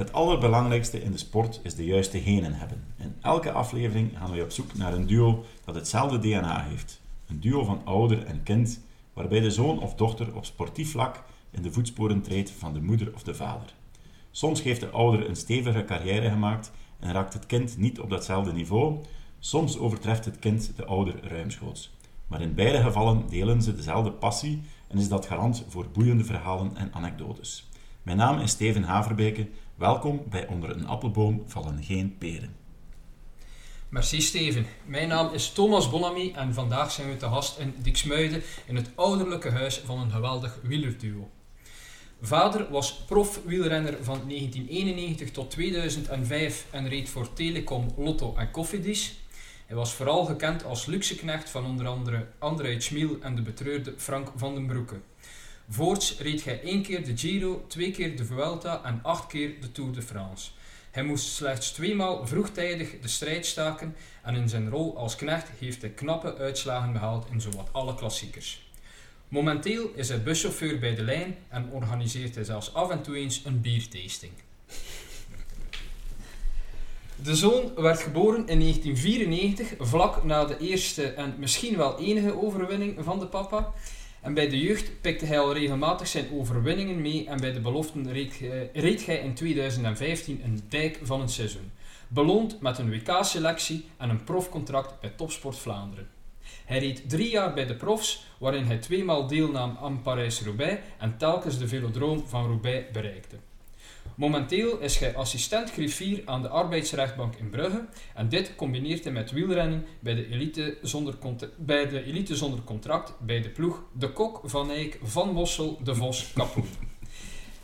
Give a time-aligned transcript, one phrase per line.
[0.00, 2.84] Het allerbelangrijkste in de sport is de juiste genen hebben.
[2.96, 7.00] In elke aflevering gaan we op zoek naar een duo dat hetzelfde DNA heeft.
[7.26, 8.80] Een duo van ouder en kind,
[9.12, 13.14] waarbij de zoon of dochter op sportief vlak in de voetsporen treedt van de moeder
[13.14, 13.74] of de vader.
[14.30, 18.52] Soms heeft de ouder een stevige carrière gemaakt en raakt het kind niet op datzelfde
[18.52, 18.98] niveau.
[19.38, 21.94] Soms overtreft het kind de ouder ruimschoots.
[22.26, 26.76] Maar in beide gevallen delen ze dezelfde passie en is dat garant voor boeiende verhalen
[26.76, 27.68] en anekdotes.
[28.02, 29.48] Mijn naam is Steven Haverbeke.
[29.80, 32.56] Welkom bij Onder een appelboom vallen geen peren.
[33.88, 34.66] Merci Steven.
[34.84, 38.90] Mijn naam is Thomas Bonamy en vandaag zijn we te gast in Diksmuiden in het
[38.94, 41.30] ouderlijke huis van een geweldig wielerduo.
[42.20, 49.20] Vader was profwielrenner van 1991 tot 2005 en reed voor Telecom, Lotto en Cofidis.
[49.66, 54.32] Hij was vooral gekend als luxeknecht van onder andere André Schmiel en de betreurde Frank
[54.36, 55.00] van den Broeke.
[55.72, 59.72] Voorts reed hij één keer de Giro, twee keer de Vuelta en acht keer de
[59.72, 60.50] Tour de France.
[60.90, 65.80] Hij moest slechts tweemaal vroegtijdig de strijd staken en in zijn rol als knecht heeft
[65.80, 68.70] hij knappe uitslagen behaald in zowat alle klassiekers.
[69.28, 73.42] Momenteel is hij buschauffeur bij de lijn en organiseert hij zelfs af en toe eens
[73.44, 74.32] een biertasting.
[77.22, 83.04] De zoon werd geboren in 1994, vlak na de eerste en misschien wel enige overwinning
[83.04, 83.72] van de papa.
[84.20, 88.12] En bij de jeugd pikte hij al regelmatig zijn overwinningen mee en bij de beloften
[88.12, 88.40] reed,
[88.72, 91.70] reed hij in 2015 een dijk van een seizoen.
[92.08, 96.08] Beloond met een WK-selectie en een profcontract bij Topsport Vlaanderen.
[96.64, 101.58] Hij reed drie jaar bij de profs, waarin hij tweemaal deelnam aan Parijs-Roubaix en telkens
[101.58, 103.36] de velodroom van Roubaix bereikte.
[104.20, 109.30] Momenteel is hij assistent griffier aan de arbeidsrechtbank in Brugge en dit combineert hij met
[109.30, 111.14] wielrennen bij de elite zonder,
[111.56, 115.94] bij de elite zonder contract bij de ploeg De Kok, Van Eyck, Van Bossel, De
[115.94, 116.68] Vos, Kapoen.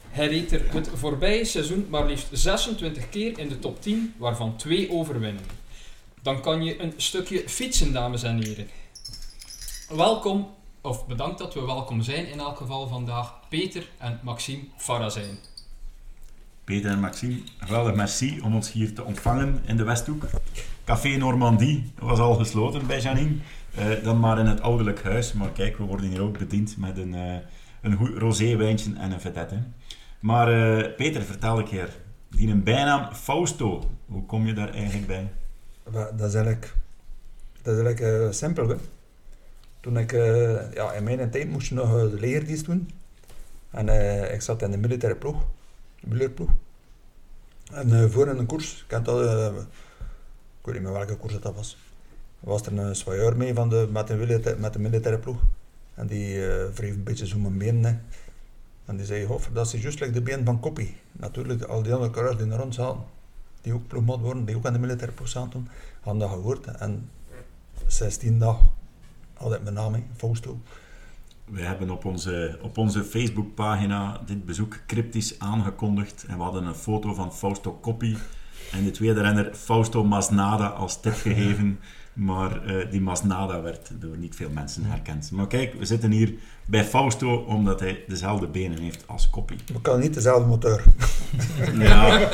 [0.09, 4.57] Hij reed er het voorbije seizoen maar liefst 26 keer in de top 10, waarvan
[4.57, 5.51] twee overwinningen.
[6.23, 8.69] Dan kan je een stukje fietsen, dames en heren.
[9.89, 15.39] Welkom, of bedankt dat we welkom zijn in elk geval vandaag, Peter en Maxime Farazijn.
[16.67, 20.25] Peter en Maxime, geweldig merci om ons hier te ontvangen in de Westhoek.
[20.85, 23.35] Café Normandie was al gesloten bij Janine,
[23.79, 25.33] uh, dan maar in het ouderlijk huis.
[25.33, 27.35] Maar kijk, we worden hier ook bediend met een, uh,
[27.81, 29.57] een goed rosé wijntje en een vedette.
[30.21, 31.97] Maar uh, Peter, vertel een keer,
[32.31, 35.33] die een bijnaam Fausto, hoe kom je daar eigenlijk bij?
[35.93, 36.75] Dat is eigenlijk,
[37.63, 38.77] dat is eigenlijk simpel.
[39.81, 40.13] Toen ik,
[40.75, 42.91] ja, in mijn tijd moest je nog de leerdienst doen.
[43.71, 43.89] En
[44.33, 45.37] ik zat in de militaire ploeg
[46.09, 46.51] wielerploeg.
[47.73, 51.55] En uh, voor in een koers, ik, uh, ik weet niet meer welke koers dat
[51.55, 51.77] was,
[52.41, 55.39] was er een soigneur mee van de, met, de met de militaire ploeg.
[55.95, 58.03] En die uh, wreef een beetje zo mijn benen.
[58.85, 60.97] En die zei, Hoffer, dat is juist like de been van Koppie.
[61.13, 63.05] Natuurlijk, al die andere coureurs die er rond zaten,
[63.61, 65.69] die ook ploegmot worden, die ook aan de militaire ploeg zaten,
[66.01, 66.67] hadden dat gehoord.
[66.67, 67.11] En
[67.87, 68.71] 16 dagen
[69.33, 70.59] had ik mijn naam, Fausto.
[71.51, 76.25] We hebben op onze, op onze Facebookpagina dit bezoek cryptisch aangekondigd.
[76.29, 78.17] En we hadden een foto van Fausto Coppi
[78.73, 81.79] en de tweede renner Fausto Masnada als tip gegeven.
[82.17, 85.31] Maar uh, die Masnada werd door niet veel mensen herkend.
[85.33, 86.35] Maar kijk, we zitten hier
[86.67, 89.57] bij Fausto omdat hij dezelfde benen heeft als Coppi.
[89.73, 90.83] Maar kan niet dezelfde motor.
[91.79, 92.29] ja,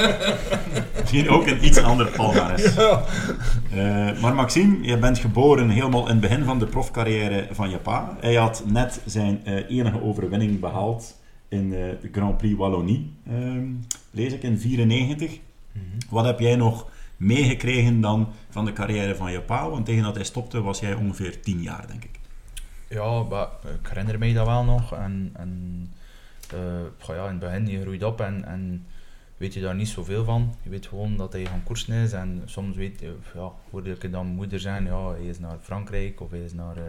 [1.00, 2.74] misschien ook een iets ander palmares.
[2.74, 3.04] Ja.
[3.74, 7.78] Uh, maar Maxime, je bent geboren helemaal in het begin van de profcarrière van je
[7.78, 8.16] pa.
[8.20, 13.12] Hij had net zijn uh, enige overwinning behaald in de Grand Prix Wallonie,
[14.10, 15.30] lees ik, in 94.
[15.30, 15.38] Mm
[15.72, 15.98] -hmm.
[16.10, 16.86] Wat heb jij nog
[17.22, 19.70] meegekregen dan van de carrière van je pa?
[19.70, 22.20] Want tegen dat hij stopte was jij ongeveer tien jaar, denk ik.
[22.88, 24.92] Ja, maar, ik herinner mij dat wel nog.
[24.92, 25.92] En, en
[26.54, 28.86] uh, ja, in het begin je groeit op en, en
[29.36, 30.54] weet je daar niet zoveel van.
[30.62, 32.12] Je weet gewoon dat hij gaan koersen is.
[32.12, 33.00] En soms weet,
[33.34, 36.76] ja, hoorde ik dan moeder zijn, ja, hij is naar Frankrijk of hij is naar
[36.76, 36.84] uh,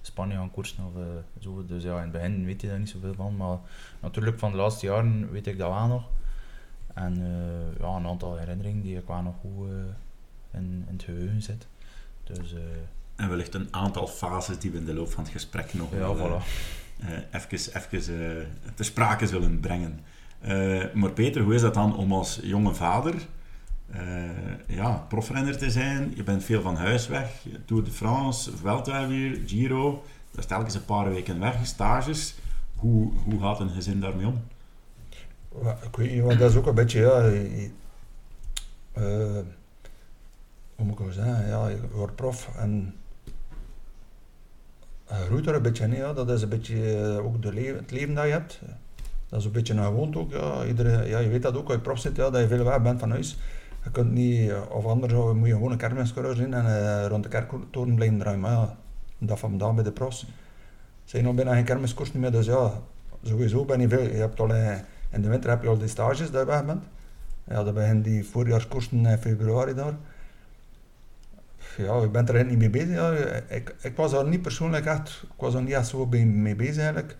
[0.00, 1.02] Spanje gaan koersen of uh,
[1.38, 1.64] zo.
[1.66, 3.36] Dus ja, in het begin weet je daar niet zoveel van.
[3.36, 3.58] Maar
[4.00, 6.04] natuurlijk van de laatste jaren weet ik dat wel nog.
[6.96, 9.74] En uh, ja, een aantal herinneringen die ik wel nog goed uh,
[10.52, 11.66] in, in het geheugen zit.
[12.24, 12.60] Dus, uh,
[13.16, 16.14] en wellicht een aantal fases die we in de loop van het gesprek nog ja,
[16.16, 16.44] voilà.
[17.30, 20.00] even, even te sprake zullen brengen.
[20.94, 23.14] maar Peter, hoe is dat dan om als jonge vader
[24.66, 26.12] ja, profrenner te zijn?
[26.14, 27.46] Je bent veel van huis weg.
[27.64, 30.04] Tour de France, Vuelta weer, Giro.
[30.30, 32.34] Dat is telkens een paar weken weg, stages.
[32.74, 34.42] Hoe, hoe gaat een gezin daarmee om?
[35.82, 37.60] Ik weet niet, want dat is ook een beetje, ja, uh,
[40.74, 42.94] hoe moet ik het zeggen, ja, je wordt prof en
[45.08, 47.76] je groeit er een beetje in, ja, dat is een beetje uh, ook de leven,
[47.76, 48.60] het leven dat je hebt.
[49.28, 50.30] Dat is een beetje een gewoonte ook.
[50.30, 50.64] Ja.
[50.64, 52.82] Iedere, ja, je weet dat ook als je prof zit, ja, dat je veel weg
[52.82, 53.38] bent van huis.
[53.84, 57.06] Je kunt niet, eh, of anders zou- moet je gewoon een kermiscoureur zijn en eh,
[57.08, 58.40] rond de kerktoren blijven draaien.
[58.40, 58.76] Maar ja,
[59.18, 60.26] dat van vandaag bij de profs
[61.04, 62.30] zijn nog bijna geen kermiskoers meer.
[62.32, 62.80] Dus ja,
[63.22, 64.02] sowieso ben je veel.
[64.02, 64.76] Je hebt al, eh,
[65.16, 66.84] in de winter heb je al die stages dat je weg bent.
[67.44, 69.94] Ja, dat beginnen die voorjaarskoersen in februari daar.
[71.76, 73.42] Ja, je bent er niet mee bezig.
[73.48, 76.76] Ik, ik was daar niet persoonlijk echt, ik was er niet echt zo mee bezig
[76.76, 77.16] eigenlijk.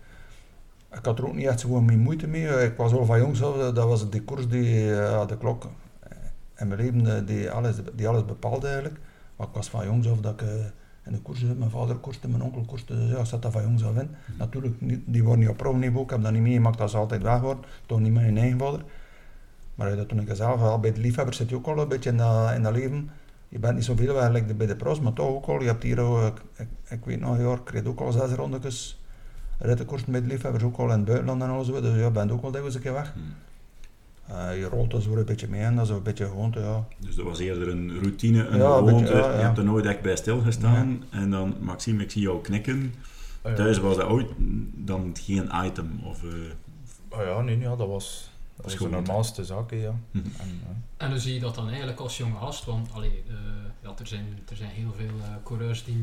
[0.91, 2.63] Ik had er ook niet echt zo mee moeite mee.
[2.63, 5.69] Ik was al van jongs af, dat was die koers die eh, ja, de klok
[5.99, 6.17] eh,
[6.55, 8.99] in mijn leven eh, die alles, die alles bepaalde eigenlijk.
[9.35, 10.47] Maar ik was van jongs af dat ik
[11.07, 11.57] in de koers zat.
[11.57, 14.09] Mijn vader koerste, mijn onkel koerste, dus ja, zat daar van jongs af in.
[14.37, 14.75] Natuurlijk,
[15.05, 17.63] die waren niet op profniveau, ik heb dat niet meegemaakt dat ze altijd weg waren.
[17.85, 18.83] Toch niet met hun eigen vader.
[19.75, 22.09] Maar dat toen ik zelf al bij de liefhebbers zit je ook al een beetje
[22.09, 23.09] in dat, in dat leven.
[23.49, 25.61] Je bent niet zoveel eigenlijk bij de pros, maar toch ook al.
[25.61, 29.01] Je hebt hier, ik, ik, weet nog jaar, ik reed ook al zes rondetjes
[29.57, 31.67] rittenkoersen bij de liefhebbers, ook al in het buitenland en alles.
[31.67, 33.13] Dus je bent ook al dikwijls een keer weg.
[34.27, 36.87] Eh, je rolt er zo een beetje mee en dat is een beetje gewoonte, ja.
[36.99, 39.03] Dus dat was eerder een routine, een Ja, een gewoonte.
[39.03, 41.03] beetje, ja, Je hebt er nooit echt bij stilgestaan.
[41.09, 42.93] En dan, Maxime, ik zie jou knikken.
[43.41, 43.57] Ah, ja.
[43.57, 44.27] Thuis was dat ooit
[44.73, 45.99] dan geen item.
[46.03, 46.29] Of, eh,
[47.09, 49.95] Ah ja, nee, ja, dat was, dat was de normaalste zaak, ja.
[50.11, 50.25] Mhm.
[50.39, 50.75] En, ja.
[50.97, 52.65] En hoe zie je dat dan eigenlijk als jonge gast?
[52.65, 53.35] Want allee, eh,
[53.83, 56.01] ja, er, zijn, er zijn heel veel eh, coureurs die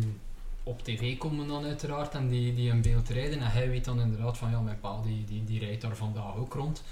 [0.62, 3.40] op tv komen dan uiteraard en die, die in beeld rijden.
[3.40, 6.36] En hij weet dan inderdaad van ja, mijn pa die, die, die rijdt daar vandaag
[6.36, 6.82] ook rond.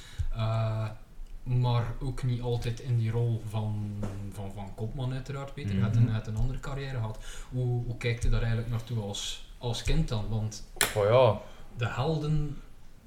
[1.42, 3.90] Maar ook niet altijd in die rol van,
[4.32, 5.70] van, van kopman uiteraard, Peter.
[5.70, 6.04] Een, Mhm.
[6.04, 7.18] hij had een andere carrière gehad.
[7.50, 10.24] Hoe, hoe kijkt je daar eigenlijk naartoe als, als kind dan?
[10.28, 10.64] Want
[10.96, 11.40] Oh ja,
[11.76, 12.56] de helden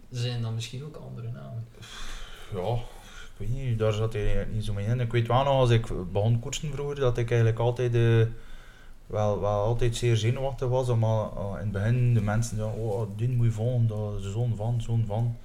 [0.10, 1.66] zijn dan misschien ook andere namen.
[2.54, 5.00] ja, ik weet niet, daar zat hij niet zo mee in.
[5.00, 8.26] Ik weet wel nog, als ik begon koersen vroeger, dat ik eigenlijk altijd, eh,
[9.08, 10.96] wel, wel altijd zeer zenuwachtig was.
[10.96, 13.90] Maar eh, in het begin de mensen zeggen, oh, die moet je volgen,
[14.22, 15.38] zo'n van, zo'n van.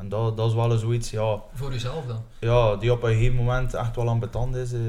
[0.00, 2.22] En dat, dat is wel eens zoiets, ja, Voor jezelf dan?
[2.38, 4.72] ja, die op een gegeven moment echt wel ambetant is.
[4.72, 4.80] eh,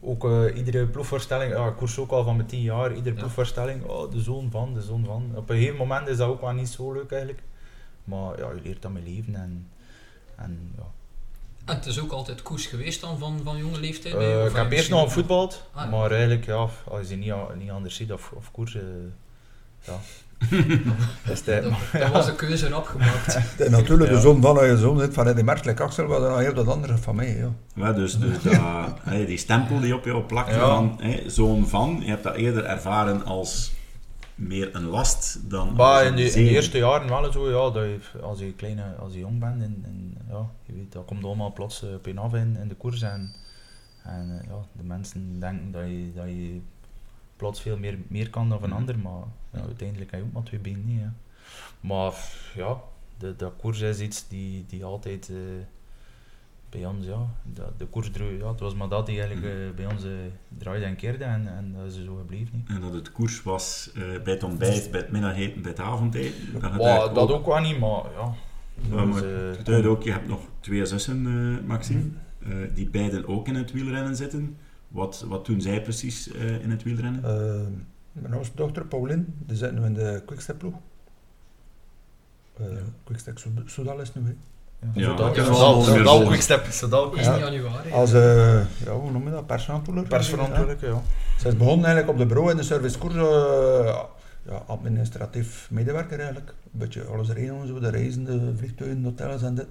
[0.00, 3.20] ook eh, iedere ploegvoorstelling, ja, ik koers ook al van mijn tien jaar, iedere Ja.
[3.20, 5.30] ploegvoorstelling, oh, de zoon van, de zoon van.
[5.34, 7.42] Op een gegeven moment is dat ook wel niet zo leuk eigenlijk.
[8.04, 9.68] Maar ja, je leert dat met leven en,
[10.36, 10.82] en ja.
[11.64, 14.14] En het is ook altijd koers geweest dan van, van jonge leeftijd?
[14.14, 14.42] Eh, bij?
[14.42, 15.90] Of ik heb eerst nog ook gevoetbald, Ah, ja.
[15.90, 18.82] maar eigenlijk ja, als je niet, niet anders ziet of, of koers, eh,
[19.80, 19.98] ja.
[21.24, 21.44] Dat,
[21.92, 23.58] dat was de keuze rap gemaakt.
[23.58, 26.54] En natuurlijk, de zon van je zoon zit van Eddie Mertelijk Axel, was dan heel
[26.54, 27.36] dat andere van mij.
[27.36, 27.48] Ja.
[27.74, 28.54] Ja, dus dus dat,
[29.00, 30.58] hè, die stempel die op jou plakt Ja.
[30.60, 33.72] van hè, zo'n van, je hebt dat eerder ervaren als
[34.34, 37.70] meer een last dan Maar een in de, in de eerste jaren wel zo, ja,
[37.72, 41.04] dat je, als je kleine, als je jong bent, en, en, ja, je weet, dat
[41.04, 43.32] komt allemaal plots eh, op je af in, in de koers en,
[44.04, 46.60] en eh, ja, de mensen denken dat je, dat je
[47.36, 48.78] plots veel meer, meer kan dan een Mhm.
[48.78, 49.22] ander, maar
[49.54, 51.00] ja, uiteindelijk heb je ook maar twee benen niet.
[51.00, 51.08] Hè.
[51.80, 52.14] Maar
[52.54, 52.76] ja,
[53.18, 55.36] de, de koers is iets die, die altijd eh,
[56.70, 59.62] bij ons, ja, de, de koers draai- ja, het was maar dat die eigenlijk Mhm.
[59.68, 60.10] eh, bij ons eh,
[60.58, 62.64] draaide en keerde en, en dat is zo gebleven.
[62.66, 62.74] hè.
[62.74, 66.52] En dat het koers was eh, bij het ontbijt, bij het middageten, bij het avondeten.
[66.60, 66.72] Dat,
[67.06, 68.34] het dat ook wel niet, maar ja.
[68.90, 72.02] Maar is, eh, Het duidt ook, je hebt nog twee zussen, eh, Maxime,
[72.38, 74.56] eh, die beiden ook in het wielrennen zitten.
[74.88, 77.22] Wat, wat doen zij precies eh, in het wielrennen?
[78.14, 80.74] Eh, mijn oudste dochter, Pauline, die zit nu in de Quickstep ploeg.
[82.58, 82.78] Eh Ja.
[83.04, 84.34] Quickstep Soud- Soudal is nu, hè.
[84.92, 86.26] Ja, volgen.
[86.26, 87.34] Quickstep, zodat Is Ja.
[87.34, 87.90] in januari.
[87.92, 90.12] Als, eh ja, hoe noem je dat, persverantwoordelijk?
[90.12, 91.02] persverantwoordelijke, ja.
[91.38, 93.98] Ze is begonnen eigenlijk op de bureau in de servicekoers, eh,
[94.42, 96.48] ja, administratief medewerker eigenlijk.
[96.72, 99.66] Een beetje alles regelen, zo, de reizen, de vliegtuigen, de hotels en dit.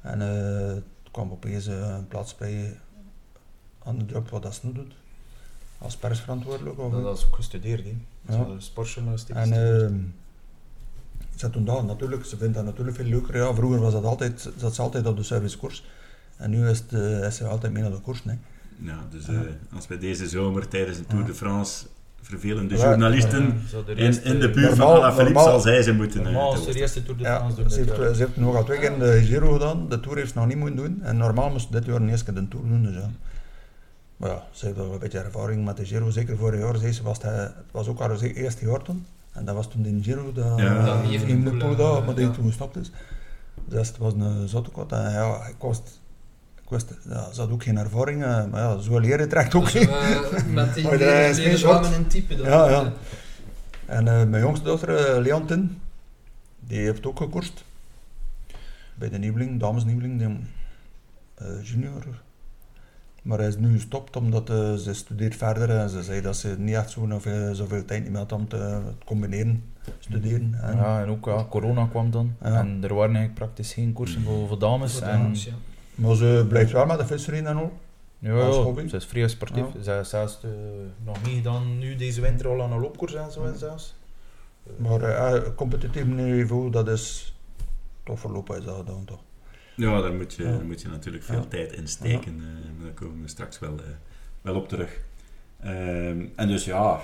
[0.00, 2.78] En eh het kwam opeens eh, een plaats bij
[3.84, 4.94] aan de job wat dat ze nu doet.
[5.84, 6.78] Als persverantwoordelijk.
[6.78, 7.96] Of, Dat is ook gestudeerd, hè.
[8.36, 8.46] Ja.
[8.58, 9.36] Sportjournalistiek.
[9.36, 9.94] En ehm
[11.36, 13.36] ze toen dat natuurlijk, ze vindt dat natuurlijk veel leuker.
[13.36, 15.84] Ja, vroeger was dat altijd, zat ze altijd op de servicekoers.
[16.36, 18.24] En nu is, het, eh, is ze altijd mee naar de koers.
[18.24, 18.38] Nee.
[18.78, 19.38] Ja, dus eh,
[19.74, 21.26] als we deze zomer tijdens de Tour Ja.
[21.28, 21.86] de France
[22.22, 23.60] vervelende Ja, journalisten
[23.94, 26.80] in, in de buurt van Alaphilippe zal zij ze moeten eh, Normaal te is de
[26.80, 29.22] eerste Tour de Ja, France doen ze heeft, ze heeft nog al twee keer de
[29.24, 29.88] Giro gedaan.
[29.88, 31.02] De Tour heeft ze nog niet moeten doen.
[31.02, 32.82] En normaal moest ze dit jaar de eerste keer de Tour doen.
[32.82, 33.10] Dus ja.
[34.16, 36.10] Maar ja, ze heeft al een beetje ervaring met de Giro.
[36.10, 36.76] Zeker vorig jaar.
[36.76, 39.06] Zei ze, was het, het was ook haar eerste jaar toen.
[39.32, 40.32] En dat was toen de Giro.
[40.32, 42.30] Dat, Ja, in de Evenepoel, pool daar, eh, maar die ja.
[42.32, 42.90] toen gestopt is.
[43.64, 44.92] Dus het was een zotte kot.
[44.92, 46.00] En ja, ik wist...
[46.62, 49.68] Ik wist, ja, ze had ook geen ervaring, eh, maar ja, zo leren trekt ook
[49.68, 49.88] Zo, niet.
[49.88, 52.36] eh, met die de leren- zwemmen en typen.
[52.38, 52.46] dan.
[52.46, 52.92] Ja, ja.
[53.86, 55.80] En mijn jongste dochter, Leontin,
[56.60, 57.64] die heeft ook gekoerst.
[58.94, 60.18] Bij de nieuweling, damesnieuweling,
[61.34, 62.02] de junior.
[63.24, 66.54] Maar hij is nu gestopt omdat eh, ze studeert verder en ze zei dat ze
[66.58, 69.64] niet echt zoveel, zoveel tijd meer had om te, combineren,
[69.98, 70.58] studeren.
[70.62, 72.36] En, Ja, en ook ja, corona kwam dan.
[72.42, 72.58] Ja.
[72.58, 74.98] En er waren eigenlijk praktisch geen koersen voor, voor dames.
[74.98, 75.52] Voor en, ja.
[75.94, 77.72] Maar ze blijft wel met de fietsrijden en al.
[78.18, 78.88] ja, als ja, hobby.
[78.88, 79.66] ze is vrij sportief.
[79.74, 79.82] Ja.
[79.82, 80.50] Ze heeft zelfs eh,
[81.04, 83.94] nog meegedaan nu deze winter al aan een loopkoers en zo en zelfs.
[84.76, 87.34] Maar eh, competitief niveau, dat is
[88.02, 89.20] toch voorlopig is dat dan toch.
[89.76, 90.50] Ja, daar moet je, Ja.
[90.50, 91.44] daar moet je natuurlijk veel Ja.
[91.48, 92.40] tijd in steken.
[92.40, 93.84] eh, daar komen we straks wel, eh,
[94.42, 95.00] wel op terug.
[95.60, 97.00] Ehm, en dus ja,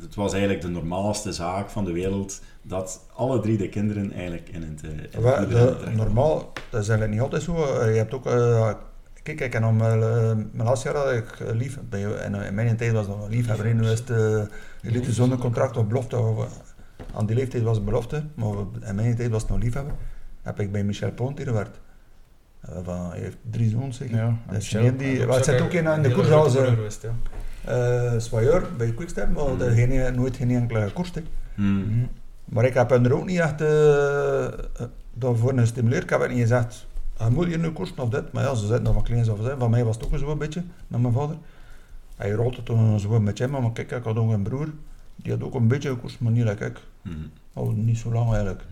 [0.00, 4.48] het was eigenlijk de normaalste zaak van de wereld dat alle drie de kinderen eigenlijk
[4.48, 7.84] in het, eh, in het de- normaal, dat is eigenlijk niet altijd zo.
[7.90, 8.22] Je hebt ook,
[9.22, 9.78] kijk, ik mijn,
[10.52, 13.74] mijn laatste jaar had ik lief, bij, en in mijn tijd was dat nog liefhebber.
[13.74, 14.42] Nu is het uh,
[14.82, 16.16] elite zonder contract of belofte.
[16.18, 16.62] Of,
[17.14, 18.54] aan die leeftijd was het belofte, maar
[18.88, 19.94] in mijn tijd was het nog liefhebber.
[20.42, 21.80] Heb ik bij Michel Pontier gewerkt.
[22.68, 24.16] Eh, van, hij heeft drie zoons, zeker.
[24.16, 26.88] Ja, Dat is die, het zit ook in, in de heel koers grote als coureur
[27.68, 28.20] uh.
[28.20, 29.58] Swayeur bij Quickstep, maar Mm.
[29.58, 31.12] dat geen, nooit geen enkele koers.
[31.54, 31.78] Hmm.
[31.78, 32.06] Mhm.
[32.44, 34.52] Maar ik heb hem er ook niet echt eh, eh,
[35.14, 36.02] daarvoor gestimuleerd.
[36.02, 38.32] Ik heb het niet gezegd, hij moet hier nu koersen of dit.
[38.32, 39.58] Maar ja, ze zitten nog van kleins af aan.
[39.58, 41.36] Van mij was het ook zo een beetje, met mijn vader.
[42.16, 44.68] Hij rolde toen zo met hem, maar kijk, ik had ook een broer.
[45.16, 46.80] Die had ook een beetje gekoerst, maar niet like ik.
[47.02, 47.30] Hmm.
[47.52, 48.62] Al niet zo lang eigenlijk.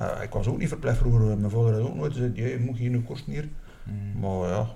[0.00, 1.20] Ja, ik was ook niet verplicht vroeger.
[1.38, 3.48] Mijn vader had ook nooit gezegd, je moet hier nu hier.
[3.84, 4.20] Mhm.
[4.20, 4.66] Maar ja,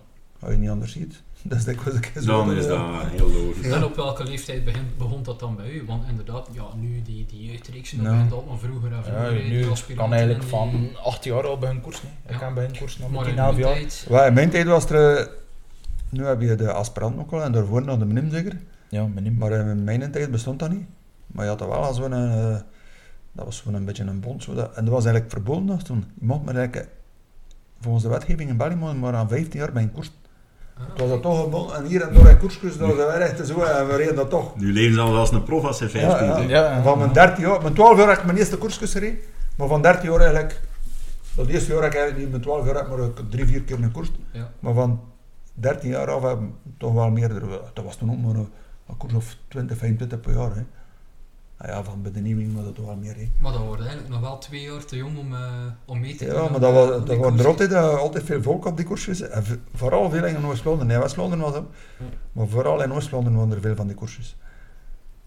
[0.40, 2.44] als je niet anders ziet, dat is dikwijls een keer zo.
[2.46, 3.66] Dan is eh, dat heel logisch.
[3.66, 3.74] Ja.
[3.76, 5.84] En op welke leeftijd begin, begon dat dan bij u?
[5.86, 8.12] Want inderdaad, ja, nu die, die jeugdreeksen, dat Ja.
[8.12, 9.30] begint al maar vroeger en Ja, vroeger.
[9.34, 12.08] die nu kan eigenlijk en van die- 8 jaar al beginnen koersen.
[12.22, 12.28] hè.
[12.34, 12.44] Ik Ja.
[12.44, 13.72] kan beginnen koersen Maar op in 10, 11 uw jaar.
[13.74, 15.26] tijd, in mijn tijd was er, eh,
[16.08, 18.58] nu heb je de aspirant ook al en daarvoor nog de minim zeker.
[18.88, 20.86] Ja, maar niet Maar in mijn tijd bestond dat niet.
[21.26, 22.56] Maar je had dat wel als een, eh,
[23.34, 24.42] dat was gewoon een beetje een bond.
[24.42, 26.04] Zo dat, en dat was eigenlijk verboden nog toen.
[26.20, 26.88] Je mocht maar eigenlijk,
[27.80, 30.12] volgens de wetgeving in België, mocht je maar aan 15 jaar bij een koers.
[30.78, 31.76] Ah, Het was dat toch gebonden.
[31.76, 34.56] En hier en door een koerskus, dat was echt zo, en we reden dat toch.
[34.56, 36.48] Nu leven ze al als een prof als ze 15 Ja, zijn.
[36.48, 36.82] Ja, ja.
[36.82, 39.18] Van mijn 13 jaar, mijn 12 jaar heb ik mijn eerste koerskus gereden.
[39.56, 40.60] Maar van 13 jaar eigenlijk,
[41.34, 43.62] dat eerste jaar heb ik eigenlijk niet, mijn 12 jaar heb maar ook drie, vier
[43.62, 44.10] keer een koers.
[44.32, 44.50] Ja.
[44.60, 45.00] Maar van
[45.54, 46.48] 13 jaar af heb ik
[46.78, 47.60] toch wel meerdere.
[47.72, 48.48] Dat was toen ook maar een,
[48.88, 50.54] een koers of 20, 25 per jaar.
[50.54, 50.62] Hè.
[51.56, 53.14] Ah ja, van bij de nieuwing was dat wel meer.
[53.14, 53.28] Hè.
[53.40, 55.40] Maar dat wordt eigenlijk nog wel twee jaar te jong om, eh,
[55.84, 56.34] om mee te doen.
[56.34, 58.87] Ja, maar dat, was, aan dat waren er altijd, eh, altijd veel volk op die
[58.87, 59.20] koersjes.
[59.20, 59.44] En
[59.75, 60.87] vooral veel in Oost-Vlaanderen.
[60.87, 61.64] Nee, West-Vlaanderen was dat.
[62.32, 64.37] Maar vooral in Oost-Vlaanderen waren er veel van die koersjes.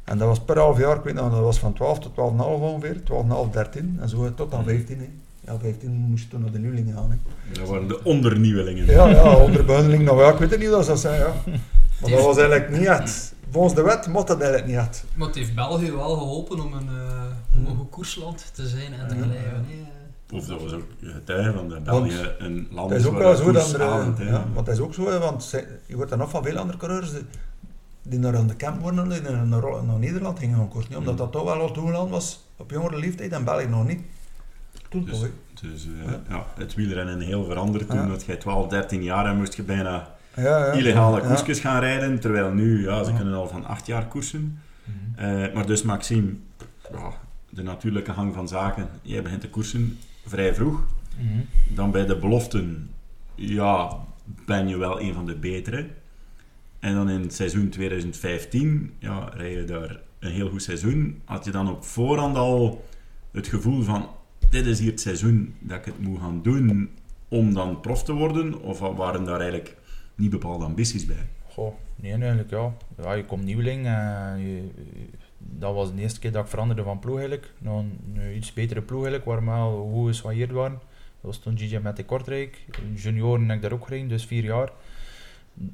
[0.03, 2.61] En dat was per half jaar, ik weet nog, dat was van 12 tot 12,5
[2.61, 3.03] ongeveer.
[3.03, 4.97] 12,5, 13 en zo tot aan 15.
[4.97, 5.09] Hè.
[5.39, 7.11] Ja, 15 moest je toen naar de nieuweling gaan.
[7.11, 7.17] Hè.
[7.59, 8.85] Dat waren de ondernieuwelingen.
[8.85, 10.29] Ja, ja, onder behandeling nog wel.
[10.29, 11.33] Ik weet het niet dat zou zijn, ja.
[12.01, 13.35] Maar dat was eigenlijk niet echt.
[13.51, 15.03] Volgens de wet mocht dat eigenlijk niet echt.
[15.15, 18.93] Maar het heeft België wel geholpen om een, eh, om een goed koersland te zijn
[18.93, 19.25] en te Ja.
[19.25, 19.65] blijven.
[20.33, 23.31] Of dat was ook getuige van dat België een land Het is ook waar wel
[23.31, 24.23] dat zo koers dat er, ademt, hè.
[24.29, 25.49] ja, maar het is ook zo, want
[25.85, 27.21] je hoort dan nog van veel andere coureurs die,
[28.01, 30.95] die naar de camp worden, die naar, naar, naar Nederland gingen gaan koersen.
[30.97, 31.19] Omdat Mm.
[31.19, 34.01] dat toch wel al toegeland was op jongere leeftijd en België nog niet.
[34.89, 35.29] Toen Dus- toch.
[35.61, 36.19] Dus eh, Ja.
[36.29, 37.87] ja, het wielrennen heel veranderd.
[37.89, 38.07] Toen Ja.
[38.07, 40.71] dat jij 12, 13 jaar en moest je bijna Ja, ja.
[40.71, 42.19] illegale koersjes gaan rijden.
[42.19, 44.59] Terwijl nu, ja, ze kunnen al van 8 jaar koersen.
[44.83, 45.25] Mhm.
[45.25, 46.33] Eh, maar dus Maxime,
[47.49, 48.89] de natuurlijke hang van zaken.
[49.01, 50.85] Jij begint te koersen vrij vroeg.
[51.17, 51.75] Mhm.
[51.75, 52.89] Dan bij de beloften,
[53.35, 53.97] ja,
[54.45, 55.87] ben je wel een van de betere.
[56.79, 61.21] En dan in het seizoen 2015, ja, rij je daar een heel goed seizoen.
[61.25, 62.85] Had je dan op voorhand al
[63.31, 64.09] het gevoel van,
[64.49, 66.89] dit is hier het seizoen dat ik het moet gaan doen
[67.27, 68.61] om dan prof te worden?
[68.61, 69.75] Of waren daar eigenlijk
[70.17, 71.27] niet bepaalde ambities bij?
[71.49, 72.73] Goh, nee, eigenlijk ja.
[72.97, 73.13] ja.
[73.13, 74.69] Je komt nieuweling en je,
[75.37, 77.53] dat was de eerste keer dat ik veranderde van ploeg eigenlijk.
[77.57, 80.79] Naar een, iets betere ploeg eigenlijk, waar we wel goed geswailleerd waren.
[81.21, 82.65] Dat was toen GJ met de Kortrijk.
[82.93, 84.71] Junioren heb ik daar ook gereden, dus vier jaar.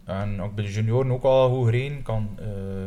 [0.03, 2.01] En ook bij de junioren ook al goed gereden.
[2.01, 2.85] Kan, eh,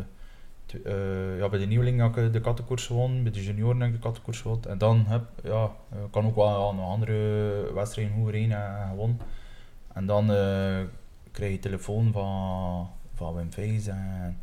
[0.84, 3.94] eh, ja, bij de nieuweling heb ik de kattenkoers gewonnen, bij de junioren heb ik
[3.94, 4.70] de kattenkoers gewonnen.
[4.70, 8.88] En dan heb ja, eh, kan ook wel aan andere wedstrijden goed gereden en, en
[8.88, 9.20] gewonnen.
[9.92, 10.80] En dan eh,
[11.36, 13.48] kreeg je telefoon van, van Wim
[13.86, 14.40] en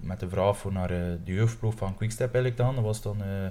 [0.00, 2.74] met de vraag voor naar eh, de jeugdploeg van Quickstep eigenlijk dan.
[2.74, 3.46] Dat was dan eh,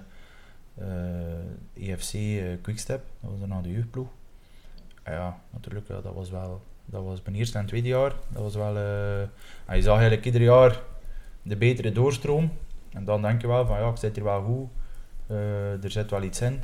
[0.79, 4.07] eh, EFC eh, Quickstep, dat was dan de jeugdploeg.
[5.03, 8.13] En ja, natuurlijk, dat was wel, dat was mijn eerste en tweede jaar.
[8.29, 8.77] Dat was wel,
[9.65, 10.81] en je zag eigenlijk ieder jaar
[11.41, 12.51] de betere doorstroom.
[12.89, 14.69] En dan denk je wel van ja, ik zit hier wel goed,
[15.27, 16.61] eh, er zit wel iets in.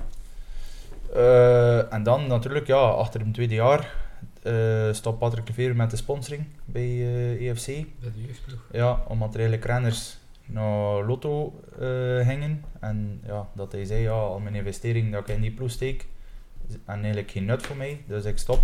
[1.89, 4.04] En dan natuurlijk, ja, achter een tweede jaar
[4.45, 7.65] eh stopt Patrick Leveer met de sponsoring bij eh, EFC.
[7.65, 8.59] Bij de jeugdploeg.
[8.71, 12.63] Ja, omdat er eigenlijk renners naar Lotto eh gingen.
[12.79, 16.07] En ja, dat hij zei, ja, al mijn investering dat ik in die ploeg steek,
[16.85, 18.61] en eigenlijk geen nut voor mij, dus ik stop.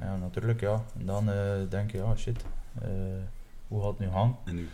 [0.00, 0.84] Ja, natuurlijk, ja.
[0.98, 2.44] En dan eh, denk je, ja, shit,
[2.80, 2.88] eh,
[3.68, 4.38] hoe gaat het nu gaan?
[4.44, 4.68] En nu?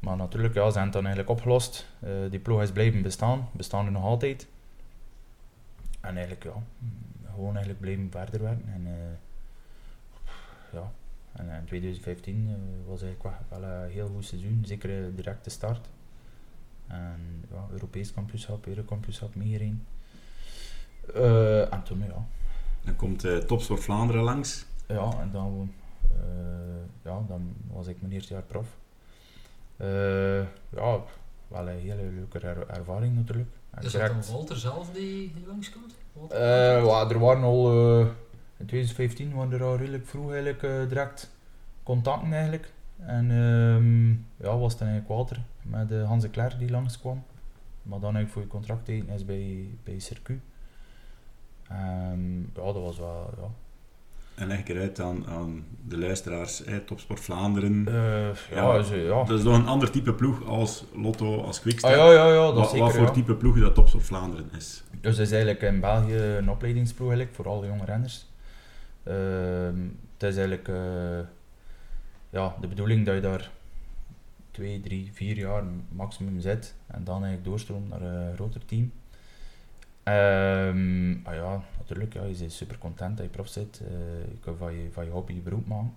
[0.00, 1.86] Maar natuurlijk, ja, ze hebben het dan eigenlijk opgelost.
[2.00, 4.46] Eh, die ploeg is blijven bestaan, bestaan er nog altijd.
[6.00, 6.54] En eigenlijk, ja,
[7.34, 8.72] gewoon eigenlijk blijven verder werken.
[8.74, 8.92] En, eh,
[10.72, 10.92] ja.
[11.32, 15.50] en in 2015 eh, was eigenlijk wel, een heel goed seizoen, zeker eh, direct de
[15.50, 15.88] start.
[16.86, 19.86] En ja, Europees kampioenschap, Eurokampioenschap meegereden.
[21.14, 22.26] Eh en toen, ja,
[22.84, 24.66] Dan komt uh, Topsport Vlaanderen langs.
[24.86, 25.72] ja, en dan,
[26.10, 28.66] eh, ja, dan was ik mijn eerste jaar prof.
[29.76, 31.00] Eh, ja,
[31.48, 33.48] wel een hele leuke er- ervaring natuurlijk.
[33.70, 35.94] En Is dat dan Walter zelf die, die langskomt?
[36.30, 38.06] Ja, er waren al, eh,
[38.56, 41.30] in 2015 waren er al redelijk vroeg eigenlijk eh, direct
[41.82, 42.72] contacten eigenlijk.
[42.96, 44.10] En ehm,
[44.46, 47.24] ja, was dan eigenlijk Walter met uh, Hans de Cler die langskwam.
[47.82, 50.40] Maar dan eigenlijk voor je contract tekenen is bij, bij Circuit.
[51.68, 53.48] Ehm, ja, dat was wel, ja,
[54.34, 57.86] En leg ik eruit aan, aan de luisteraars, eh, Topsport Vlaanderen.
[57.88, 57.94] Eh,
[58.50, 59.24] ja, Ja, ze- ja.
[59.24, 61.90] Dat is nog een ander type ploeg als Lotto, als Quickstep.
[61.90, 63.10] Ah, ja, ja, ja, dat wat, zeker, wat voor ja.
[63.10, 64.82] type ploeg dat Topsport Vlaanderen is.
[65.00, 68.26] Dus het is eigenlijk in België een opleidingsploeg eigenlijk, voor alle jonge renners.
[69.02, 69.76] Ehm,
[70.18, 71.18] het is eigenlijk eh,
[72.30, 73.50] ja, de bedoeling dat je daar
[74.50, 78.92] twee, drie, vier jaar maximum zit en dan eigenlijk doorstroomt naar een groter team.
[80.02, 83.80] Ehm, ah ja, natuurlijk, ja, je bent super content dat je prof zit.
[83.84, 83.88] Eh,
[84.30, 85.92] je kan van je, van je hobby je beroep maken.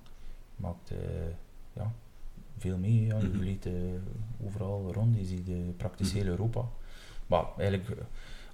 [0.56, 0.98] Je maakt eh,
[1.74, 1.92] ja,
[2.58, 3.18] veel mee, ja.
[3.18, 3.28] je
[3.66, 5.74] eh, overal rond, je ziet de
[6.16, 6.16] Mhm.
[6.24, 6.62] heel Europa.
[7.28, 8.04] Maar eigenlijk, eh,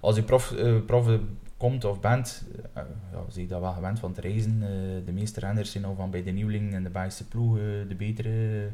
[0.00, 1.18] als je prof, eh, prof eh,
[1.56, 2.82] komt of bent, eh,
[3.12, 4.62] ja, zie je dat wel gewend van te reizen.
[4.62, 4.68] Eh,
[5.06, 7.94] de meeste renners zijn al van bij de nieuweling en de Belgische ploeg, eh, de
[7.96, 8.70] betere, eh,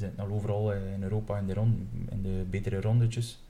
[0.00, 1.78] zitten al overal eh, in Europa in de, rond,
[2.10, 3.42] in de betere rondetjes.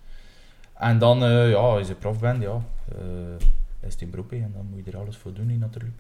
[0.75, 3.47] En dan, eh, ja, als je prof bent, ja, eh,
[3.81, 5.95] is het een beroep en dan moet je er alles voor doen natuurlijk.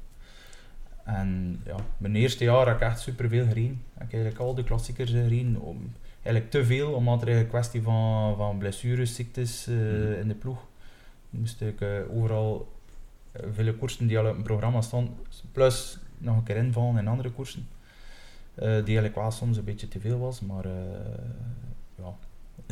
[1.04, 3.82] En ja, mijn eerste jaar heb ik echt superveel gereden.
[3.94, 5.60] Heb ik eigenlijk al de klassiekers gereden.
[5.60, 10.12] Om, eigenlijk te veel, omdat er een kwestie van, van blessures, ziektes eh, Mhm.
[10.20, 10.58] in de ploeg.
[11.30, 12.72] Moest ik eh, overal
[13.32, 15.14] eh, vele koersen die al op een programma stonden,
[15.52, 17.68] plus nog een keer invallen in andere koersen.
[18.54, 20.72] eh, die eigenlijk wel soms een beetje te veel was, maar eh,
[21.98, 22.14] ja,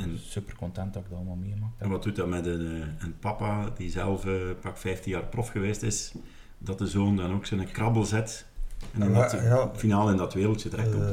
[0.03, 1.87] En- super content dat ik dat allemaal meegemaakt heb.
[1.87, 5.25] En wat doet dat met een, eh, een papa die zelf eh, pak 15 jaar
[5.25, 6.13] prof geweest is,
[6.59, 8.47] dat de zoon dan ook zijn krabbel zet
[8.93, 9.71] en dan Ja, dat ze ja.
[9.75, 11.05] finaal in dat wereldje terechtkomt?
[11.05, 11.11] Eh,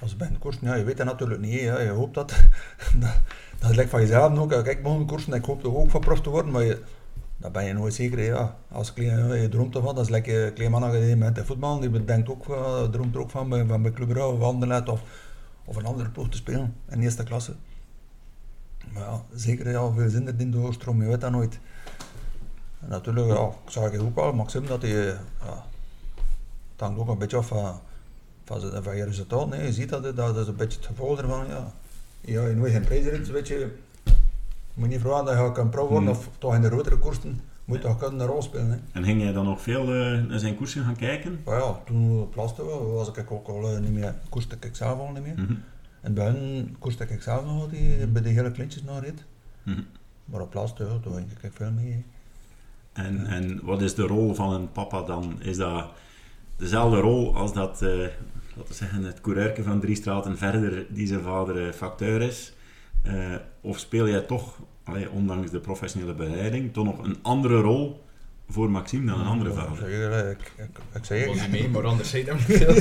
[0.00, 1.60] als bij een koers, ja, je weet dat natuurlijk niet.
[1.60, 1.80] hè, Ja.
[1.80, 2.28] Je hoopt dat,
[3.00, 3.20] dat,
[3.58, 4.48] dat is like van jezelf ook.
[4.50, 6.82] Kijk, ik mocht koersen, ik hoop toch ook van prof te worden, maar je,
[7.36, 8.18] dat ben je nooit zeker.
[8.18, 8.56] hè, Ja.
[8.68, 11.80] Als klein, je droomt ervan, dat is lekker een klein man die met de voetbal,
[11.80, 14.88] die denkt ook, eh, droomt er ook van bij, van bij Club Brugge of Anderlecht
[14.88, 15.02] of,
[15.64, 17.54] of een andere ploeg te spelen in de eerste klasse.
[18.92, 21.58] Maar ja, zeker ja, veel zin erin doorstroom, je weet dat nooit.
[22.80, 25.04] En natuurlijk, ja, ik zag ook wel, Maxim, dat hij,
[25.40, 25.64] ja,
[26.72, 27.80] het hangt ook een beetje af van,
[28.44, 29.48] van, van je resultaat.
[29.48, 31.46] Nee, je ziet dat, dat is een beetje het gevolg ervan.
[31.46, 31.72] Ja,
[32.20, 33.58] ja je nooit geen prijsrit, weet je.
[34.74, 36.18] Je moet niet verwachten dat je kan pro worden Hmm.
[36.18, 38.70] of toch in de grotere koersen moet je toch kunnen een rol spelen.
[38.70, 38.76] Hè.
[38.92, 41.40] En ging jij dan nog veel eh, naar zijn koersen gaan kijken?
[41.46, 42.42] Ja, toen we,
[42.92, 45.34] was ik ook al eh, niet meer, koerste ik zelf al niet meer.
[45.36, 45.54] Mhm.
[46.10, 49.24] Bij hen koerste ik zelf nog die, bij de hele kleintjes nog reed.
[49.62, 49.82] Mhm.
[50.24, 52.04] Maar op plasten, ja, toen ging ik veel mee.
[52.92, 55.42] En, en wat is de rol van een papa dan?
[55.42, 55.90] Is dat
[56.56, 61.06] dezelfde rol als dat, eh, laten we zeggen, het coureurke van drie straten verder die
[61.06, 62.52] zijn vader eh, facteur is?
[63.02, 68.04] Eh, of speel jij toch, allee, ondanks de professionele begeleiding, toch nog een andere rol
[68.52, 69.88] voor Maxime dan een andere Ja, vader?
[69.88, 72.56] Ik, zeg, ik, ik, ik zei Was hij mee, maar anders zei hij hem niet
[72.58, 72.74] veel.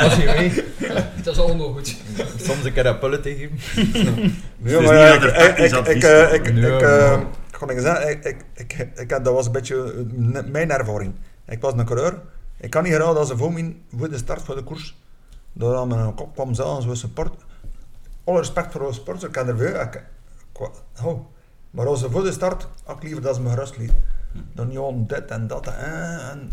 [0.00, 0.64] Was hij mee?
[1.22, 1.96] Dat is allemaal goed.
[2.36, 3.58] Soms een keer een pullen tegen hem.
[3.92, 6.72] Ja, Dus maar niet ja, dat er ik, ik, ik, advies ik, ik, ik, Nee,
[6.72, 9.52] ik, maar- eh, ik kon ik zeggen, ik, ik, ik, ik, had- dat was een
[9.52, 11.14] beetje eh, mijn ervaring.
[11.46, 12.20] Ik was een coureur.
[12.60, 14.96] Ik kan niet geraden als ze voor, mijn, voor de start van de koers,
[15.52, 17.32] door aan mijn kop kwam zelfs we support.
[18.24, 19.80] Alle respect voor de sport, ik kan er veel.
[19.80, 19.94] Ik,
[20.52, 20.70] ik,
[21.04, 21.20] oh.
[21.70, 23.92] Maar als ze voor de start, had ik liever dat ze me gerust liet.
[24.52, 26.50] Dan niet gewoon dit en dat en, en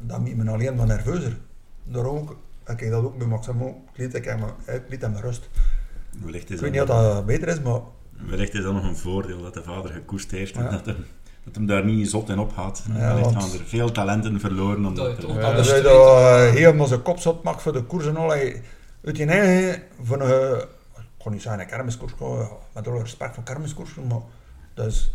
[0.00, 1.36] dat maakt me alleen maar nerveuzer.
[1.84, 5.16] Daarom ook, ik heb dat ook bij Maximo, ik liet, ik, hem- ik liet hem
[5.16, 5.48] rust.
[6.24, 7.80] Wellicht is Ik weet niet of dat beter is, maar
[8.28, 10.70] wellicht is dat nog een voordeel dat de vader gekoest heeft en Ja.
[10.70, 10.96] dat, hem,
[11.44, 12.82] dat hem daar niet zot in opgaat.
[12.88, 16.98] Ja, wellicht want- gaan er veel talenten verloren omdat Dat Ja, dat eh, heel onze
[16.98, 18.62] kop zot maakt voor de koers en al, hij-
[19.04, 20.58] uit je eigen, van een,
[20.96, 24.20] ik kon niet zeggen een kermiskoers, gewoon, met alle respect voor kermiskoersen, maar
[24.74, 25.14] dat is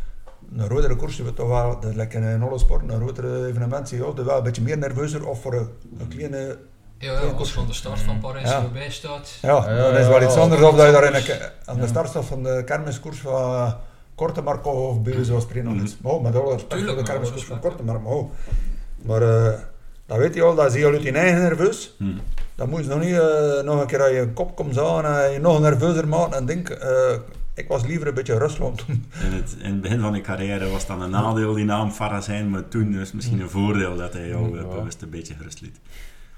[0.58, 3.46] een rodere koers, je weet toch wel, dat is lekker in alle sporten, een rodere
[3.48, 6.58] evenement, je houdt wel een beetje meer nerveuzer of voor een, een kleine,
[6.98, 8.64] Ja, ja, als van de start van Parijs Ja.
[8.64, 9.38] erbij staat.
[9.42, 12.10] ja, Ja, dan is wel iets anders of dat je daar in aan de start
[12.10, 13.74] staat van de kermiskoers van
[14.16, 15.80] Korte Marco of bij zoals Mhm.
[15.80, 15.98] iets.
[16.02, 18.30] Maar oh, met alle respect voor Tuurlijk, de kermiskoers van Korte Marco, maar oh.
[19.06, 19.60] Maar eh,
[20.06, 21.96] Dan weet je al, dat is heel uit je eigen nerveus.
[21.98, 22.06] Hm.
[22.56, 25.32] Dan moet je nog niet eh, nog een keer aan je kop komen aan en
[25.32, 27.12] je nog nerveuzer maken en denk, eh,
[27.60, 29.06] ik was liever een beetje Rusland toen.
[29.24, 32.22] In het, in het begin van je carrière was dan een nadeel die naam Farah
[32.22, 34.68] zijn, maar toen is misschien een voordeel dat hij jou eh, Ja.
[34.68, 35.80] bewust een beetje gerust liet.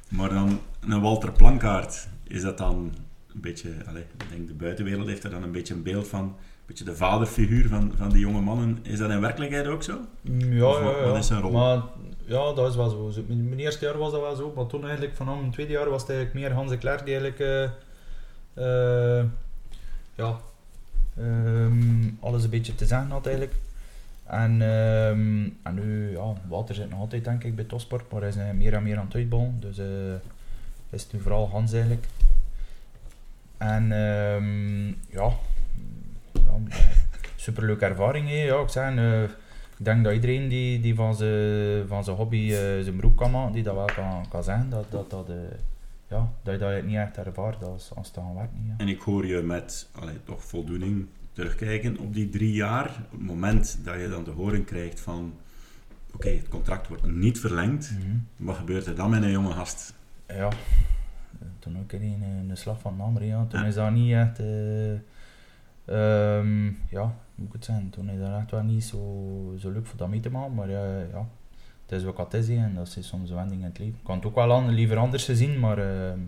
[0.10, 2.94] Maar dan een Walter Plankaart, is dat dan
[3.34, 6.20] een beetje, allez, ik denk de buitenwereld heeft er dan een beetje een beeld van,
[6.24, 6.34] een
[6.66, 8.80] beetje de vaderfiguur van, van die jonge mannen.
[8.82, 9.98] Is dat in werkelijkheid ook zo?
[10.22, 11.04] Ja, Of ja, wat- ja.
[11.06, 11.52] wat is zijn rol?
[11.52, 11.82] Maar
[12.26, 13.24] ja, dat is wel zo.
[13.28, 15.90] Mijn, mijn eerste jaar was dat wel zo, maar toen eigenlijk vanaf mijn tweede jaar
[15.90, 17.40] was het eigenlijk meer Hans de Klerk die eigenlijk
[18.54, 19.24] eh,
[20.16, 20.40] ja,
[21.18, 23.56] ehm, alles een beetje te zeggen had eigenlijk.
[24.32, 28.30] En, ehm, en nu, ja, Walter zit nog altijd denk ik bij Topsport, maar hij
[28.30, 29.58] is eh, meer en meer aan het uitbouwen.
[29.60, 29.86] Dus eh,
[30.90, 32.06] is het nu vooral Hans eigenlijk.
[33.58, 35.32] En ehm, ja,
[37.36, 38.32] superleuke ervaring.
[38.32, 42.96] Ja, ik zeg, eh, ik denk dat iedereen die, die van zijn van hobby zijn
[42.96, 45.28] beroep kan maken, die dat wel kan, kan zeggen, dat, dat, dat,
[46.12, 48.54] ja, dat je dat niet echt ervaart als, als het aan werkt.
[48.54, 48.74] Niet, ja.
[48.78, 52.90] En ik hoor je met allee, toch voldoening terugkijken op die drie jaar.
[53.06, 55.34] Op het moment dat je dan te horen krijgt van
[56.14, 57.92] oké, het contract wordt niet verlengd.
[58.00, 58.18] Mhm.
[58.38, 59.94] Wat gebeurt er dan met een jonge gast?
[60.28, 60.50] Ja,
[61.60, 63.24] toen ook in een, een slag van ander.
[63.24, 63.46] Ja.
[63.46, 63.66] Toen Ja.
[63.66, 64.40] is dat niet echt.
[64.40, 64.92] eh,
[65.86, 67.90] ehm, ja, hoe moet ik het zeggen?
[67.90, 70.54] Toen is dat echt wel niet zo, zo leuk voor dat mee te maken.
[70.54, 71.28] Maar eh, ja,
[71.92, 74.00] het is wat het is en dat is soms een wending in het leven.
[74.02, 76.20] Ik had het ook wel liever anders gezien, maar, ehm,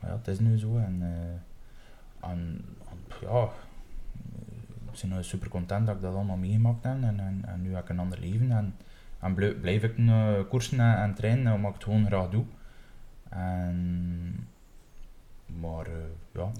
[0.00, 0.76] maar ja, het is nu zo.
[0.76, 2.30] En, eh,
[3.20, 3.48] ja,
[5.02, 7.02] ik ben super content dat ik dat allemaal meegemaakt heb.
[7.02, 8.50] En, en, en nu heb ik een ander leven.
[8.50, 8.74] En,
[9.20, 12.44] en blij- blijf ik uh, koersen en, en trainen omdat ik het gewoon graag doe.
[13.28, 14.48] En,
[15.46, 15.92] maar eh,
[16.32, 16.50] ja.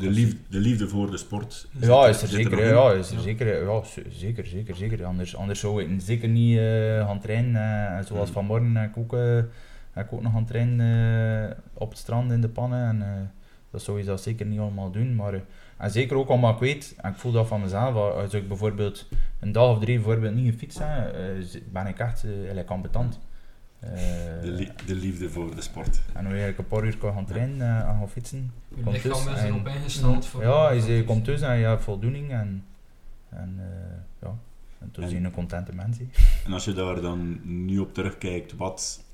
[0.00, 1.68] De liefde, de liefde voor de sport.
[1.80, 2.66] Ja, is er zeker.
[2.74, 3.20] Ja, is er Ja.
[3.22, 3.64] zeker.
[3.64, 5.04] Ja, zeker, zeker, zeker.
[5.04, 7.96] Anders, anders zou ik zeker niet eh, gaan trainen.
[7.98, 8.34] eh, zoals Mm.
[8.34, 9.34] vanmorgen heb ik ook, eh,
[9.92, 12.88] heb ik ook nog gaan trainen eh, op het strand in de pannen.
[12.88, 13.20] En eh,
[13.70, 15.14] dat zou je dat zeker niet allemaal doen.
[15.14, 15.40] Maar, eh,
[15.76, 19.08] en zeker ook omdat ik weet, en ik voel dat van mezelf, als ik bijvoorbeeld
[19.40, 22.50] een dag of drie bijvoorbeeld niet gefietst heb, eh, ben ik echt uh.
[22.50, 22.66] Eh,
[23.80, 26.00] De, li- de liefde voor de sport.
[26.14, 28.52] en nu ik een paar uur kan gaan trainen eh, en gaan fietsen.
[28.68, 30.42] Je Komt lichaam dus is erop ingesteld voor...
[30.42, 32.64] Ja, je, je komt dus en je hebt voldoening en,
[33.28, 34.34] en eh, ja,
[34.78, 35.98] en toen En- zie je een contente mens.
[35.98, 36.06] hè.
[36.44, 39.04] En als je daar dan nu op terugkijkt, wat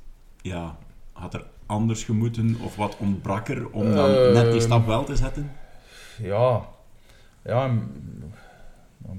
[0.43, 0.77] ja,
[1.13, 4.33] had er anders gemoeten of wat ontbrak er om dan Ehm.
[4.33, 5.51] net die stap wel te zetten?
[6.23, 6.61] Ja,
[7.45, 7.71] ja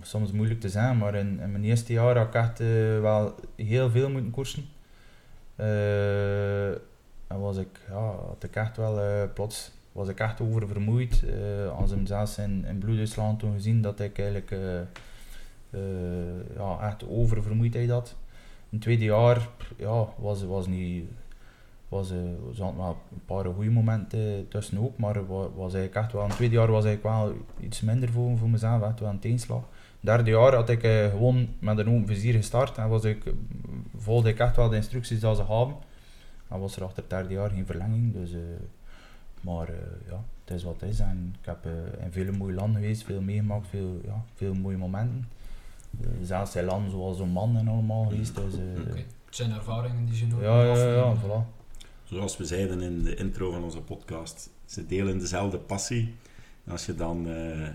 [0.01, 2.67] soms moeilijk te zeggen, maar in, in mijn eerste jaar had ik echt eh,
[3.01, 4.65] wel heel veel moeten koersen.
[5.57, 6.67] Eh,
[7.27, 11.23] en was ik, ja, had ik echt wel eh, plots was ik echt oververmoeid.
[11.25, 14.79] eh als hem zelfs in, in Bloedduitsland toen gezien dat ik eigenlijk eh,
[15.69, 18.15] eh, ja, echt oververmoeidheid had.
[18.69, 21.05] In het tweede jaar ja, was, was niet
[21.89, 22.07] was,
[22.53, 26.21] zaten wel een paar goede momenten tussen ook, maar het wa- was eigenlijk echt wel,
[26.21, 29.19] in het tweede jaar was eigenlijk wel iets minder voor, voor mezelf, echt wel een
[29.19, 29.61] tegenslag.
[30.07, 33.23] Derde jaar had ik eh, gewoon met een open vizier gestart en was ik,
[33.97, 35.75] volgde ik echt wel de instructies die ze hadden.
[36.47, 38.39] En was er achter het derde jaar geen verlenging, dus, eh,
[39.41, 39.75] maar eh,
[40.09, 40.99] ja, het is wat het is.
[40.99, 41.65] En ik heb
[42.03, 45.27] in vele mooie landen geweest, veel meegemaakt, veel, ja, veel mooie momenten.
[46.21, 50.27] Zelfs in landen zoals Oman en allemaal geweest, dus Oké, Het zijn ervaringen die ze
[50.27, 51.55] nooit ja, ja, ja, voilà.
[52.03, 56.15] Zoals we zeiden in de intro van onze podcast, ze delen dezelfde passie.
[56.65, 57.67] En als je dan eh,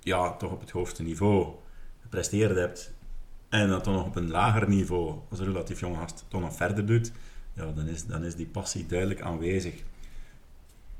[0.00, 1.54] ja, toch op het hoogste niveau
[2.10, 2.92] gepresteerd hebt
[3.48, 6.54] en dat dan nog op een lager niveau, als een relatief jonge gast, toch nog
[6.54, 7.12] verder doet,
[7.52, 9.74] ja, dan, is, dan is die passie duidelijk aanwezig.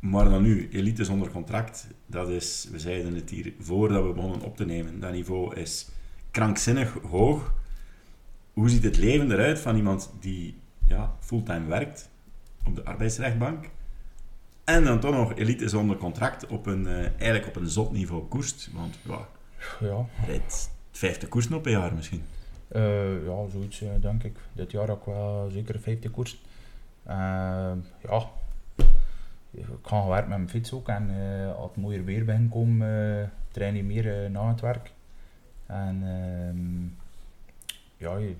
[0.00, 4.40] Maar dan nu, elite zonder contract, dat is, we zeiden het hier voordat we begonnen
[4.40, 5.88] op te nemen, dat niveau is
[6.30, 7.54] krankzinnig hoog.
[8.52, 12.08] Hoe ziet het leven eruit van iemand die ja, fulltime werkt
[12.64, 13.68] op de arbeidsrechtbank
[14.64, 18.24] en dan toch nog elite zonder contract op een, eh, eigenlijk op een zot niveau
[18.28, 18.70] koerst?
[18.72, 19.28] Want ja,
[19.80, 20.70] Ja, rijdt
[21.00, 22.22] 50 koersen op een jaar misschien.
[22.68, 24.36] Eh, ja, zoiets eh, denk ik.
[24.52, 26.42] Dit jaar ook wel zeker 50 koers.
[27.02, 27.16] Eh,
[28.02, 28.30] ja,
[29.50, 31.10] ik ga gewerkt met mijn fiets ook en
[31.56, 34.92] als het mooier weer begint komen, train je meer na het werk.
[35.66, 36.84] En ehm,
[37.96, 38.34] ja,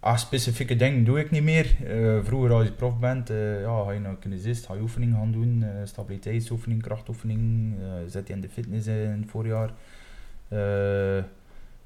[0.00, 1.76] ah, specifieke dingen doe ik niet meer.
[2.24, 5.64] Vroeger als je prof bent, eh, ja, ga je naar kinesist, ga je gaan doen,
[5.84, 7.74] stabiliteitsoefening, krachtoefening,
[8.06, 9.70] zet je in de fitness in het voorjaar.
[10.48, 11.16] Eh,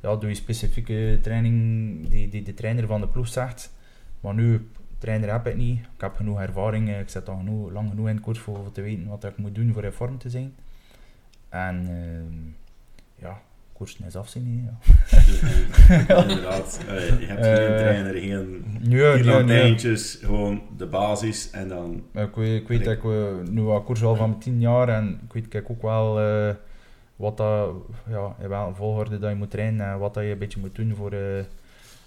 [0.01, 3.73] ja, doe je specifieke training die, die de trainer van de ploeg zegt.
[4.21, 5.79] Maar nu, trainer heb ik niet.
[5.79, 6.99] Ik heb genoeg ervaring.
[6.99, 9.55] Ik zit al genoeg, lang genoeg in de koers voor te weten wat ik moet
[9.55, 10.55] doen voor in vorm te zijn.
[11.49, 12.39] En ehm,
[13.27, 13.41] ja,
[13.73, 14.69] koersen is afzien.
[14.69, 14.71] hè,
[16.15, 16.23] Ja.
[16.23, 19.21] Inderdaad, eh, je hebt geen Eh, trainer, geen nee, nee.
[19.21, 22.03] pilotijntjes, gewoon de basis en dan...
[22.15, 23.03] Ik weet, ik weet dat ik
[23.51, 26.19] nu al koers al van 10 jaar en ik weet kijk ook wel
[27.23, 27.75] wat dat,
[28.09, 30.75] ja, in welke volgorde dat je moet trainen en wat dat je een beetje moet
[30.75, 31.13] doen voor...
[31.13, 31.39] eh,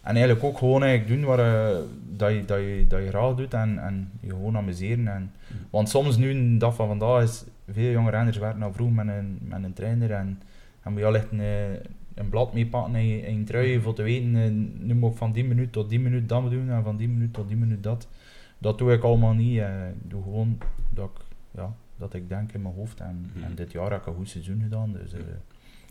[0.01, 1.78] en eigenlijk ook gewoon eigenlijk doen waar, eh,
[2.10, 5.08] dat, je, dat, je, dat je graag doet en, en je gewoon amuseren.
[5.08, 5.32] En,
[5.69, 9.08] want soms nu, de dag van vandaag, is veel jonge renners werken al vroeg met
[9.08, 10.41] een, met een trainer en,
[10.82, 11.73] en moet je al echt een, eh,
[12.15, 15.45] een blad meepakken in in je trui voor te weten, nu moet ik van die
[15.45, 18.08] minuut tot die minuut dat doen en van die minuut tot die minuut dat.
[18.58, 19.58] Dat doe ik allemaal niet.
[19.58, 20.58] Ik doe gewoon
[20.93, 22.99] dat ik, ja, dat ik denk in mijn hoofd.
[22.99, 23.43] En, Mhm.
[23.45, 24.91] en dit jaar heb ik een goed seizoen gedaan.
[24.91, 25.19] Dus eh,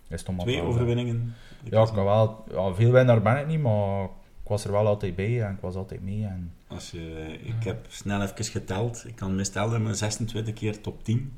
[0.08, 1.34] is het Twee wel- overwinningen.
[1.70, 4.04] Ja, ik kan wel, ja, veel winnaar ben ik niet, maar
[4.42, 6.24] ik was er wel altijd bij en ik was altijd mee.
[6.24, 9.04] En, Als je, ik heb snel even geteld.
[9.06, 11.32] Ik kan me stellen met 26 keer top 10.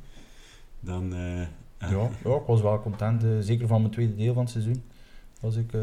[0.81, 1.15] Dan...
[1.15, 1.41] eh,
[1.79, 1.89] ja,
[2.25, 3.25] ja, ik was wel content.
[3.25, 4.83] eh, zeker van mijn tweede deel van het seizoen
[5.41, 5.81] was ik, eh,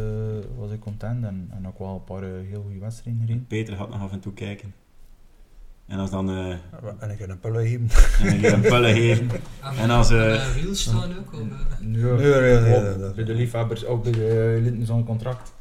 [0.57, 1.23] was ik content.
[1.25, 3.47] En, en ook wel een paar eh, heel goede wedstrijden gereden.
[3.47, 4.73] Peter gaat nog af en toe kijken.
[5.87, 6.29] En als dan...
[6.29, 6.47] eh
[6.99, 7.89] En ik heb een pullen geven.
[8.21, 9.29] en dan weer een pullen geven.
[9.29, 11.33] En, En als, eh, en, wiel staan ook.
[11.33, 11.45] Of, eh,
[11.79, 15.53] Nee, Nee, nee, bij de liefhebbers, ook bij de uh, leden zo'n contract.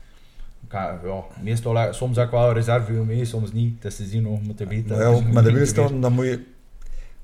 [0.64, 3.74] Ik ga- ja, meestal, eh, soms heb ik wel een reservewiel mee, soms niet.
[3.82, 4.96] Het is te zien hoe we moeten weten.
[4.98, 6.44] Maar ja, met de wielstaan, dan moet je,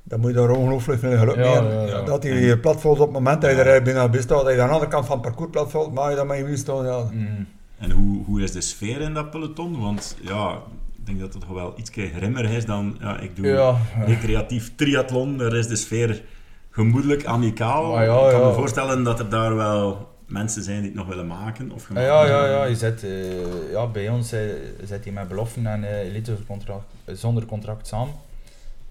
[0.03, 1.73] dan moet je daar ongelooflijk veel geluk Ja, mee hebben.
[1.87, 2.03] ja, ja.
[2.03, 4.55] Dat je je plat valt op het moment dat je er bijna bij staat, dat
[4.55, 6.45] je aan de andere kant van het parcours plat valt, maar je dan met je
[6.45, 7.09] wielstaan, ja.
[7.13, 7.47] Mm.
[7.79, 9.81] En hoe, hoe is de sfeer in dat peloton?
[9.81, 12.97] Want ja, ik denk dat het wel iets grimmer is dan...
[13.01, 15.39] Ja, ik doe Ja, recreatief triathlon.
[15.39, 16.23] Daar is de sfeer
[16.71, 17.99] gemoedelijk, amicaal.
[17.99, 21.07] Ah, ja, ik kan me voorstellen dat er daar wel mensen zijn die het nog
[21.07, 21.73] willen maken.
[21.73, 24.41] Of ja, gemaakt ja, ja, ja, je zit, eh, ja, bij ons eh,
[24.85, 28.15] zit hij met beloften en eh, elite contract, zonder contract samen.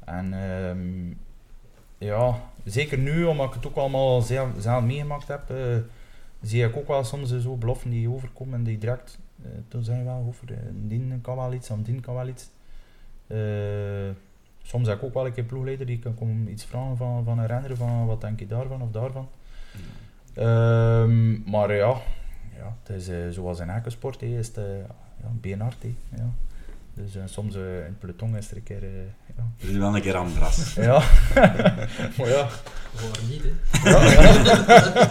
[0.06, 1.14] En ehm,
[1.98, 5.42] ja, zeker nu, omdat ik het ook allemaal zelf, zelf meegemaakt heb,
[6.42, 9.20] zie ik ook wel soms zo beloften die overkomen en die direct,
[9.68, 12.50] toen zijn wel over, eh, die kan wel iets, en die kan wel iets.
[13.28, 14.10] Eh,
[14.62, 17.40] soms heb ik ook wel een keer ploegleider die kan komen iets vragen van, van
[17.40, 19.28] een renner, van wat denk je daarvan of daarvan.
[20.34, 22.02] Ehm, maar ja,
[22.58, 24.64] ja, het is eh, zoals in elke sport, hè, is eh,
[25.42, 25.70] ja,
[26.10, 26.30] ja.
[27.04, 28.84] Dus eh, soms eh, in het peloton is er een keer...
[28.84, 28.90] eh,
[29.38, 29.44] ja.
[29.62, 30.74] Er is wel een keer Andras.
[30.90, 31.02] ja.
[32.18, 32.48] maar ja.
[32.94, 33.90] Waar niet, hè.
[33.90, 35.08] Ja, ja.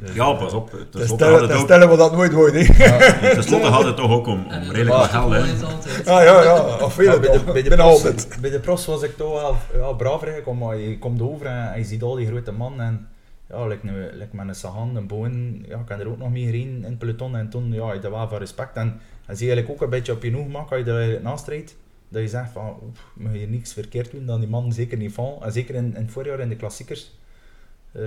[0.00, 0.70] Dus, Ja, pas op.
[0.70, 2.84] Ten Ten slotte gaat stelle, het ten ook, stelle we dat nooit hoort, hè.
[2.84, 3.32] ja.
[3.34, 5.32] ten slotte gaat het toch ook om, redelijk wat geld.
[5.32, 5.66] Hè.
[5.66, 6.08] altijd.
[6.08, 8.38] Ah ja, ja, of veel, Ja, bij, de, bij, de pros, altijd.
[8.40, 11.72] bij de pros was ik toch wel ja, braver eigenlijk, maar je komt over en,
[11.72, 13.08] en je ziet al die grote man en
[13.48, 16.44] ja, like, like met een Sagan, een Bowen, ja, ik heb er ook nog mee
[16.44, 19.46] gereden in het peloton en toen ja, je dat wel van respect en dan zie
[19.46, 21.76] je eigenlijk ook een beetje op je gemak als je er eigenlijk naast rijdt,
[22.08, 24.98] dat je zegt van, oef, mag je hier niks verkeerd doen, dan die man zeker
[24.98, 27.10] niet van en zeker in, in het voorjaar in de klassiekers,
[27.92, 28.02] eh,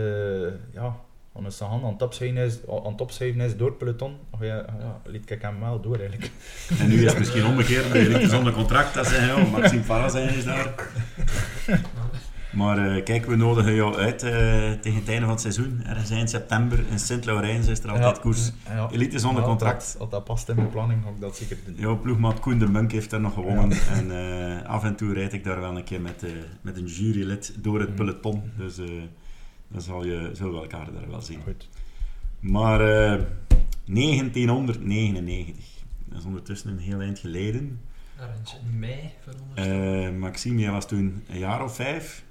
[0.73, 0.99] ja,
[1.34, 4.55] als een Sagan aan het opschuiven is, aan het is door het peloton, oh ja,
[4.55, 6.31] ja, liet ik hem wel door eigenlijk.
[6.79, 7.86] En nu is het misschien omgekeerd.
[7.93, 8.93] Je ligt zonder contract.
[8.93, 10.73] Dat zijn, ja, Maxime Farrazijn is daar.
[12.51, 14.31] Maar eh, kijk, we nodigen jou uit eh,
[14.71, 15.81] tegen het einde van het seizoen.
[15.85, 18.21] Ergens eind september in Sint-Laurens is er altijd Ja.
[18.21, 18.51] koers.
[18.65, 18.89] Ja.
[18.91, 19.75] Elite zonder Ja, contract.
[19.83, 21.75] Als, als dat past in mijn planning, ga ik dat zeker doen.
[21.77, 23.77] Jouw ploegmaat Koen de Munk heeft daar nog gewonnen.
[23.89, 26.29] En eh, af en toe rijd ik daar wel een keer met, eh,
[26.61, 27.97] met een jurylid door het Mhm.
[27.97, 28.41] peloton.
[28.57, 28.85] Dus eh,
[29.67, 31.39] dan zal je, zullen we elkaar daar wel zien.
[31.43, 31.69] Goed.
[32.39, 32.81] Maar
[33.13, 33.19] eh
[33.85, 35.65] 1999,
[36.05, 37.79] dat is ondertussen een heel eind geleden.
[38.71, 42.23] In mei, veronderstel Eh Maxime, jij was toen een jaar of vijf.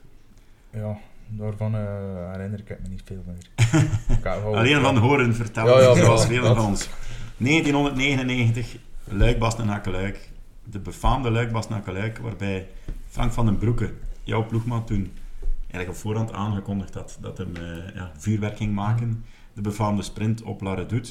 [0.72, 0.96] Ja,
[1.28, 4.34] daarvan eh, herinner ik me niet veel meer.
[4.44, 6.56] Alleen van horen vertellen, Ja, ja, zoals velen dat.
[6.56, 6.88] van ons.
[7.36, 10.30] 1999, Luik Bastenaken Luik.
[10.64, 12.68] De befaamde Luik Bastenaken Luik, waarbij
[13.08, 15.12] Frank van den Broeke, jouw ploegmaat toen,
[15.60, 19.24] eigenlijk op voorhand aangekondigd had dat hem eh, ja, vuurwerk ging maken.
[19.54, 21.10] De befaamde sprint op La Redoute.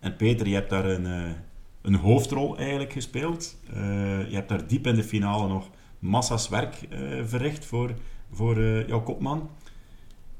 [0.00, 1.30] En Peter, je hebt daar een, eh,
[1.82, 3.56] een hoofdrol eigenlijk gespeeld.
[4.28, 6.88] Je hebt daar diep in de finale nog massa's werk
[7.24, 7.90] verricht voor,
[8.32, 9.50] voor eh, jouw kopman.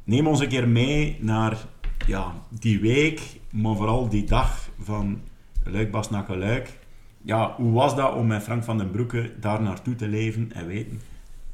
[0.04, 1.66] Neem ons een keer mee naar
[2.06, 5.20] ja, die week, maar vooral die dag van
[5.64, 6.78] Luik Bastenaken Luik.
[7.22, 10.66] Ja, hoe was dat om met Frank van den Broeke daar naartoe te leven en
[10.66, 11.00] weten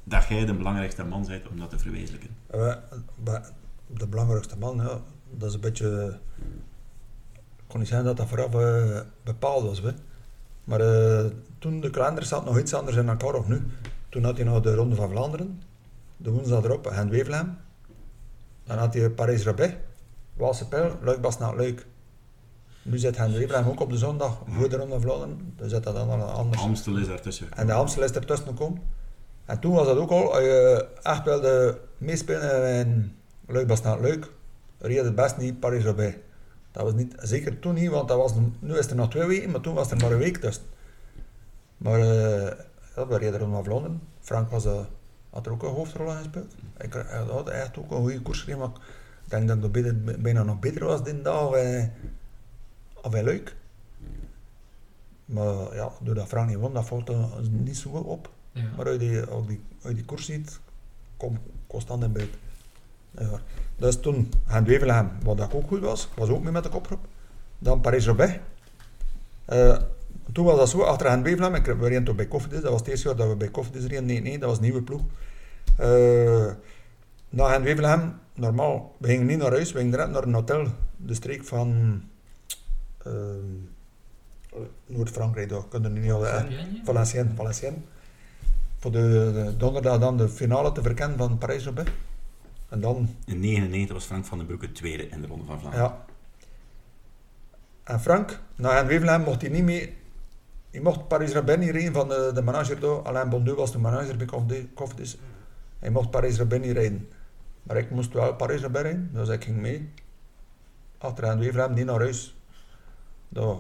[0.05, 2.31] dat jij de belangrijkste man bent om dat te verwezenlijken?
[2.47, 2.75] Eh,
[3.87, 4.77] de belangrijkste man,
[5.31, 6.19] dat is een beetje...
[7.57, 9.81] Ik kon niet zeggen dat dat vooraf eh, bepaald was.
[9.81, 9.91] Hè.
[10.65, 10.81] Maar
[11.59, 13.63] toen de kalender zat nog iets anders in elkaar of nu.
[14.09, 15.61] Toen had hij nog de Ronde van Vlaanderen,
[16.25, 17.57] de woensdag erop, en Wevelhem.
[18.65, 19.75] Dan had hij Parijs-Roubaix,
[20.37, 21.87] Waalse Pijl, Luik Bas naar Luik.
[22.83, 25.55] Nu zit Hen Wevelhem ook op de zondag voor de Ronde van Vlaanderen.
[25.57, 26.63] Dus zit dat dan anders.
[26.63, 27.53] Amstel is daartussen.
[27.53, 28.83] En de Amstel is ertussen gekomen.
[29.45, 34.01] En toen was dat ook al, als je echt wilde meespelen in Luik was naar
[34.01, 34.31] Luik,
[34.79, 36.17] reed het best niet Paris-Roubaix.
[36.73, 39.51] Dat was niet, zeker toen niet, want dat was, nu is er nog twee weken,
[39.51, 40.65] maar toen was er maar een week tussen.
[41.77, 42.53] Maar eh
[42.97, 44.01] ja, we reden rond naar Vlaanderen.
[44.21, 44.81] Frank was, eh,
[45.35, 46.55] had er ook een hoofdrol in gespeeld.
[46.79, 48.81] Ik hij had echt ook een goede koers gereden, maar
[49.25, 51.93] ik denk dat beter, bijna nog beter was die dag of hij,
[52.95, 53.57] of hij leuk.
[55.25, 58.31] Maar ja, doordat Frank niet won, dat valt er niet zo goed op.
[58.53, 58.63] Ja.
[58.77, 60.61] Maar uit die, als die, uit die koers ziet,
[61.17, 62.37] kom constant in beeld.
[63.11, 63.41] Ja.
[63.77, 67.07] Dus toen gaan Wevelgem, wat dat ook goed was, was ook mee met de kopgroep.
[67.59, 68.39] Dan Parijs-Roubaix.
[69.45, 69.79] Eh,
[70.33, 72.81] toen was dat zo, achter Hen Wevelgem, ik, we reden toen bij Koffiedis, dat was
[72.81, 74.05] het eerste jaar dat we bij Koffiedis reden.
[74.05, 75.01] Nee, nee, dat was een nieuwe ploeg.
[75.79, 76.51] Eh
[77.29, 80.67] na Hen Wevelgem, normaal, we gingen niet naar huis, we gingen direct naar een hotel,
[80.97, 82.01] de streek van
[83.05, 83.13] eh,
[84.87, 86.25] Noord-Frankrijk, daar kunnen we niet al...
[86.85, 87.33] Valenciennes?
[87.37, 87.81] Valenciennes.
[88.79, 91.91] Voor de, de donderdag dan de finale te verkennen van Parijs-Roubaix.
[92.69, 95.87] En dan, In 99 was Frank van den Broeke tweede in de Ronde van Vlaanderen.
[95.87, 96.05] ja.
[97.85, 99.97] En Frank, na en Wevelgem mocht hij niet mee.
[100.75, 103.03] Hij mocht Parijs-Roubaix niet rijden van de, de manager daar.
[103.03, 105.19] Alain Bondeu was de manager bij Cofidis.
[105.79, 107.09] Hij mocht Parijs-Roubaix niet rijden.
[107.63, 109.91] Maar ik moest wel Parijs-Roubaix rijden, dus ik ging mee.
[110.99, 112.37] Achter en Wevelgem niet naar huis.
[113.29, 113.57] Daar,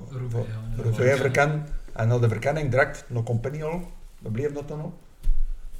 [0.76, 1.66] Roubaix, verkennen.
[1.92, 3.82] En na de verkenning direct naar Compagnie al.
[4.18, 4.98] We bleven dat dan al.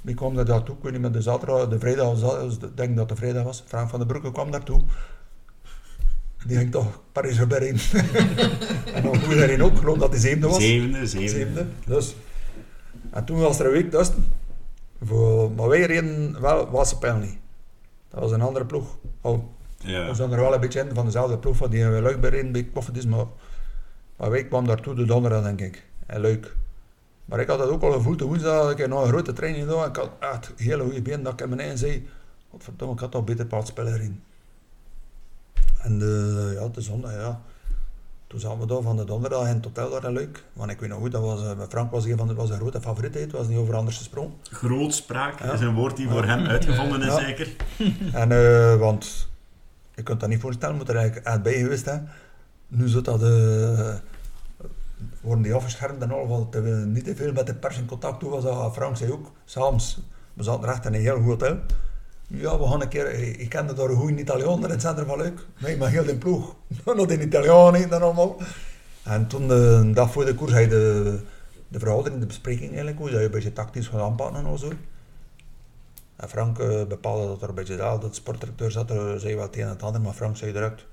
[0.00, 0.76] Wie kwam er daartoe?
[0.76, 3.64] Ik weet niet meer, de zaterdag, de vrijdag, ik denk dat het vrijdag was.
[3.66, 4.80] Frank van den Broeke kwam daartoe.
[6.46, 8.12] Die ging toch Parijs-Roubaix rijden.
[8.94, 10.62] en dan goed daarin ook, geloof dat hij zevende was.
[10.62, 11.28] Zevende, zevende.
[11.28, 11.66] Zevende.
[11.86, 12.14] Dus.
[13.10, 14.24] En toen was er een week tussen.
[15.02, 17.38] Voor, maar wij reden wel Wassenpijl niet.
[18.10, 18.96] Dat was een andere ploeg.
[19.20, 19.44] Oh,
[19.78, 20.06] Ja.
[20.08, 22.30] we zaten er wel een beetje in van dezelfde ploeg van die we leuk bij
[22.30, 23.26] reden bij Koffiedis, maar,
[24.16, 25.84] maar wij kwamen daartoe de donderdag denk ik.
[26.06, 26.54] En leuk.
[27.24, 29.64] Maar ik had dat ook al gevoeld de woensdag, dat ik nog een grote training
[29.64, 29.88] gedaan.
[29.88, 32.08] Ik had echt hele goede benen dat ik in mijn eigen zei,
[32.50, 34.22] godverdomme, ik had toch beter paadspeler in.
[35.84, 37.40] En de, ja, de zondag, ja.
[38.26, 40.44] Toen zaten we daar van de donderdag in het hotel daar leuk.
[40.52, 42.56] Want ik weet nog goed, dat was, eh, Frank was een van de was een
[42.56, 44.34] grote favoriet, het was niet over anders gesproken.
[44.42, 45.52] Grootspraak Ja.
[45.52, 47.48] is een woord die voor hem uitgevonden is, zeker.
[48.20, 49.28] En, eh, want
[49.94, 52.08] je kunt dat niet voorstellen, moet er eigenlijk echt bij geweest zijn.
[52.68, 53.94] Nu zit dat, eh,
[55.20, 58.20] worden die afgeschermd en al, want we niet te veel met de pers in contact.
[58.20, 59.98] Toen was dat, Frank zei ook, s'avonds,
[60.34, 61.56] we zaten er echt in een heel goed hotel.
[62.36, 65.06] Ja, we gaan een keer, ik ik kende daar een goede Italiaan in het centrum
[65.06, 65.46] van Leuk.
[65.58, 66.54] Nee, maar heel de ploeg.
[66.84, 68.36] Nog een Italiaan eten en allemaal.
[69.02, 71.18] En toen, de een dag voor de koers, had je de,
[71.68, 74.72] de verhouding, de bespreking eigenlijk, hoe je een beetje tactisch gaat aanpakken en zo.
[76.16, 79.34] En Frank eh, bepaalde dat er een beetje daal, dat de sportdirecteur zat er, zei
[79.34, 80.86] wel het een en het ander, maar Frank zei direct,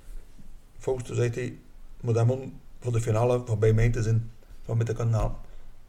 [0.78, 1.58] volgens zei hij,
[2.02, 4.32] moet hem voor de finale van bij mij te zijn,
[4.66, 5.36] van te kunnen halen.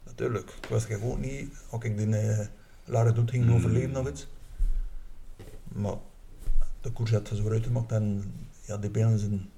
[0.03, 2.39] Natuurlijk, ik wist ik ook niet, of ik die uh,
[2.85, 3.53] Lara Doet ging Mm.
[3.53, 4.27] overleven of iets.
[5.73, 5.95] Maar
[6.81, 8.33] de koers had ze zo uitgemaakt en
[8.65, 9.49] ja, die benen zijn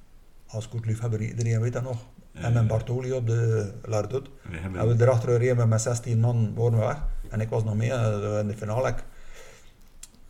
[0.48, 2.06] als koersliefhebber, iedereen weet dat nog.
[2.32, 4.30] En met Bartoli op de Lara Doet.
[4.42, 7.04] We hebben En we erachter reden we met 16 man waren we weg.
[7.30, 8.88] En ik was nog mee eh, in de finale.
[8.90, 9.04] Ik,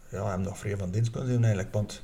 [0.09, 1.73] ja, hem nog vrij van dienst kunnen zien eigenlijk.
[1.73, 2.03] Want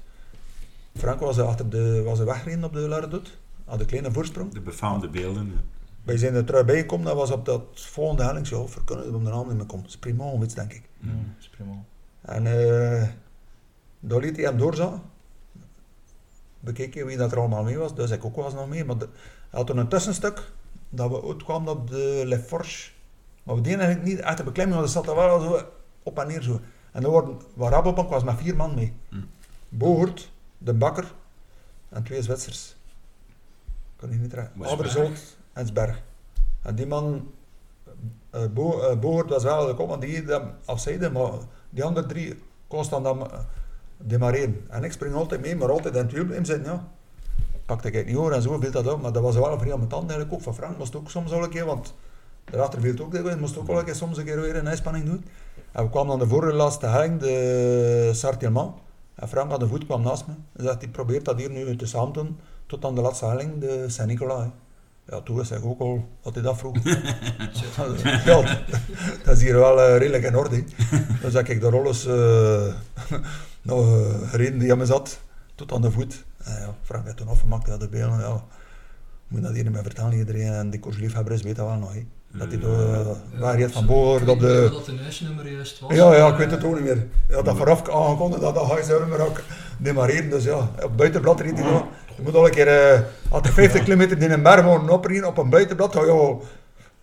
[0.98, 3.38] Frank was er achter de, was er weggereden op de Lardut.
[3.66, 4.54] Had een kleine voorsprong.
[4.54, 5.54] de befaamde beelden.
[6.04, 7.06] Wij zijn er terug bijgekomen.
[7.06, 8.48] Dat was op dat volgende helling.
[8.48, 9.90] Zo, we kunnen op de naam niet meer komen.
[9.90, 10.84] Sprima of iets, denk ik.
[11.00, 11.84] Ja, dat is prima.
[12.22, 13.08] En eh
[14.02, 15.02] daar liet hij hem.
[16.60, 18.86] Bekeken wie dat er allemaal mee was, dus ik ook was nog mee.
[18.86, 19.08] Maar de,
[19.50, 20.52] hij had toen een tussenstuk
[20.90, 22.92] dat we uitkwamen op de Le Forge.
[23.44, 25.66] Maar we deden eigenlijk niet echt de beklimming, want er zat er wel zo
[26.04, 26.60] op en neer zo.
[26.92, 28.94] En er worden, waar Rabobank was met vier man mee.
[29.70, 31.14] Bohort, De Bakker
[31.90, 32.76] en twee Zwitsers.
[33.96, 34.60] Kan ik niet trekken.
[34.60, 36.02] Was Alberzoot en Sberg.
[36.62, 37.32] En die man,
[38.54, 41.32] Bo, Bohort was wel de kop, want die hem afzijde, maar
[41.70, 43.30] die andere drie constant dan
[44.02, 44.66] eh, demareren.
[44.70, 46.88] En ik spring altijd mee, maar altijd in het wielblijven zitten, ja.
[47.66, 49.60] Pakte ik het niet hoor en zo viel dat op, maar dat was wel een
[49.60, 50.42] vrij ambetant eigenlijk ook.
[50.42, 51.94] Van Frank moest ook soms wel een keer, want
[52.44, 54.68] daarachter viel het ook dikwijls, moest ook wel een keer soms een keer weer een
[54.68, 55.26] ijspanning doen.
[55.72, 58.76] En we kwamen aan de voorlaatste helling, de Sartierman.
[59.16, 60.34] En Frank aan de voet kwam naast me.
[60.56, 63.60] En zegt, hij probeert dat hier nu te samen doen, tot aan de laatste helling,
[63.60, 64.48] de Saint-Nicolas.
[65.06, 66.78] Ja, toen wist ik ook al wat hij dat vroeg.
[68.26, 68.64] ja,
[69.24, 70.64] dat is hier wel eh, redelijk in orde.
[71.22, 72.74] Dus heb ik de rolles eh
[73.62, 75.20] nog eh, gereden die aan me zat,
[75.56, 76.26] tot aan de voet.
[76.44, 78.20] En ja, Frank werd toen afgemaakt uit de benen.
[78.20, 78.42] Ja, ik
[79.28, 80.54] moet dat hier niet meer vertellen, iedereen.
[80.54, 81.94] En die koersliefhebbers weet dat wel nog.
[82.34, 84.70] Dat hij uh, hij het van boord op de...
[84.72, 85.96] Dat een huisnummer juist was.
[85.96, 87.08] Ja, ja, ik weet het ook niet meer.
[87.30, 89.42] Ja, dat vooraf aangekondigd dat dat je maar ook
[89.78, 90.30] demareren.
[90.30, 91.86] Dus ja, op buitenblad reed hij nog.
[92.16, 93.00] Je moet al een keer, eh
[93.30, 96.44] als er 50 kilometer in een berg wonen oprijden op een buitenblad, ga je wel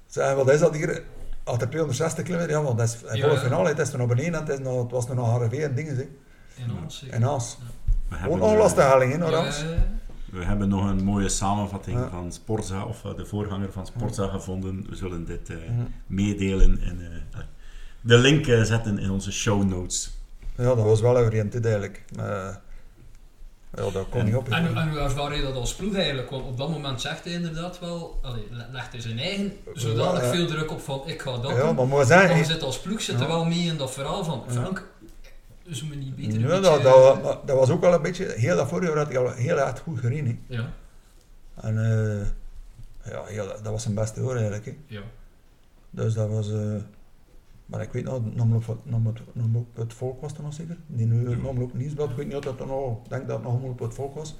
[0.06, 1.02] zeggen, wat is dat hier?
[1.44, 4.08] Als er 260 kilometer, ja, want dat is Ja, volle finale, het is er nog
[4.08, 6.06] beneden, en het, is nog, het was nog naar HRV en dingen, zeg.
[6.58, 7.10] In.
[7.10, 7.20] En
[8.82, 9.60] helling, hè, naar Ja, Haas.
[9.60, 9.86] ja, ja.
[10.32, 12.08] We hebben nog een mooie samenvatting Ja.
[12.08, 14.86] van Sportza, of eh, de voorganger van Sportza gevonden.
[14.88, 15.56] We zullen dit eh,
[16.06, 17.00] meedelen en
[17.32, 17.38] eh,
[18.00, 20.10] de link zetten in onze show notes.
[20.56, 22.04] Ja, dat was wel oriënteerd eigenlijk.
[22.16, 22.60] Maar
[23.74, 24.48] ja, dat kon En- niet op.
[24.48, 26.30] En, en hoe ervaar je dat als ploeg eigenlijk?
[26.30, 30.22] Want op dat moment zegt hij inderdaad wel, allee, le- legt hij zijn eigen zodanig
[30.22, 30.30] Ja.
[30.30, 31.74] veel druk op van ik ga dat ja, doen.
[31.74, 34.24] maar moet Maar zeggen, je zit als ploeg zit er wel mee in dat verhaal
[34.24, 34.70] van Ja.
[35.68, 36.82] Dus me niet beter een ja, beetje...
[36.82, 39.30] dat, dat, dat was ook al een beetje, heel dat vorige jaar had hij al
[39.32, 40.40] heel erg goed gereden.
[40.46, 40.72] Ja,
[41.54, 42.26] En eh,
[43.12, 44.76] ja, heel, dat was zijn beste jaar eigenlijk.
[44.86, 45.00] Ja.
[45.90, 46.74] Dus dat was, eh,
[47.66, 50.76] maar ik weet nog, namelijk wat- namelijk- namelijk op het volk was er nog zeker.
[50.86, 51.36] Die nu Ja.
[51.36, 53.52] namelijk op nieuwsblad, ik weet niet of dat er nog, ik denk dat het nog
[53.52, 54.30] allemaal op het volk was.
[54.30, 54.36] Ik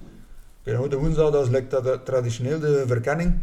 [0.63, 3.39] weet nog, de woensdag, dat is like dat, eh, traditioneel de verkenning.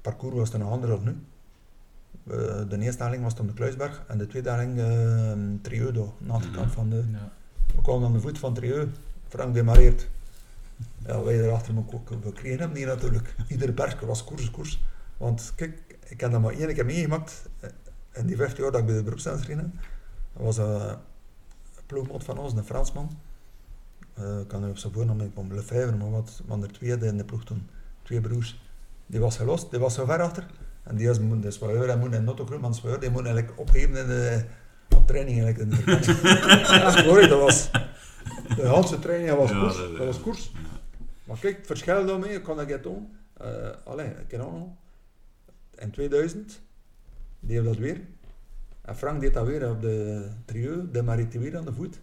[0.00, 1.16] parcours was er nog anders dan nu.
[2.26, 6.04] Eh, de eerste helling was dan de Kluisberg en de tweede helling uh, Trieu, daar,
[6.28, 7.04] aan de kant van de...
[7.12, 7.32] ja.
[7.74, 8.88] We kwamen aan de voet van Trieu,
[9.28, 10.08] Frank demareert.
[11.06, 13.34] Ja, wij erachter ook, we kregen hem niet natuurlijk.
[13.48, 14.82] Iedere berg was koers, koers.
[15.16, 17.70] Want kijk, ik heb dat maar één keer meegemaakt eh,
[18.12, 19.60] in die 15 jaar dat ik bij de beroepscensus ging.
[19.60, 20.92] Dat was eh,
[21.76, 23.10] een ploegmaat van ons, een Fransman.
[24.14, 27.16] Eh, ik kan nu op zijn voornaam niet Lefebvre, maar wat, want er twee in
[27.16, 27.68] de ploeg toen,
[28.02, 28.62] twee broers.
[29.06, 30.46] Die was gelost, die was zo ver achter.
[30.84, 32.24] En die moet de zwaar en moet in
[32.74, 34.44] zwaar, die moet eigenlijk opgeven in de
[34.96, 35.70] op training eigenlijk.
[35.72, 36.66] In de verkenning.
[36.66, 37.70] dat dat was
[38.56, 39.76] de hele training was koers.
[39.76, 40.52] dat- Dat was koers.
[41.24, 43.16] Maar kijk, het verschil daarmee, kan ik het doen.
[43.42, 43.46] Uh,
[43.84, 44.68] allee, ik ken ook nog.
[45.78, 46.60] In 2000
[47.40, 48.00] deed we dat weer.
[48.82, 52.00] En Frank deed dat weer op de trio, de Marite weer aan de voet.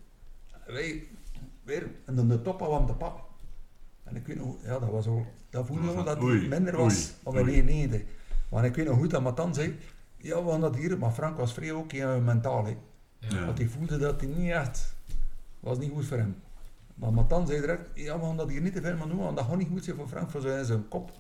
[0.66, 1.08] En wij
[1.64, 3.24] weer, en dan de top hem te pakken.
[4.04, 6.78] En ik weet nog, ja, dat was al, dat voelde Dat wel dat het minder
[6.78, 7.44] was dan oei.
[7.46, 8.02] 99.
[8.52, 9.78] Maar ik weet nog goed dat Matan zei,
[10.18, 12.66] ja, we gaan dat hier, maar Frank was vrij ook eh, mentaal.
[12.66, 12.78] Hè.
[13.20, 13.46] Ja.
[13.46, 14.96] Want hij voelde dat hij niet echt,
[15.60, 16.36] was niet goed voor hem.
[16.96, 19.38] Maar Matan zei direct, ja, we gaan dat hier niet te veel maar doen, want
[19.38, 21.12] dat gaat niet goed zijn voor Frank, voor zijn, zijn kop.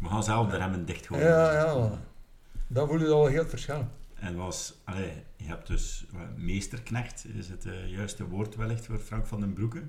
[0.00, 1.26] We gaan zelf de remmen dichtgooien.
[1.26, 1.98] Ja, ja,
[2.66, 3.88] dat voelde al heel verschil.
[4.14, 4.74] En was,
[5.36, 9.52] je hebt dus eh, meesterknecht, is het eh, juiste woord wellicht voor Frank van den
[9.52, 9.82] Broeke.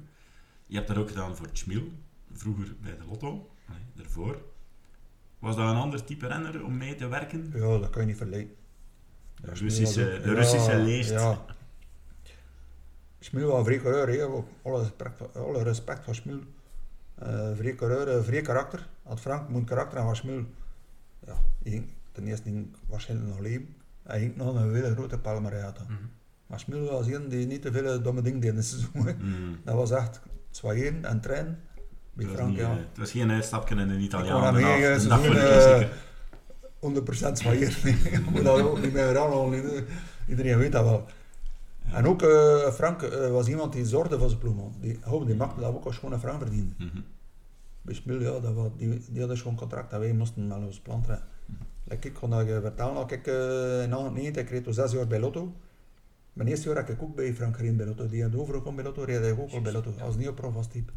[0.65, 1.91] Je hebt dat ook gedaan voor Tschmil,
[2.33, 4.41] vroeger bij de Lotto, allee, daarvoor.
[5.39, 7.51] Was dat een ander type renner om mee te werken?
[7.53, 8.55] Ja, dat kan je niet verleiden.
[9.41, 11.09] De Ja, Russische, de Russische ja, leest.
[11.09, 11.45] Ja.
[13.19, 14.43] Schmil was vrij coureur.
[14.63, 16.39] Alle respect, alle respect voor Schmil.
[17.15, 18.87] Eh vrij coureur, eh, vrij karakter.
[19.03, 20.21] Had Frank moet karakter en was.
[21.25, 23.75] Ja, ging ten eerste ging waarschijnlijk nog leven.
[24.03, 25.61] Hij ging nog een hele grote palmerij.
[25.61, 25.93] Mhm.
[26.47, 29.15] Maar Schmil was een die niet te veel domme dingen deed in het seizoen.
[29.21, 29.57] Mm.
[29.63, 31.59] Dat was echt zwaaieren en trainen.
[32.17, 32.71] Bij Het was, Frank, niet, ja.
[32.71, 34.55] eh, het was geen uitstapje in een Ik Italiaan.
[34.57, 35.89] eh, de seizoen, eh, klassieker.
[36.79, 37.75] 100% zwaaieren.
[37.83, 39.85] Je moet dat ook niet meer herhalen.
[40.27, 41.05] Iedereen weet dat wel.
[41.85, 41.93] Ja.
[41.93, 44.75] En ook eh, Frank eh, was iemand die zorgde voor zijn ploegman.
[44.81, 46.73] Die, oh, die maakte dat ook als een Frank verdiende.
[46.77, 46.99] Mhm.
[47.81, 50.79] Bij Smil, ja, dat was, die, die hadden gewoon contract dat wij moesten met ons
[50.79, 51.27] plan trekken.
[51.83, 55.07] Like, ik kon dat vertellen, als ik eh, in 98, ik reed toen zes jaar
[55.07, 55.53] bij Lotto.
[56.33, 58.07] Mijn eerste jaar heb ik ook bij Frank gereden bij Lotto.
[58.07, 59.93] Die had overgekomen bij Lotto, reed ik ook al bij Lotto.
[59.99, 60.91] Als niet op prof als type.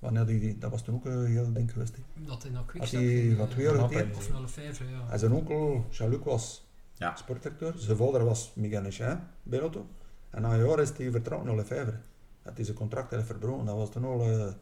[0.00, 1.96] Nee, die, die, dat was toen ook een heel ding geweest.
[1.96, 2.24] hè.
[2.24, 4.16] Dat hij Als Quickstep hij wat eh, twee jaar Ja, geteerd.
[4.16, 5.06] Of naar Lefebvre, ja.
[5.10, 7.16] En zijn onkel, Jean-Luc, was Ja.
[7.16, 7.74] sportdirecteur.
[7.76, 9.86] Zijn vader was mechanicien bij Lotto.
[10.30, 11.94] En na een jaar is hij vertrouwd naar Lefebvre.
[12.42, 13.66] Dat hij zijn contract heeft verbroken.
[13.66, 14.20] Dat was toen al...
[14.22, 14.52] eh,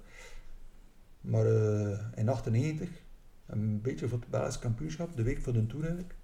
[1.21, 2.89] maar eh, in 98,
[3.47, 6.15] een beetje voor het Belgisch kampioenschap, de week voor de Tour eigenlijk,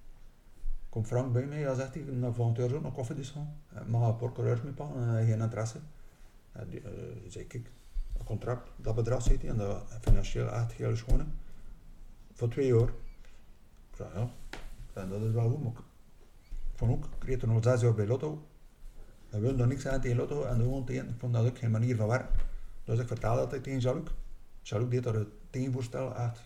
[0.88, 3.56] komt Frank bij mij en zegt hij, na volgend jaar ook nog koffie gaan.
[3.74, 5.78] Eh, Mag een paar coureurs mee pakken, geen interesse.
[6.52, 6.80] En eh,
[7.28, 7.70] zei ik,
[8.24, 11.18] contract, dat bedrag zit en dat financieel echt schoon.
[11.18, 11.24] hè.
[12.32, 12.88] Voor twee jaar.
[13.90, 14.30] Ik zei, ja,
[14.92, 15.72] en dat is wel goed, maar
[16.72, 18.46] ik vond ook, ik reed toen al zes jaar bij Lotto.
[19.28, 21.96] We wilden nog niks aan tegen Lotto en tegen, ik vond dat ook geen manier
[21.96, 22.34] van werken.
[22.84, 24.10] Dus ik vertelde dat tegen Jean-Luc.
[24.62, 26.40] Jean-Luc deed daar het tegenvoorstel, echt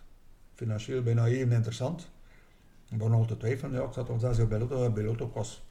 [0.55, 2.11] financieel bijna even interessant.
[2.89, 5.31] Ik begon al te twijfelen, ja, ik zat al zes jaar bij Lotto bij Lotto
[5.35, 5.63] was,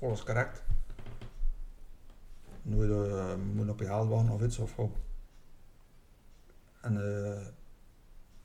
[0.00, 0.62] alles correct.
[2.62, 4.92] Nu uh, moet op je haalbaan of iets of gewoon.
[6.84, 7.46] En eh,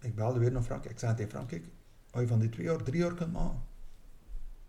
[0.01, 0.85] ik belde weer naar Frank.
[0.85, 1.51] Ik zei tegen Frank,
[2.11, 3.59] als je van die twee jaar drie jaar kunt maken,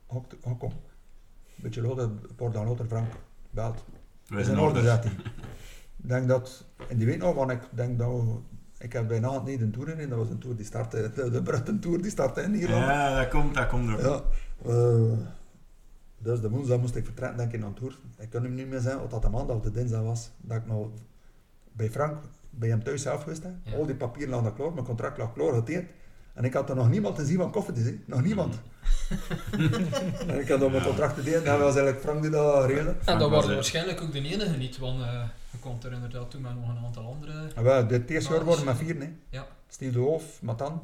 [0.06, 0.24] ook,
[0.58, 0.70] kom.
[0.70, 3.12] Een beetje later, een paar dagen later, Frank
[3.50, 3.84] belt.
[4.28, 4.88] Is zijn in orde, orde.
[4.88, 5.12] zegt hij.
[6.02, 8.38] Ik denk dat, en die weet nog, want ik denk dat, we-
[8.78, 11.78] ik heb bijna niet een tour in, dat was een tour die startte, de, de
[11.78, 12.84] Tour die startte in Ierland.
[12.84, 14.00] Ja, dat komt, dat komt ook.
[14.00, 14.22] Ja,
[14.70, 15.18] eh,
[16.18, 17.98] dus de woensdag moest ik vertrekken, denk ik, naar Tour.
[18.18, 20.56] Ik kan hem niet meer zeggen of dat de maandag of de dinsdag was, dat
[20.56, 20.88] ik nog
[21.72, 23.42] bij Frank, bij hem thuis zelf geweest.
[23.64, 23.76] Ja.
[23.76, 25.90] Al die papieren lagen klaar, mijn contract lag klaar, geteerd.
[26.34, 27.98] En ik had er nog niemand te zien van koffietjes, hè.
[28.06, 28.60] nog niemand.
[30.28, 30.88] en ik had op mijn Ja.
[30.88, 32.94] contract te delen, dat was eigenlijk Frank die dat regelde.
[33.04, 36.30] En dat was, waren waarschijnlijk ook de enige niet, want eh, Je komt er inderdaad
[36.30, 37.48] toen met nog een aantal andere.
[37.54, 39.12] En wel, dit eerste jaar waren we met vier, hè.
[39.28, 39.46] Ja.
[39.68, 40.82] Steve de Hoof, Matan.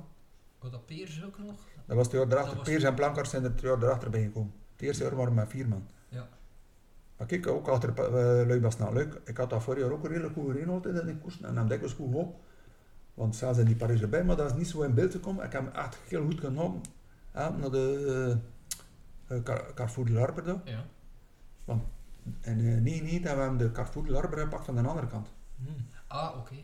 [0.61, 1.55] Wat dat Peers ook nog?
[1.87, 2.57] Dat was het jaar erachter.
[2.57, 4.53] Was- Peers en Plankers zijn er het jaar erachter bijgekomen.
[4.73, 5.87] Het eerste jaar waren we met vier man.
[7.17, 9.21] Maar kijk, ook achter uh, Luik was nou leuk.
[9.25, 11.41] Ik had dat vorig jaar ook redelijk goed gereden altijd in de koers.
[11.41, 12.41] En dan dikwijls goed op.
[13.15, 15.45] Want zelfs in die Parijs erbij, maar dat is niet zo in beeld gekomen.
[15.45, 16.81] Ik heb hem echt heel goed genomen.
[17.35, 18.37] Ja, naar de
[19.29, 20.61] uh, Car Carrefour de Larber.
[20.65, 20.85] Ja.
[22.41, 25.07] En uh, nee, niet dat we hem de Carrefour de Larber gepakt van de andere
[25.07, 25.29] kant.
[26.07, 26.55] Ah, oké.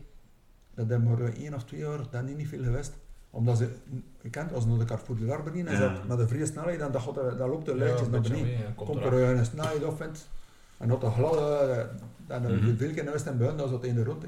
[0.73, 2.93] Dat hebben maar eh, één of twee jaar, dat is niet veel geweest.
[3.29, 3.75] Omdat ze,
[4.21, 6.01] je kent, als je naar de Carrefour de Larber in en Ja.
[6.07, 8.75] met een vrije snelheid, dan, dat dan loopt de lijntjes naar beneden.
[8.75, 10.29] Komt er eh, een snelheid op vindt.
[10.77, 11.85] En dat de gladde, eh,
[12.27, 12.65] dan Mhm.
[12.65, 14.25] mm veel keer geweest in buiten, dat zat in de rond.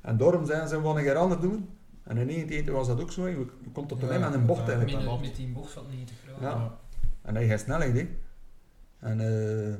[0.00, 1.68] En daarom zijn ze wel een keer anders doen.
[2.02, 3.26] En in 19 was dat ook zo.
[3.28, 4.92] Je komt tot de Ja, met een bocht eigenlijk.
[5.04, 6.60] Met, een- met die bocht van 90 graden.
[6.60, 6.78] Ja.
[7.22, 8.08] En hij heeft snelheid, hè.
[8.98, 9.74] En eh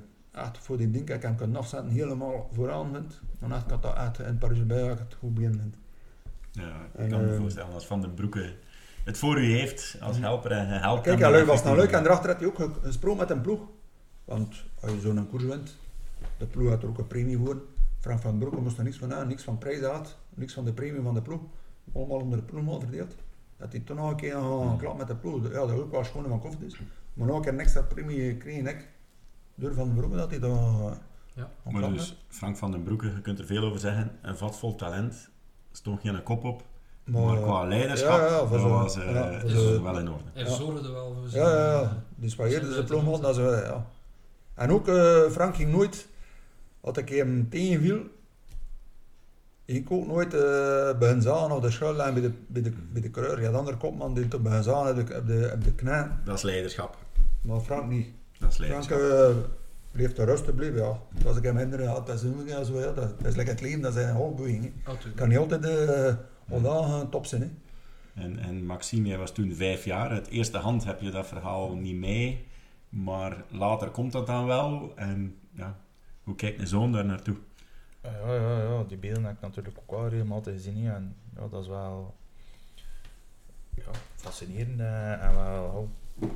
[0.44, 3.20] echt voor die ding, ik hem kunnen afzetten, helemaal vooraan vindt.
[3.38, 5.76] Dan echt had dat echt in Parijs bij, ik het goed begin vind.
[6.52, 8.54] Ja, ik En, kan me eh, voorstellen als Van den Broeke
[9.04, 11.90] het voor u heeft als helper en helpt Kijk, hem ja, lui was nou leuk
[11.90, 13.60] en daarachter had hij ook ge- gesproken met een ploeg.
[14.24, 15.76] Want als je zo'n koers wint,
[16.38, 17.62] de ploeg had er ook een premie voor.
[18.00, 20.72] Frank van Broeke moest er niks van aan, niks van prijs had, niks van de
[20.72, 21.40] premie van de ploeg.
[21.94, 23.14] Allemaal onder de ploegman verdeeld.
[23.56, 26.04] Dat hij toen nog een keer een klap met de ploeg, ja, dat ook wel
[26.04, 26.80] schoon van koffie is.
[27.14, 28.88] Maar nog een keer een extra premie kreeg ik
[29.54, 30.90] door Van Broeke dat hij daar uh,
[31.34, 31.50] Ja.
[31.70, 34.74] Maar dus Frank van den Broeke, je kunt er veel over zeggen, een vat vol
[34.74, 35.30] talent,
[35.72, 36.62] stond geen kop op,
[37.04, 39.92] maar, qua leiderschap ja, ja, voor dat zo- was, eh, ja, voor dat zo- was
[39.92, 40.24] wel in orde.
[40.32, 40.48] Hij Ja.
[40.50, 41.82] zorgde wel voor Ja, ja, ja.
[41.82, 43.86] eh, Dus wat eerder Zijn de ploegman, dat ze, ja.
[44.54, 46.08] En ook, eh, Frank ging nooit,
[46.80, 48.00] als ik hem tegenviel,
[49.64, 53.10] ik ook nooit uh, bij zagen of de schuillijn bij de, bij de, bij de
[53.10, 53.42] coureur.
[53.42, 56.08] Ja, de andere kopman die toch bij zagen op de, op de, op de knij,
[56.24, 56.96] Dat is leiderschap.
[57.40, 58.06] maar Frank niet.
[58.38, 59.36] Dat is Frank leiderschap.
[59.36, 59.36] uh,
[59.92, 61.00] bleef te rustig blijven, ja.
[61.26, 63.80] Als ik hem herinner, had dat zo, ja, zo, ja, dat, is lekker het leven,
[63.80, 64.62] dat zijn hoofdbeweging.
[64.62, 64.70] hè.
[64.84, 65.16] natuurlijk.
[65.16, 66.14] kan niet altijd uh,
[66.48, 67.42] onderdagen top zijn.
[67.42, 67.48] Hè.
[68.22, 70.12] En, en Maxime, jij was toen vijf jaar.
[70.12, 72.46] Het eerste hand heb je dat verhaal niet mee,
[72.88, 74.92] maar later komt dat dan wel.
[74.96, 75.76] En ja,
[76.28, 77.36] hoe kijkt een zoon daar naartoe?
[78.02, 80.84] Ja, ja, ja, die beelden heb ik natuurlijk ook wel regelmatig gezien.
[80.84, 80.94] hè.
[80.94, 82.14] En ja, dat is wel
[83.74, 85.88] ja, fascinerend eh, en wel
[86.20, 86.28] ja,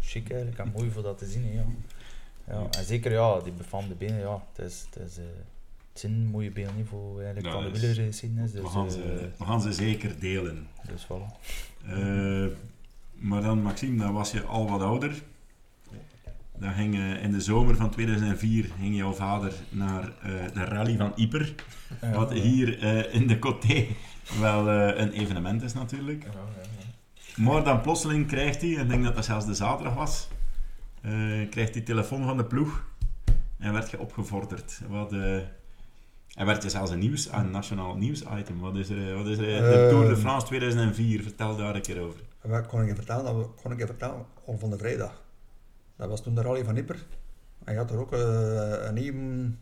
[0.00, 1.44] chic eigenlijk en mooi voor dat te zien.
[1.44, 1.64] hè, ja.
[2.48, 5.24] Ja, en zeker ja, die befaamde benen, ja, het, is, het, is, eh,
[5.92, 8.52] het zijn mooie beelden niet voor eigenlijk Ja, van de dus wielergeschiedenis.
[8.52, 10.66] Dus, we, gaan eh, ze, we gaan ze zeker delen.
[10.88, 11.40] dus voilà.
[11.86, 12.46] Eh,
[13.12, 15.22] maar dan, Maxime, dan was je al wat ouder.
[16.60, 21.12] Ging eh, in de zomer van 2004 ging jouw vader naar eh, de rally van
[21.14, 21.54] Yper.
[22.00, 22.42] Ja, Wat ja.
[22.42, 23.86] hier eh, in de Coté
[24.40, 26.22] wel een evenement is natuurlijk.
[26.22, 27.42] Ja, ja, ja.
[27.44, 30.28] Maar dan plotseling krijgt hij, en ik denk dat dat zelfs de zaterdag was,
[31.50, 32.84] krijgt hij telefoon van de ploeg
[33.58, 34.80] en werd je opgevorderd.
[34.88, 38.58] Wat, en werd je zelfs een, nieuws, een nationaal nieuwsitem.
[38.58, 39.16] Wat is er?
[39.16, 42.20] Wat is er de Tour de France 2004, vertel daar een keer over.
[42.42, 43.54] Wat kon ik je vertellen?
[43.62, 45.24] Kon ik je vertellen al van de vrijdag.
[45.96, 47.06] Dat was toen de rally van Nipper.
[47.64, 49.58] En je had er ook eh, een even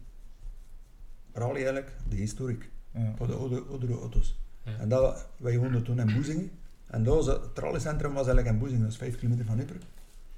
[1.32, 3.12] rally eigenlijk, de historiek, Ja.
[3.16, 4.38] voor de oude, oudere auto's.
[4.62, 4.76] Ja.
[4.78, 6.50] En dat, wij woonden toen in Boezingen.
[6.86, 9.76] En dat het rallycentrum was eigenlijk in Boezingen, dat is 5 kilometer van Nipper.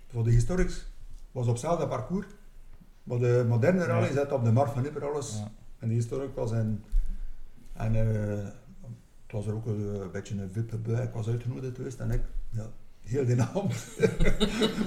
[0.07, 0.87] Voor de historics
[1.33, 2.27] was op hetzelfde parcours.
[3.03, 4.13] Maar de moderne rally Ja.
[4.13, 5.37] zat op de markt van Nipper alles.
[5.39, 5.51] Ja.
[5.79, 6.85] En die historic was in...
[7.73, 8.45] En eh,
[9.23, 11.03] het was er ook een, een beetje een vippe bui.
[11.03, 12.21] Ik was uitgenodigd geweest en ik...
[12.51, 12.71] Ja,
[13.09, 13.75] heel die avond.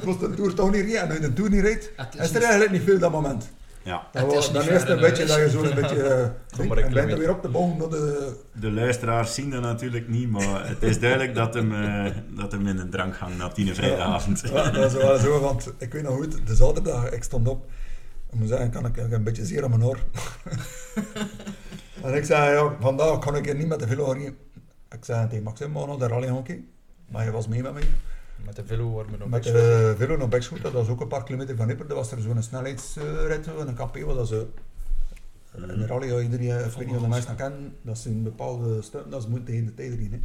[0.06, 1.02] moest de Tour toch niet rijden.
[1.02, 3.50] En als je de Tour niet rijdt, Het is er eigenlijk niet veel dat moment.
[3.84, 6.04] Ja, Dat Het is was, dan is het een beetje dat je zo'n beetje...
[6.14, 8.36] eh, Kom maar en een bent er weer op de naar de...
[8.54, 12.68] de luisteraars zien dat natuurlijk niet, maar het is duidelijk dat hem, eh, dat hem
[12.68, 14.42] in een drankgang na tien vrijdagavond.
[14.54, 17.72] Ja, dat is wel zo, want ik weet nog goed, de zaterdag, ik stond op.
[18.32, 19.98] Ik moet zeggen, kan ik, een beetje zeer aan mijn oor.
[22.04, 24.38] en ik zei, ja, vandaag kan ik hier niet met de velo rijden.
[24.90, 26.68] Ik zei tegen Maxim, maar naar de rally kijken.
[27.12, 27.84] Maar hij was mee met mij.
[28.46, 31.08] Met de velo waren we nog Met de velo naar Bekschoot, dat was ook een
[31.08, 31.88] paar kilometer van Nipper.
[31.88, 34.48] Dat was er zo'n snelheidsrit, een KP, wat dat ze...
[35.52, 38.82] Een rally, ja, iedereen, ik weet niet of de mensen dat kennen, dat zijn bepaalde
[38.82, 40.12] stukken, dat ze moeten tegen de tijd rijden.
[40.12, 40.20] hè.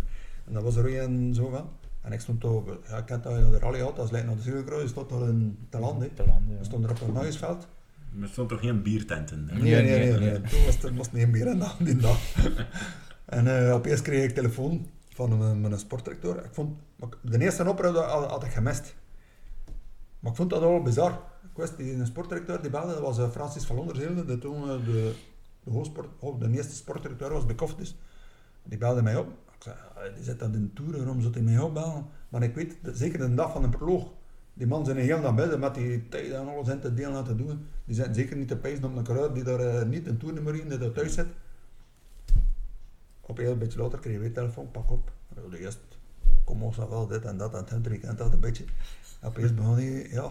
[0.47, 1.68] En dat was er ook een zo van.
[2.01, 4.11] En ik stond toch, ja, ik ken dat je naar de rally had, dat is
[4.11, 6.01] lijkt naar de Zilverkruis, je stond daar in te land.
[6.01, 6.09] We
[6.61, 7.68] stonden er op een Nuisveld.
[8.20, 9.49] Er stond toch geen biertenten?
[9.49, 9.59] hè?
[9.59, 9.99] Nee, nee, nee.
[9.99, 10.41] nee, nee, nee.
[10.41, 12.18] Toen was er moest niet een bier in dag, die dag.
[13.24, 15.72] en eh, opeens kreeg ik telefoon van mijn, mijn.
[15.72, 18.94] Ik vond, ik- de eerste oproep had, ik gemist.
[20.20, 21.10] Maar ik vond dat al bizar.
[21.42, 24.62] Ik wist, die een sportdirecteur die belde, dat was eh, Francis van Londerzelde, die toen
[24.62, 25.14] eh, de,
[25.64, 27.56] de, hoofdsport, oh, de eerste sportdirecteur was bij.
[28.62, 29.26] Die belde mij op.
[29.28, 32.06] Ik zei, "Ah, die zit dat in de Tour, waarom zou hij mij opbellen?
[32.28, 34.08] Maar ik weet, dat- zeker de dag van een proloog,
[34.56, 37.36] Die man zijn heel naar binnen met die tijd en alles in te delen laten
[37.36, 37.66] doen.
[37.84, 40.54] Die zijn zeker niet te pijzen op een kruid die daar eh, niet een toernummer
[40.54, 41.26] in, die thuis zit.
[43.26, 45.12] Op een beetje later kreeg weer telefoon, pak op.
[45.34, 45.80] Ja, De eerste,
[46.44, 48.64] kom ons nog wel dit en dat en het, kent dat een beetje.
[49.20, 50.30] En opeens begon hij, ja.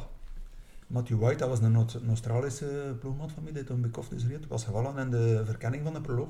[0.87, 4.63] Matthew White, dat was een, Australische ploegman van mij, die toen bij Koftis reed, was
[4.63, 6.29] gevallen in de verkenning van de proloog.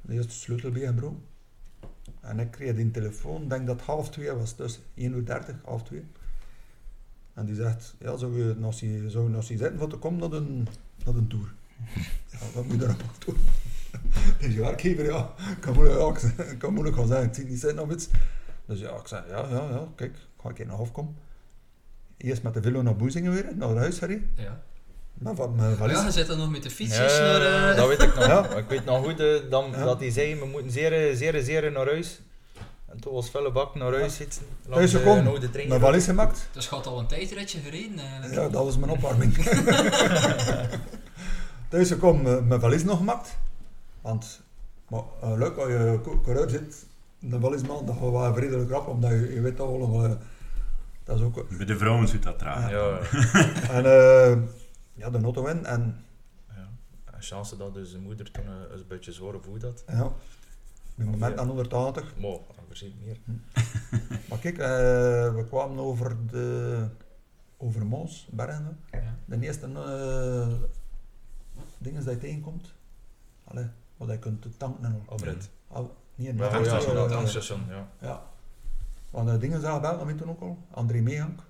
[0.00, 1.20] De eerste sleutel bij bro.
[2.20, 5.82] En ik kreeg die telefoon, denk dat half twee was, dus 1 uur 30, half
[5.82, 6.04] twee.
[7.34, 10.38] En die zegt, ja, zou je nog zien, zou je nog voor te komen naar
[10.38, 10.68] een,
[11.04, 11.52] naar een tour?
[12.30, 13.36] Ja, wat moet je daar op
[14.02, 14.12] doen?
[14.40, 15.30] Deze werkgever, ja,
[15.60, 18.08] kan moeilijk, ja, kan moeilijk gaan zeggen, ik zie niet zitten of iets.
[18.66, 21.16] Dus ja, ik zei, ja, ja, ja, kijk, ga ik naar afkomen.
[22.16, 24.30] Eerst met de velo naar Boezingen weer, naar huis gereden.
[24.36, 24.60] Ja.
[25.14, 26.02] Maar van mijn Ja, valies.
[26.02, 27.70] je zit dan nog met de fietsjes Ja, naar...
[27.70, 28.26] eh, dat weet ik nog.
[28.26, 28.46] Ja.
[28.62, 29.84] Ik weet nog goed eh, dan, Ja.
[29.84, 32.20] dat hij zei, we moeten zeer, zeer, zeer naar huis.
[32.88, 34.42] En toen was felle bak naar huis zitten.
[34.70, 35.32] Thuis gekomen,
[35.68, 36.48] mijn valies gemaakt.
[36.52, 38.34] Dus je had al een tijdritje gereden eigenlijk.
[38.34, 39.34] Ja, dat was mijn opwarming.
[41.68, 43.36] Thuis gekomen, eh, mijn valies nog gemaakt.
[44.00, 44.42] Want,
[44.88, 46.86] maar eh, leuk als je coureur zit,
[47.18, 50.16] de valiesman, dat gaat wel vredelijk rap, omdat je, je weet al wel, eh,
[51.04, 51.56] dat is ook...
[51.56, 52.70] Bij de vrouwen zit dat traag.
[52.70, 52.98] Ja,
[53.76, 54.38] En eh,
[54.94, 56.04] ja, de auto in en
[56.48, 56.68] ja.
[57.04, 59.84] En chance dat dus de moeder toen een beetje zware voet had.
[59.86, 60.14] ja, op
[60.94, 62.16] het moment aan 180.
[62.16, 62.38] Maar,
[62.68, 63.18] we zien meer.
[64.28, 66.86] Maar kijk, eh, we kwamen over de
[67.56, 68.78] over Mons, Bergen.
[68.90, 69.16] Ja.
[69.24, 70.48] De eerste eh
[71.78, 72.74] dingen dat je tegenkomt.
[73.44, 73.66] Allee,
[74.06, 75.14] wat je kunt tanken en al.
[75.14, 75.50] Afrit.
[75.68, 77.88] Al- niet in Ja, de ja, tankstation, ja, eh, tankstation, ja.
[78.00, 78.22] Ja.
[79.10, 80.58] Want de dingen zijn gebeld, dat weet je ook al.
[80.70, 81.40] André Meehank.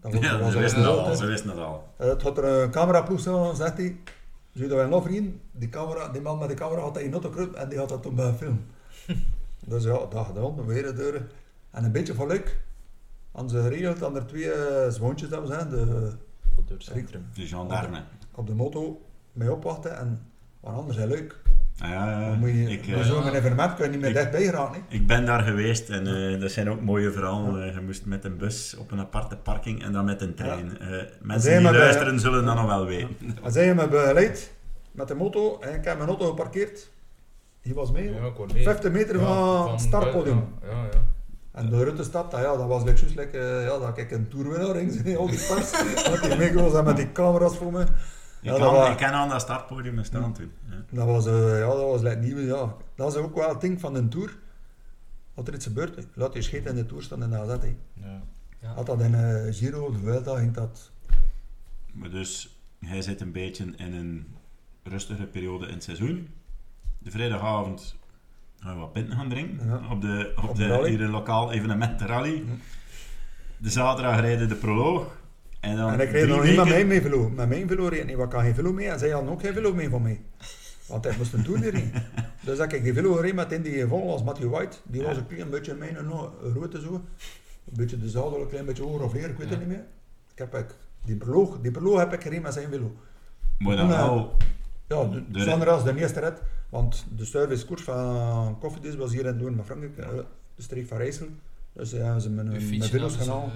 [0.00, 1.88] Dat was, Ja, dat ze wisten dat groot, al, ze wisten dat al.
[1.96, 3.96] Eh, Het had er een cameraploeg zo, zegt hij.
[4.52, 5.36] Zie je dat wel nog vriend?
[5.52, 8.02] Die, camera, die man met de camera had hij in auto en die had dat
[8.02, 8.64] toen bij film.
[9.66, 11.28] dus ja, dat gedaan, weer de deuren.
[11.70, 12.60] En een beetje geluk.
[13.32, 16.12] Aan ze geregeld dat er twee eh, zwoontjes dat we zijn, de,
[16.54, 17.26] Voor het centrum.
[17.34, 18.02] De gendarme.
[18.34, 19.00] op de moto
[19.32, 20.26] mee opwachten en
[20.60, 21.36] wat anders is leuk.
[21.82, 22.28] Ah, ja.
[22.28, 24.66] Dan moet je, ik, eh, zo'n evenement kun je niet meer dichtbij hè.
[24.88, 27.68] ik ben daar geweest en eh, dat zijn ook mooie verhalen.
[27.68, 30.78] Eh, je moest met een bus op een aparte parking en dan met een trein.
[30.80, 33.16] Eh, Zijn mensen die bij- luisteren zullen dat nog wel weten.
[33.44, 34.52] En zij me begeleid
[34.92, 36.90] met de moto en ik heb mijn auto geparkeerd.
[37.62, 38.62] Hier was mee, Ja, ik hoor mee.
[38.62, 39.24] 50 meter Ja,
[39.62, 40.44] van het startpodium.
[40.62, 40.82] Ja, ja.
[40.92, 40.98] ja.
[41.52, 42.84] En de Rutte stap, dat, ja, dat was
[43.16, 45.70] like, ja, dat ik een toerwinnaar ging zijn, al die pers.
[46.04, 46.38] dat ik
[46.74, 47.84] en met die camera's voor me.
[48.40, 50.52] Ik, Ja, dat kan, kan aan dat startpodium staan toen.
[50.70, 50.76] Ja.
[50.90, 52.74] Dat was, eh, ja, dat was like, nieuw, ja.
[52.94, 54.36] Dat is ook wel het ding van een tour.
[55.34, 57.62] Wat er iets gebeurt, laat je scheet in de tour staan en dat.
[57.62, 57.76] hè.
[57.94, 58.22] ja.
[58.60, 58.72] Ja.
[58.74, 60.90] Had dat in eh, Giro, de Vuelta, ging dat...
[61.92, 64.26] Maar dus, hij zit een beetje in een
[64.82, 66.28] rustige periode in het seizoen.
[66.98, 67.96] De vrijdagavond
[68.60, 69.80] gaan we wat pinten gaan drinken Ja.
[69.90, 72.34] op de, op Op de, de hier een lokaal evenement, de rally.
[72.34, 72.42] Ja.
[73.56, 75.16] De zaterdag rijden de proloog.
[75.60, 77.28] En, dan en ik reed drie nog niet met mijn mee velo.
[77.30, 79.40] Met mijn velo reed niet, want ik had geen velo mee en zij hadden ook
[79.40, 80.20] geen velo mee van mij.
[80.86, 81.90] Want hij moest een tour rijden.
[82.44, 84.76] Dus ik heb geen velo gereden met in die vol als Matthew White.
[84.84, 85.18] Die was Ja.
[85.20, 86.92] een klein beetje mijn no- route zo.
[86.94, 87.02] Een
[87.76, 89.50] beetje de zadel, een klein beetje hoger of leer, ik weet Ja.
[89.50, 89.84] het niet meer.
[90.32, 92.92] Ik heb ik, die proloog, die proloog heb ik gereden met zijn velo.
[93.58, 93.96] Maar dan Ja.
[94.06, 94.36] wel...
[94.88, 96.42] Ja, de, De- zonder als de eerste red.
[96.68, 100.08] Want de servicekoers van Koffiedis was hier in doen met Frankrijk, eh,
[100.54, 101.26] de streek van Rijssel.
[101.72, 103.52] Dus ja, hebben ze mijn, Uw mijn velo's genomen.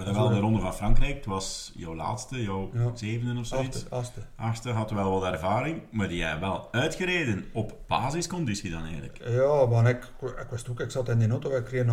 [0.00, 0.04] Eh.
[0.04, 1.14] Maar dan wel de Ronde van Frankrijk.
[1.16, 2.90] Het was jouw laatste, jouw Ja.
[2.96, 3.76] zevende of zoiets.
[3.76, 4.20] Achtste, achtste.
[4.36, 5.82] Achtste had wel wat ervaring.
[5.90, 9.18] Maar die hebben wel uitgereden op basisconditie dan eigenlijk.
[9.28, 11.88] Ja, maar ik, ik wist ook, ik zat in die auto, ik kreeg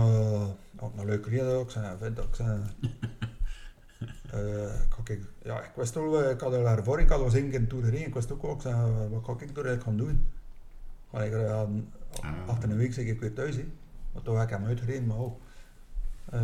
[0.79, 1.59] ook een leuk reden.
[1.59, 2.61] Ik zei, vind ik zei...
[4.31, 4.73] eh,
[5.03, 7.49] ik, ja, ik wist al, eh, ik had al ervaring, ik had al eens één
[7.49, 8.07] keer een tour gereden.
[8.07, 8.75] Ik wist ook wel, ik zei,
[9.11, 10.27] wat ga ik er eigenlijk gaan doen?
[11.09, 11.61] Maar ik, uh,
[12.21, 12.31] Ah.
[12.47, 13.65] achter een week zeg ik weer thuis, hè.
[14.11, 15.39] Maar toen heb ik hem uitgereden, maar ook.
[16.31, 16.41] Eh,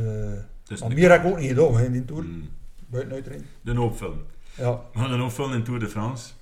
[0.69, 2.23] Dus maar meer heb ik ook niet gedaan, hè, in die tour.
[2.23, 2.49] Hmm.
[2.87, 3.45] Buiten uitrijden.
[3.61, 4.21] De hoopfilm.
[4.57, 6.33] Ja, We gaan een hoopfilm in Tour de France.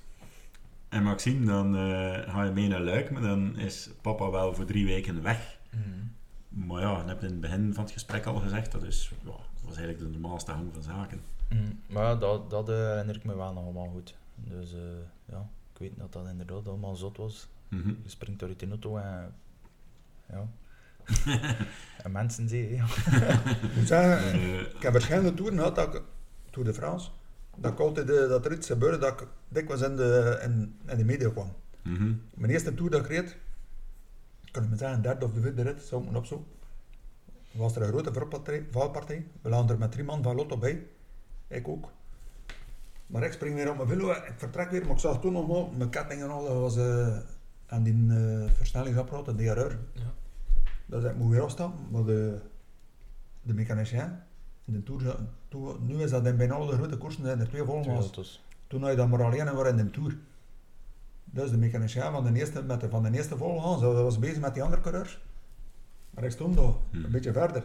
[0.88, 4.64] En Maxime, dan eh, ga je mee naar Luik, maar dan is papa wel voor
[4.64, 5.58] drie weken weg.
[5.70, 6.66] Mhm.
[6.66, 9.30] Maar ja, je hebt in het begin van het gesprek al gezegd, dat, is, ja,
[9.30, 11.20] dat was eigenlijk de normaalste gang van zaken.
[11.48, 11.62] Mhm.
[11.86, 14.14] Maar ja, dat, dat eh, herinner ik me wel nog allemaal goed.
[14.34, 14.80] Dus eh,
[15.24, 17.48] ja, ik weet dat dat inderdaad allemaal zot was.
[17.68, 17.88] Mhm.
[17.88, 19.34] Je springt uit de auto en...
[20.30, 20.48] Ja.
[22.04, 22.84] en mensen zie je, ja.
[23.62, 26.02] ik moet zeggen, Eh, ik heb verschillende toeren gehad, dat ik,
[26.50, 27.10] Tour de France,
[27.56, 30.96] dat ik altijd, eh, dat er iets gebeurde, dat ik dikwijls in de, in, in
[30.96, 31.52] de media kwam.
[31.82, 32.12] mhm.
[32.34, 33.36] Mijn eerste tour dat ik reed,
[34.50, 36.46] kan ik me zeggen, derde of de vierde rit, zou ik moeten opzoeken.
[37.50, 38.12] Was er een grote
[38.70, 39.26] valpartij.
[39.42, 40.86] We lagen er met drie man van Lotto bij.
[41.48, 41.90] Ik ook.
[43.06, 45.48] Maar ik spring weer op mijn velo, ik vertrek weer, maar ik zag toen nog
[45.48, 47.16] maar, mijn ketting en al, dat was eh,
[47.66, 49.76] aan die uh, versnellingsapparaat, de DRR.
[49.92, 50.12] Ja.
[50.88, 52.38] Dus ik moet weer afstappen, maar de,
[53.42, 54.18] de mechanicien,
[54.64, 55.16] in de Tour,
[55.48, 58.44] toen, nu is dat in bijna alle grote koersen, zijn er twee auto's.
[58.66, 60.16] Toen had je dat maar alleen en waren in de Tour.
[61.24, 64.40] Dus de mechanicien van de eerste, met de, van de eerste volgens, dat was bezig
[64.40, 65.20] met die andere coureurs.
[66.10, 67.04] Maar ik stond daar, Hmm.
[67.04, 67.64] een beetje verder.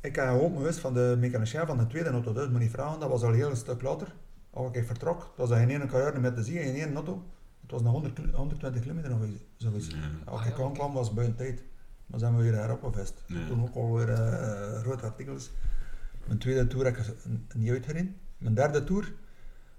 [0.00, 3.00] Ik heb ook bewust van de mechanicien van de tweede auto, dus moet niet vragen,
[3.00, 4.14] dat was al heel een stuk later.
[4.50, 7.22] Als ik vertrok, het was er geen ene coureur meer te zien, geen ene auto.
[7.62, 9.86] Het was nog 100, kil- 120 kilometer of iets- zoiets.
[9.88, 9.96] Ja.
[10.24, 11.62] Als Ah, ik ja, aankwam was het buiten tijd.
[12.14, 13.22] Maar zijn we weer erop gevest.
[13.26, 13.46] Ja.
[13.46, 15.50] Toen ook alweer eh grote artikels.
[16.26, 18.16] Mijn tweede tour heb ik niet uitgereden.
[18.38, 19.12] Mijn derde tour,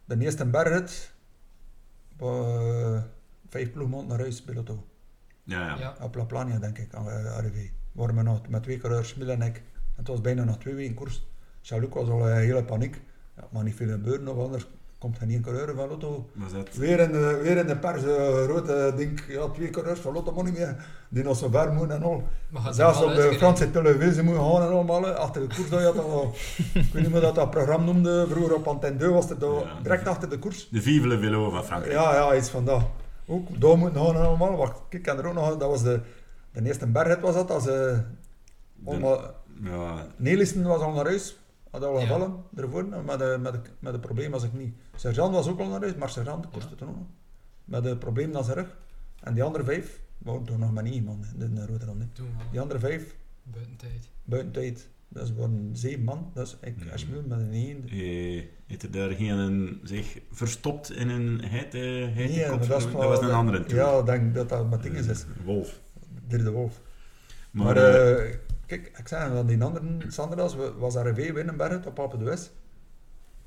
[0.05, 1.11] de eerste bergrit,
[2.21, 3.01] uh,
[3.49, 4.87] vijf ploegmaanden naar huis bij Lotto.
[5.43, 5.77] Ja, ja.
[5.77, 5.95] Ja.
[6.01, 7.69] Op La Plania denk ik, aan uh, arrivé.
[7.91, 9.61] Waren we nog met twee coureurs, Mil en ik.
[9.95, 11.27] Het was bijna nog twee weken koers.
[11.61, 13.01] Jean-Luc was al een hele paniek.
[13.35, 14.67] Ja, maar niet veel gebeuren, of anders
[14.97, 16.29] komt geen één coureur van Lotto.
[16.73, 20.31] Weer in de, weer in de pers, uh, grote ding, ja, twee coureurs van Lotto
[20.31, 22.23] Money meer, die nog zo ver moeten en al.
[22.49, 23.33] Maar Zelfs op de?
[23.37, 26.33] Franse televisie moeten gaan en allemaal, achter de koers, dat je al,
[26.73, 29.81] ik weet niet meer dat dat programma noemde, vroeger op Antenne 2 was het Ja.
[29.83, 30.69] direct achter de koers.
[30.69, 31.93] De Vive le Velo van Frankrijk.
[31.93, 32.81] Ja, ja, iets van dat.
[33.27, 35.99] Ook daar moeten gaan en allemaal, wacht, kijk, en er ook nog, dat was de,
[36.51, 38.01] de eerste bergrit was dat, als ze,
[38.85, 39.19] allemaal,
[39.63, 41.37] ja, Nelissen was al naar huis,
[41.79, 42.01] had al Ja.
[42.01, 44.73] gevallen ervoor, met de, met, de, met de probleem was ik niet.
[44.95, 46.85] Sergeant was ook al naar huis, maar Sergeant kostte Ja.
[46.85, 47.07] toen.
[47.65, 48.77] Met een probleem aan zijn rug.
[49.21, 51.97] En die andere vijf, waren toen nog maar niet man in de Rotterdam.
[52.51, 54.09] Die andere vijf, Buiten tijd.
[54.23, 54.89] buiten tijd.
[55.07, 56.91] Dat waren zeven man, dus ik Ja.
[56.91, 57.83] alsjeblieft met een één.
[57.87, 63.21] eh, heeft er daar geen zich verstopt in een heite, heite Nee, dat, wel- was
[63.21, 63.81] een andere tour.
[63.83, 65.23] Ja, ik denk dat dat met dingen is.
[65.23, 65.79] Eh, Wolf.
[66.27, 66.81] Derde Wolf.
[67.51, 68.35] Maar, Maar, eh, eh,
[68.65, 72.49] kijk, ik zei van die andere Sanderas was RV Winnenberg op Alpe d'Huez.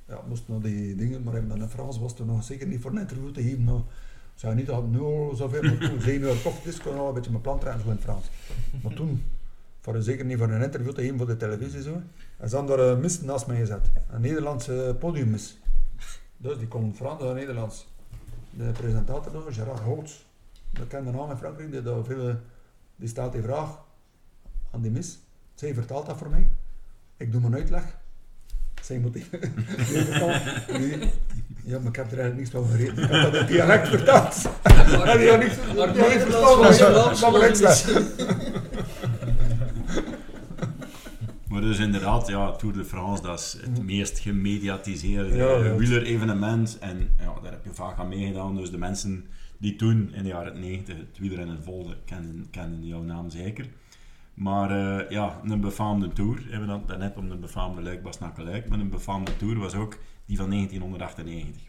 [0.09, 2.91] Ja, moest nog die dingen, maar in de Frans was toen nog zeker niet voor
[2.91, 3.65] een interview te geven.
[3.65, 3.85] Nou, ik
[4.35, 7.15] zei niet dat het nu al zoveel, maar toen uur koffie, dus kon al een
[7.15, 8.25] beetje mijn plan trekken zo in Frans.
[8.83, 9.25] Maar toen,
[9.81, 12.03] voor een, zeker niet voor een interview te geven voor de televisie zo.
[12.37, 15.59] En daar een mis naast mij gezet, een Nederlandse podiummis.
[16.37, 17.89] Dus die kon Frans en Nederlands.
[18.51, 20.25] De presentator, Gerard Holtz,
[20.71, 22.37] dat kende naam in Frankrijk, die, veel,
[22.97, 23.87] die stelt die vraag
[24.71, 25.19] aan die mis.
[25.55, 26.49] Zij vertaalt dat voor mij.
[27.17, 27.83] Ik doe mijn uitleg.
[28.83, 29.13] Zij moet.
[29.13, 29.25] Die-
[31.65, 33.05] ja, maar ik heb er eigenlijk niks van gereden.
[33.05, 34.49] Ik heb dat in dialect vertaald.
[34.63, 38.07] En die had niks Ja, zeggen.
[41.49, 45.75] maar dus inderdaad, ja, Tour de France, dat is het meest gemediatiseerde Ja, ja.
[45.77, 46.79] wielerevenement.
[46.81, 48.57] En ja, daar heb je vaak aan meegedaan.
[48.57, 49.25] Dus de mensen
[49.59, 53.67] die toen in de jaren 90 het wielrennen volgden, kennen, kennen jouw naam zeker.
[54.39, 58.69] Maar eh, ja, een befaamde Tour, hebben we dat net om een befaamde Luik Basnakeluik,
[58.69, 61.63] maar een befaamde Tour was ook die van 1998.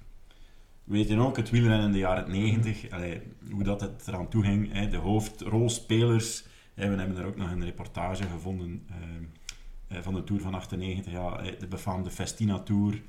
[0.84, 4.44] We weten ook het wielrennen in de jaren 90, allee, hoe dat het eraan toe
[4.44, 4.74] ging.
[4.74, 6.44] Hè, de hoofdrolspelers,
[6.74, 10.54] hè, we hebben er ook nog een reportage gevonden eh, eh, van de Tour van
[10.54, 13.02] 98, ja, de befaamde Festina Tour.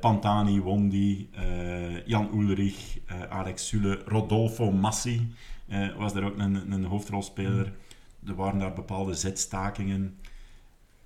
[0.00, 5.34] Pantani won die, eh, Jan Ulrich, eh, Alex Sule, Rodolfo Massi
[5.96, 7.72] was er ook een, een hoofdrolspeler.
[8.26, 10.18] Er waren daar bepaalde zetstakingen.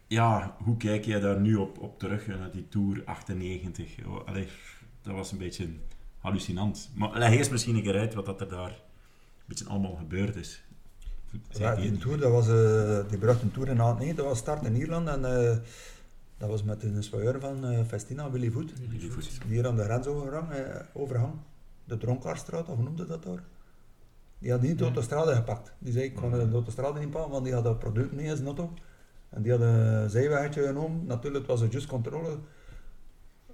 [0.06, 4.06] Ja, hoe kijk jij daar nu op, op terug, naar die Tour 98?
[4.06, 4.48] Oh, allee,
[5.02, 5.68] dat was een beetje
[6.18, 6.90] hallucinant.
[6.94, 10.36] Maar leg eerst misschien een keer uit wat dat er daar een beetje allemaal gebeurd
[10.36, 10.62] is.
[11.48, 14.64] Ja, die tour, dat was, eh die bracht een tour in nee, dat was start
[14.64, 15.56] in Ierland en eh,
[16.38, 18.72] dat was met een zwaaier van eh, Festina, Willy Voet.
[18.90, 19.40] Jullie voet.
[19.46, 21.32] Hier aan de grensovergang, eh, overgang,
[21.84, 23.42] de Dronkaarstraat, of hoe noemde dat daar?
[24.38, 25.72] Die had niet de autostrade gepakt.
[25.78, 28.34] Die zei, ik kon de autostrade niet pakken, want die had dat product niet in
[28.36, 28.72] zijn auto.
[29.28, 31.06] En die had een zijweggetje genomen.
[31.06, 32.38] Natuurlijk was het just controle.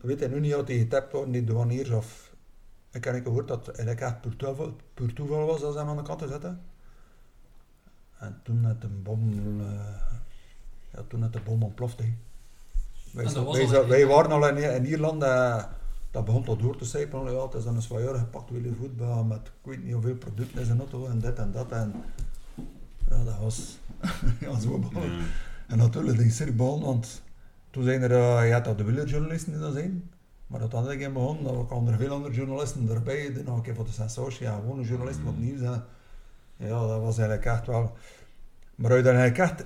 [0.01, 2.31] We weten nu niet of die getapt worden, die douaniers of...
[2.91, 5.89] Ik heb gehoord dat het eigenlijk echt per toeval, per toeval was dat ze hem
[5.89, 6.61] aan de kant zetten.
[8.19, 9.33] En toen had de bom...
[9.61, 9.67] eh,
[10.93, 11.99] ja, toen had de bom ontploft.
[11.99, 12.15] hè.
[13.13, 15.23] Wij, En sta- dat was wij, al za- in- wij waren al in, in Ierland,
[15.23, 15.65] eh,
[16.13, 17.33] dat begon tot door te sijpelen.
[17.33, 20.61] Ja, het is dan een zwaaier gepakt, Willy voetbal met ik weet niet hoeveel producten
[20.61, 21.73] in zijn auto en dit en dat.
[21.73, 21.95] En,
[23.09, 23.79] ja, dat was
[24.41, 25.25] ja, zo begonnen.
[25.67, 27.23] En natuurlijk die cirkbal, want
[27.71, 30.11] toen zijn er, eh, je had dat de wielerjournalisten die dat zijn,
[30.47, 33.57] maar dat had ik in begonnen, dat kwamen er veel andere journalisten erbij, die nog
[33.57, 35.61] een keer voor de sensatie, ja, gewoon een journalist het nieuws.
[35.61, 35.85] En,
[36.57, 37.97] ja, dat was eigenlijk echt wel...
[38.75, 39.65] Maar als je daar eigenlijk echt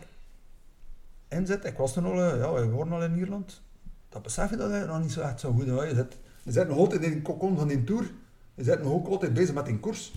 [1.28, 3.62] in zit, ik was toen al, eh, ja, we al in Ierland,
[4.08, 5.66] dat besef je dat eigenlijk nog niet zo echt zo goed.
[5.66, 5.82] hè.
[5.82, 8.10] Je zit, je zit nog altijd in de kokon van die Tour,
[8.54, 10.12] je zit nog ook altijd bezig met die koers.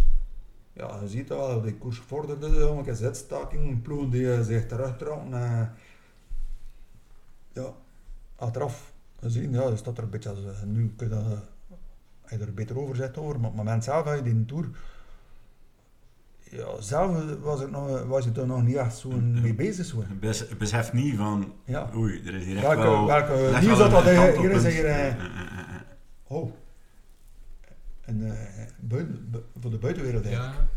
[0.74, 2.48] Ja, je ziet dat wel, die koers vorderde,
[2.88, 5.34] een zetstaking, ploegen die eh, zich terugtrokken.
[5.34, 5.62] eh.
[7.54, 7.74] ja,
[8.36, 11.24] achteraf gezien, ja, is dat er een beetje, als, eh, nu kun je dat,
[12.40, 14.70] je er beter over zegt over, maar op het moment zelf, hè, die Tour,
[16.40, 19.86] ja, zelf was ik, nog, was ik er nog niet echt zo mee bezig.
[19.86, 20.04] Zo.
[20.20, 21.90] Bes, besef niet van, Ja.
[21.96, 23.06] oei, er is hier echt Welke, wel...
[23.06, 25.18] welke nieuws dat dat hier is hier...
[26.30, 26.52] Oh.
[28.02, 30.54] En eh, buiten, bu- voor de buitenwereld eigenlijk.
[30.56, 30.68] Ja.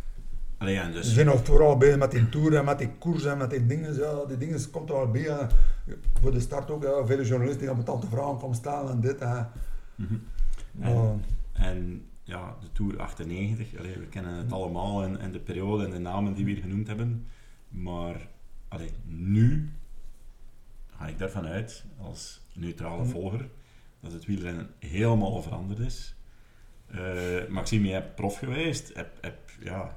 [0.58, 1.14] Allee, ja, We dus...
[1.14, 3.94] zijn nog vooral bezig met die tour en met die koers en met die dingen.
[3.94, 5.22] Ja, die dingen komt er wel bij.
[5.22, 5.46] hè.
[6.20, 9.20] Voor de start ook, ja, vele journalisten die op tante vragen komen staan en dit.
[9.20, 9.42] Hè.
[9.94, 10.14] Mhm.
[10.72, 11.14] Maar,
[11.52, 15.90] En ja, de Tour 98, allee, we kennen het allemaal en, en de periode en
[15.90, 17.26] de namen die we hier genoemd hebben.
[17.68, 18.28] Maar
[18.68, 19.70] allee, nu
[20.96, 23.10] ga ik daarvan uit, als neutrale Mhm.
[23.10, 23.48] volger,
[24.02, 26.14] dat het wielrennen helemaal veranderd is.
[26.86, 28.94] Eh, Maxime, jij bent prof geweest.
[28.94, 29.96] Heb, heb, ja,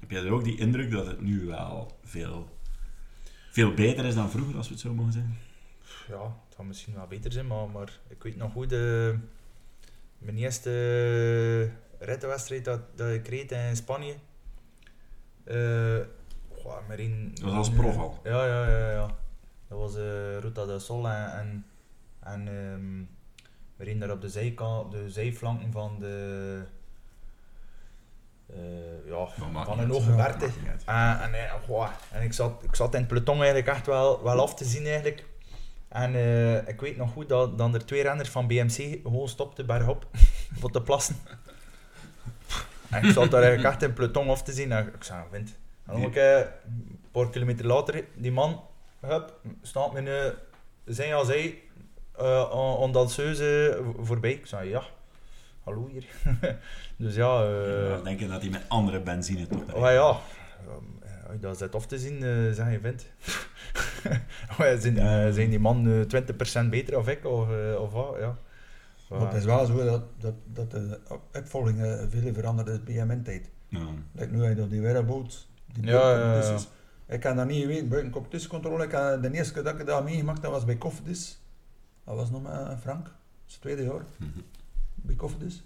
[0.00, 2.48] heb jij er ook die indruk dat het nu wel veel,
[3.50, 5.36] veel beter is dan vroeger, als we het zo mogen zeggen?
[6.08, 9.18] Ja, het zou misschien wel beter zijn, maar, maar ik weet nog goed, de,
[10.18, 14.14] mijn eerste rittenwedstrijd dat, dat ik reed in Spanje.
[15.44, 16.00] Eh
[16.66, 18.20] goh, maar in, Dat was als prof al.
[18.24, 19.16] Ja, ja, ja, ja.
[19.68, 21.66] Dat was eh Ruta del Sol en, en,
[22.20, 23.15] en ehm,
[23.76, 26.62] we reden daar op de, zijkant, op de zijflanken van de...
[28.46, 29.26] eh, ja,
[29.64, 30.42] van een hoge niet uit.
[30.84, 34.22] En, en, eh, goh, en ik, zat, ik zat in het peloton eigenlijk echt wel,
[34.22, 35.24] wel af te zien eigenlijk.
[35.88, 39.66] En eh, ik weet nog goed dat, dat er twee renners van BMC gewoon stopten
[39.66, 40.06] bergop
[40.60, 41.16] voor te plassen.
[42.90, 45.22] En ik zat daar eigenlijk echt in het peloton af te zien en ik zei,
[45.30, 45.56] wind.
[45.86, 46.46] En dan ook een
[47.10, 48.64] paar kilometer later, die man,
[49.00, 50.34] hup, staat met
[50.84, 51.62] zijn als hij
[52.20, 54.32] uh, een danseuse voorbij.
[54.32, 54.82] Ik zei, ja,
[55.64, 56.06] hallo hier.
[56.96, 60.20] dus ja, eh, Ja, denken dat hij met andere benzine toch Oh ja,
[61.26, 63.06] als je dat zit af te zien, eh zeg je vindt.
[64.52, 67.92] Oh ja, zijn, eh, zijn die man eh 20% beter of ik, of, eh, of
[67.92, 68.36] wat, ja.
[69.08, 70.98] maar het is wel zo dat, dat, dat de
[71.32, 73.50] opvolging eh, veel veranderd is bij mijn tijd.
[73.68, 73.86] Ja.
[74.12, 76.18] Like nu heb je die wereldboot, die Ja, ja, ja, ja.
[76.18, 76.68] buitencompetities.
[77.08, 78.84] Ik kan dat niet weten, buiten competitiecontrole.
[78.84, 81.38] Ik had, de eerste keer dat ik dat meegemaakt dat was bij Koffiedis.
[82.06, 83.12] Dat was nog met Frank, dat
[83.46, 84.30] is het tweede jaar, Mhm.
[84.94, 85.64] bij Koffiedis.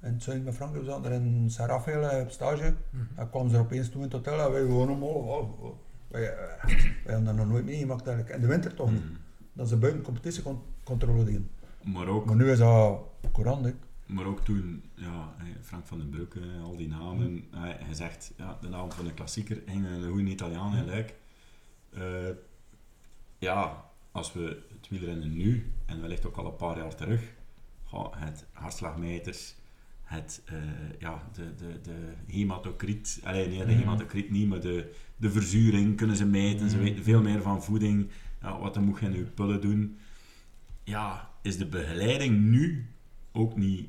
[0.00, 2.74] En toen ik met Frank, we zaten er in San Rafael eh, op stage.
[2.90, 3.02] Mhm.
[3.14, 5.38] Dan kwam ze er opeens toe in het hotel en wij gewoon omhoog.
[5.40, 5.74] Oh, oh.
[6.08, 8.36] Wij, eh, wij hebben dat nog nooit meegemaakt eigenlijk.
[8.36, 9.04] In de winter toch niet.
[9.04, 9.12] Mhm.
[9.52, 11.50] Dat ze buiten competitiecontrole deden.
[11.84, 13.00] Maar ook Maar nu is dat
[13.32, 13.72] courant, hè.
[14.06, 17.44] Maar ook toen, ja, hè, Frank van den Broeke, al die namen.
[17.50, 21.14] Hij, hij zegt, ja, de naam van de klassieker hing een goede Italiaan in Luik.
[21.92, 22.02] Eh,
[23.38, 27.22] ja, als we het wielrennen nu, en wellicht ook al een paar jaar terug,
[28.16, 29.54] het hartslagmeters,
[30.02, 30.54] het, eh,
[30.98, 33.78] ja, de, de, de hematocriet, alleen nee, de Mhm.
[33.78, 36.84] hematocriet niet, maar de, de verzuring kunnen ze meten, ze Mhm.
[36.84, 38.08] weten veel meer van voeding,
[38.40, 39.98] ja, wat dan moet je in je pullen doen.
[40.84, 42.86] Ja, is de begeleiding nu
[43.32, 43.88] ook niet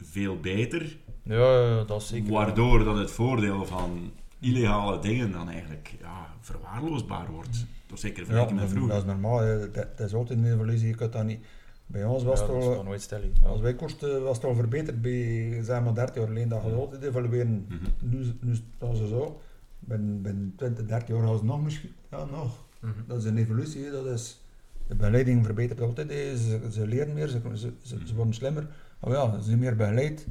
[0.00, 2.32] veel beter, Ja, ja, dat is zeker.
[2.32, 4.12] waardoor dat het voordeel van
[4.44, 7.66] illegale dingen dan eigenlijk ja, verwaarloosbaar wordt.
[7.86, 8.94] Toch zeker Ja, vergelijken met dat, vroeger.
[8.94, 9.38] dat is normaal.
[9.38, 9.70] hè.
[9.70, 10.88] Dat, dat is altijd een evolutie.
[10.88, 11.44] Je kunt dat niet...
[11.86, 12.82] Bij ons was ja, het dat al...
[12.82, 13.14] nooit.
[13.42, 16.48] Als wij koersten was het al verbeterd bij zeg maar 30 jaar geleden.
[16.48, 17.66] Dat gaat altijd evolueren.
[17.68, 17.76] Mhm.
[18.16, 19.40] Nu, nu staan ze zo.
[19.78, 21.92] Binnen, binnen 20, 30 jaar gaan ze nog misschien...
[22.10, 22.64] Ja, nog.
[22.80, 22.92] Mhm.
[23.06, 23.84] Dat is een evolutie.
[23.84, 23.90] hè.
[23.90, 24.40] Dat is,
[24.86, 26.10] de begeleiding verbetert altijd.
[26.10, 26.36] hè.
[26.36, 28.66] Ze, ze leren meer, ze, ze, ze, ze worden slimmer.
[29.00, 30.26] Maar ja, ze zijn meer begeleid.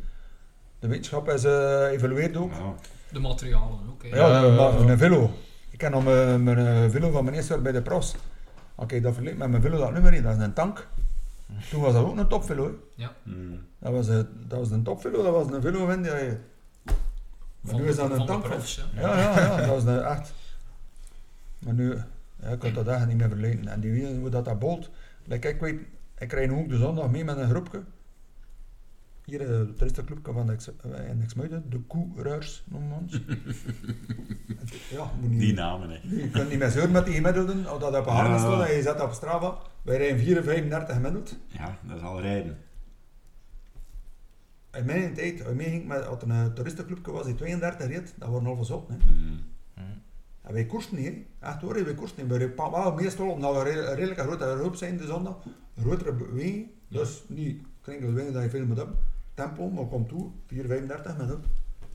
[0.79, 2.51] De wetenschap is, eh, evolueert ook.
[2.51, 2.75] Ja.
[3.13, 4.03] De materialen ook.
[4.03, 4.07] hè.
[4.09, 4.89] Ja, Ja, een, ja, ja.
[4.91, 5.31] een velo.
[5.69, 8.15] Ik ken nog mijn, mijn eh, velo van mijn eerste jaar bij de pros.
[8.75, 10.87] Oké, dat verleek met mijn velo dat nummer niet, dat is een tank.
[11.69, 12.79] Toen was dat ook een topvelo.
[12.97, 13.05] hè.
[13.23, 13.59] Mm.
[13.79, 14.15] Dat was, eh,
[14.47, 16.11] dat was een topvelo, dat was een velo van die...
[16.11, 16.37] je-
[16.83, 18.43] Maar Van nu is dat een tank.
[18.43, 19.01] profs, hè.
[19.01, 20.33] Ja, ja, ja, dat was een echt.
[21.59, 21.97] Maar nu,
[22.41, 23.67] ja, ik kan dat echt niet meer verleden.
[23.67, 24.89] En die weten hoe dat, dat bolt.
[25.23, 25.79] Like, ik weet,
[26.17, 27.81] ik rijd nu ook de zondag mee met een groepje.
[29.25, 33.21] Hier, eh, het eerste clubje van de Ex- eh, Exmuiden, de Koeruurs noemen we ons.
[34.97, 35.99] ja, moet niet, Die namen, hè.
[36.15, 38.67] je kunt niet meer zeuren met die gemiddelden, of dat op een Ja.
[38.67, 39.57] je zet op Strava.
[39.81, 41.37] Wij rijden 4,35 gemiddeld.
[41.47, 42.57] Ja, dat is al rijden.
[44.73, 48.29] In mijn tijd, in mijn ging met, als een toeristenclubje was die 32 reed, dat
[48.29, 48.89] waren al op.
[48.89, 48.95] Hè.
[49.13, 49.39] Mm.
[50.41, 51.05] En wij koersten niet,
[51.39, 51.47] hè.
[51.47, 52.55] echt hoor, wij koersten niet.
[52.55, 55.37] Maar wel meestal, omdat we een re- een redelijk grote groep zijn de zondag,
[55.75, 58.95] een grotere beweging, dus niet kringelwingen dat je veel moet hebben.
[59.33, 61.45] Tempo, maar komt toe, 4,35 met op.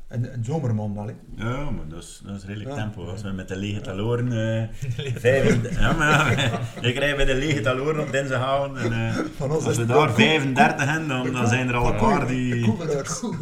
[0.09, 1.14] En een zomerman wel, hè.
[1.36, 2.76] Ja, maar dat is, dat is redelijk Ja.
[2.76, 3.07] tempo.
[3.07, 4.32] Als we met de lege taloren...
[4.32, 4.68] eh
[5.20, 8.76] vijf- ja, maar ja, ik rij bij de lege taloren op dinsdagavond.
[8.76, 11.93] En, eh, Van ons als we daar koe- 35 hebben, dan, dan zijn er al
[11.93, 12.72] een paar die...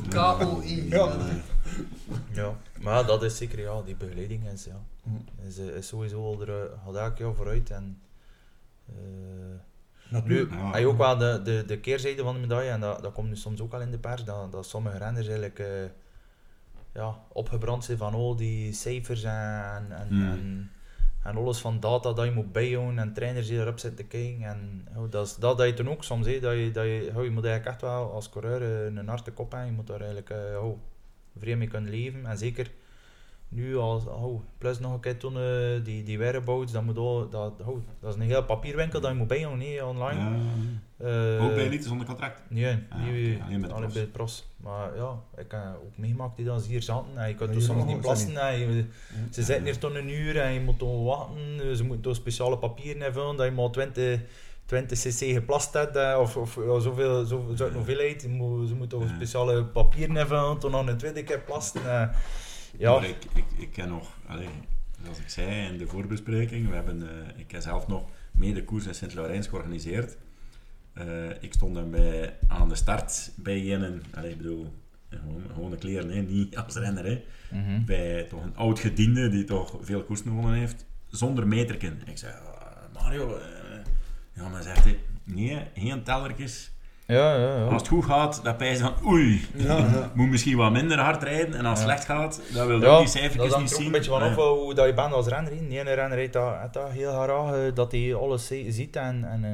[0.08, 0.88] KOE.
[0.88, 1.12] Ja.
[2.32, 5.16] Ja, maar dat is zeker, ja, die begeleiding is, ja, Mhm.
[5.48, 7.70] is, eh, is sowieso al er, gaat elk jaar vooruit.
[7.70, 7.98] En,
[8.88, 8.94] eh,
[10.08, 10.50] Natuurlijk.
[10.50, 10.70] Ja.
[10.70, 13.28] heb je ook wel de, de, de keerzijde van de medaille, en dat, dat komt
[13.28, 15.66] nu soms ook al in de pers, dat, dat sommige renners eigenlijk eh,
[16.94, 20.30] ja, opgebrand zijn van al die cijfers en, en, Hmm.
[20.30, 20.70] en,
[21.22, 24.42] en alles van data dat je moet bijhouden en trainers die erop zitten te kijken.
[24.42, 27.10] En ja, dat is dat, dat je toen ook soms, hè, dat je, dat je,
[27.14, 29.70] ja, je moet eigenlijk echt wel als coureur eh, een harde kop hebben.
[29.70, 30.72] Je moet daar eigenlijk eh, ja,
[31.38, 32.26] vreemd mee kunnen leven.
[32.26, 32.70] En zeker
[33.48, 37.28] nu, als, oh, plus nog een keer toen eh, die, die whereabouts, dat, moet al,
[37.28, 40.20] dat, oh, dat is een heel papierwinkel dat je moet bijhouden hè, online.
[40.20, 40.36] Ja.
[40.98, 42.42] Eh, Ook bij Elite zonder contract.
[42.48, 43.92] Nee, Ah, niet, alleen bij de alleen pros.
[43.92, 44.48] bij de pros.
[44.56, 47.10] Maar ja, ik heb ook meegemaakt die dan hier zaten.
[47.16, 48.36] En je kunt Ja, dus soms nog niet plassen.
[48.36, 48.84] En je-
[49.30, 51.76] ze zitten hier tot een uur en je moet dan wachten.
[51.76, 54.20] Ze moeten toch speciale papieren invullen dat je maar 20,
[54.66, 55.96] 20 cc geplast hebt.
[55.96, 58.22] eh, Of, of ja, zoveel, zoveel, zoveel hoeveelheid.
[58.22, 61.82] Je moet- Ze moeten speciale papieren invullen, toen nog een tweede keer plasten.
[62.78, 64.48] Ja, Maar ik, ik, ik ken nog, allee,
[65.02, 68.86] zoals ik zei in de voorbespreking, we hebben, eh, ik heb zelf nog mede koers
[68.86, 70.16] in Sint-Laurens georganiseerd.
[70.92, 74.72] Eh, ik stond dan bij, aan de start bij allee, ik bedoel,
[75.10, 77.84] gewoon, gewone kleren, hè, niet als renner, hè, Mhm.
[77.84, 82.00] bij toch een oud gediende die toch veel koersen gewonnen heeft, zonder meterken.
[82.06, 83.44] Ik zei, "Ah, Mario, eh,
[84.32, 86.70] ja, maar zegt hij, nee, geen tellertjes.
[87.06, 87.56] Ja, ja.
[87.56, 87.64] ja.
[87.64, 90.10] Als het goed gaat, dan pijs je van, oei, Ja, ja.
[90.14, 91.54] moet misschien wat minder hard rijden.
[91.54, 91.94] En als het Ja.
[91.94, 93.86] slecht gaat, dan wil je Ja, ook die dat cijfertjes niet zien.
[93.86, 94.28] een beetje van Ja.
[94.28, 95.52] af hoe dat je bent als renner.
[95.68, 98.96] De ene renner heeft dat, dat heel graag, eh, dat hij alles zi- ziet.
[98.96, 99.50] En, en eh,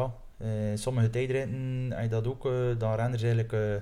[0.00, 3.74] ja, eh, sommige tijdritten heb je dat ook, dan renners eigenlijk eh,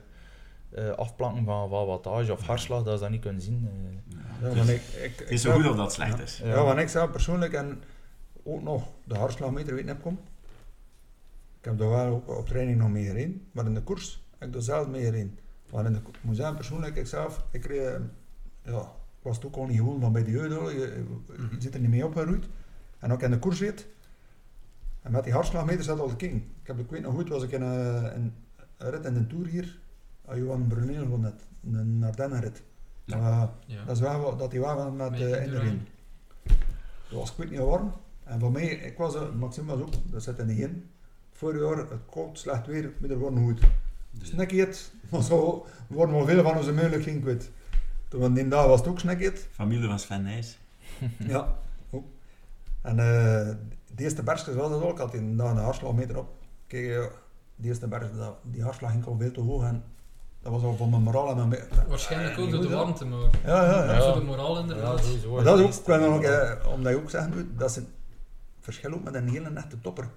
[0.88, 3.68] eh, afplanken van, van wattage of hartslag, dat ze dat niet kunnen zien.
[4.08, 6.22] Ja, Ja, dus maar ik, ik, het is zo goed of dat slecht ja.
[6.24, 6.40] is.
[6.44, 6.48] Ja.
[6.54, 7.82] Ja, want ik zelf persoonlijk en
[8.44, 10.20] ook nog de hartslagmeter weten heb komen.
[11.58, 14.54] Ik heb daar wel op training nog mee gereden, maar in de koers heb ik
[14.54, 15.38] er zelf mee gereden.
[15.72, 16.00] Maar in de
[16.34, 18.00] zeggen, persoonlijk, ik zelf, ik kreeg, eh,
[18.62, 21.04] ja, ik was het ook al niet gewoon van bij de jeugd, je, je
[21.38, 21.60] Mhm.
[21.60, 22.44] zit er niet mee opgeroeid.
[22.98, 23.86] En ook in de koers reed.
[25.02, 26.34] En met die hartslagmeter zat al de king.
[26.60, 28.32] Ik, heb, ik weet nog goed, was ik in een, een,
[28.76, 29.78] een rit in de Tour hier,
[30.26, 32.62] aan Johan Brunel van net, een Ardennenrit.
[33.04, 33.16] Ja.
[33.18, 33.84] Maar Ja.
[33.84, 35.44] dat is wel dat hij wel met, uh, Indurain.
[35.44, 35.86] Indurain.
[37.08, 37.92] Dat was ik weet niet warm.
[38.24, 40.90] En voor mij, ik was, eh, Maxime was ook, dat zit in de in.
[41.38, 43.60] Vorig jaar, het koud, slecht weer, maar er worden goed.
[44.10, 47.50] Dus, Snackhead, maar zo worden wel veel van onze mogelijkheden kwijt.
[48.08, 49.46] Toen die dag was het ook snackhead.
[49.50, 50.58] familie van Sven Nijs.
[51.34, 51.58] ja,
[51.90, 52.04] ook.
[52.82, 53.54] En eh
[53.94, 56.28] de eerste bergjes was het ook, ik dag een hartslagmeter op.
[56.66, 57.06] Kijk, eh,
[57.56, 58.10] de eerste berg,
[58.42, 59.84] die hartslag ging al veel te hoog en
[60.42, 61.62] dat was al van mijn moraal en mijn...
[61.88, 63.92] Waarschijnlijk ook door de warmte, maar Ja, ja, ja.
[63.92, 64.12] Ja.
[64.12, 65.04] voor de moraal inderdaad.
[65.04, 65.34] sowieso.
[65.34, 67.76] Maar dat is ook, ik wil nog, eh, omdat je ook zeggen doet, dat is
[67.76, 67.88] een
[68.60, 70.08] verschil ook met een hele echte topper.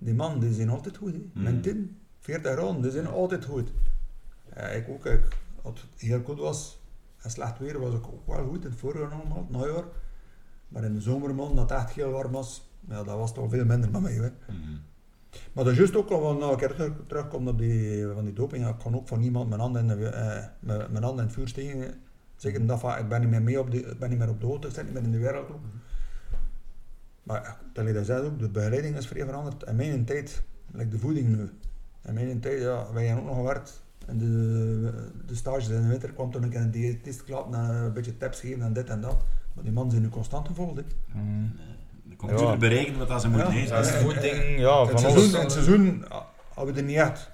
[0.00, 1.12] Die man, die zijn altijd goed.
[1.12, 1.18] Hè.
[1.18, 1.42] Mm.
[1.42, 3.72] Mijn Tim, 40 ronden, die zijn altijd goed.
[4.48, 6.80] Eh, ik ook, ik, als het heel goed was
[7.18, 8.64] en slecht weer, was ik ook wel goed.
[8.64, 9.84] In het voorjaar allemaal, het najaar.
[10.68, 13.64] Maar in de zomermaand, dat het echt heel warm was, ja, dat was toch veel
[13.64, 14.12] minder met mij.
[14.12, 14.30] Hè.
[14.46, 14.78] Mhm.
[15.52, 18.34] Maar dat is juist ook, al nou, een keer terug, terugkomt op die, van die
[18.34, 21.18] doping, ja, ik kan ook van niemand mijn hand in, de, eh, mijn, mijn hand
[21.18, 22.00] in het vuur steken.
[22.36, 24.40] Zeker dat van, ik ben niet meer mee op de, ik ben niet meer op
[24.40, 25.60] de hoogte, ik zit niet meer in de wereld ook.
[27.30, 29.62] Maar dat je dat zei ook, de begeleiding is vrij veranderd.
[29.62, 31.50] In mijn tijd, like de voeding nu.
[32.04, 33.82] In mijn tijd, ja, wij hebben ook nog gewerkt.
[34.06, 34.92] En de,
[35.26, 38.40] de stages in de winter kwam toen ik een diëtist klappen en een beetje tips
[38.40, 39.16] geven en dit en dat.
[39.54, 40.76] Maar die mannen zijn nu constant gevolgd.
[40.76, 40.82] hè.
[42.02, 42.56] De computer Ja.
[42.56, 43.58] berekent wat dat ze moeten Ja.
[43.60, 43.74] eten.
[43.76, 45.42] Dat is Ja, goed ja, ding, ja, het van seizoen, alles.
[45.42, 46.22] het seizoen ah,
[46.54, 47.30] hadden we er niet echt.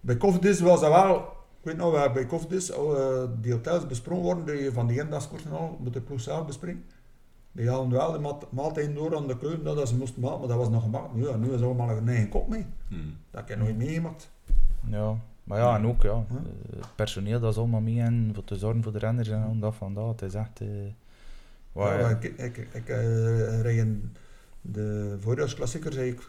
[0.00, 1.16] Bij Koffiedis was dat wel,
[1.60, 4.86] ik weet nog, we hebben bij Koffiedis al eh, die hotels besprongen worden, die van
[4.86, 6.84] die eendagskoers en al, met de ploeg zelf bespringen.
[7.54, 10.48] Die hadden wel de maat, maaltijden door aan de keuken, dat ze moesten maken, maar
[10.48, 11.14] dat was nog gemaakt.
[11.14, 12.66] Nu, ja, nu is allemaal een eigen kop mee.
[12.88, 13.00] Mhm.
[13.30, 14.30] Dat heb ik nooit meegemaakt.
[14.90, 16.36] Ja, maar ja, en ook ja, eh,
[16.76, 19.58] het personeel dat is allemaal mee en voor te zorgen voor de renners en al
[19.58, 20.20] dat van dat.
[20.20, 20.60] Het is echt...
[20.60, 20.68] eh
[21.72, 24.12] waar, Ja, maar ik ik, ik eh, rijd in
[24.60, 26.28] de voorjaarsklassieker, zei ik,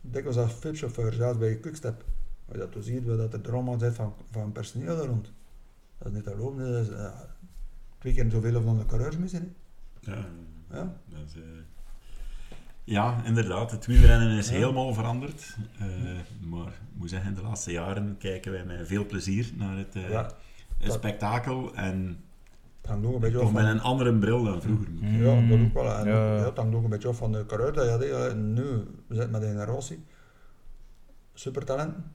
[0.00, 2.04] dikwijls als fietschauffeur, zelfs bij Quickstep.
[2.48, 5.32] Maar dat ziet we dat er drama zit van, van personeel er rond.
[5.98, 7.10] Dat is niet te lopen, dat is eh,
[7.98, 9.54] twee keer zoveel van de coureurs missen.
[10.04, 10.12] hè.
[10.12, 10.24] Ja.
[10.70, 10.96] Ja.
[11.12, 11.42] Eh,
[12.84, 13.70] ja, inderdaad.
[13.70, 14.54] Het wielrennen is Ja.
[14.54, 15.56] helemaal veranderd.
[15.78, 15.86] Eh,
[16.40, 20.10] maar ik moet zeggen, de laatste jaren kijken wij met veel plezier naar het, eh,
[20.10, 20.30] Ja,
[20.78, 21.74] het spektakel.
[21.74, 22.24] En
[22.80, 23.70] het hangt ook een beetje toch af met van...
[23.72, 24.88] een andere bril dan vroeger.
[24.90, 25.22] Mm.
[25.24, 25.92] Ja, dat ook wel.
[25.94, 26.36] En Ja.
[26.36, 28.02] ja, het hangt ook een beetje af van de coureur dat je had.
[28.30, 28.34] hè.
[28.34, 28.62] Nu,
[29.06, 30.04] we zitten met een generatie.
[31.34, 32.12] Supertalenten.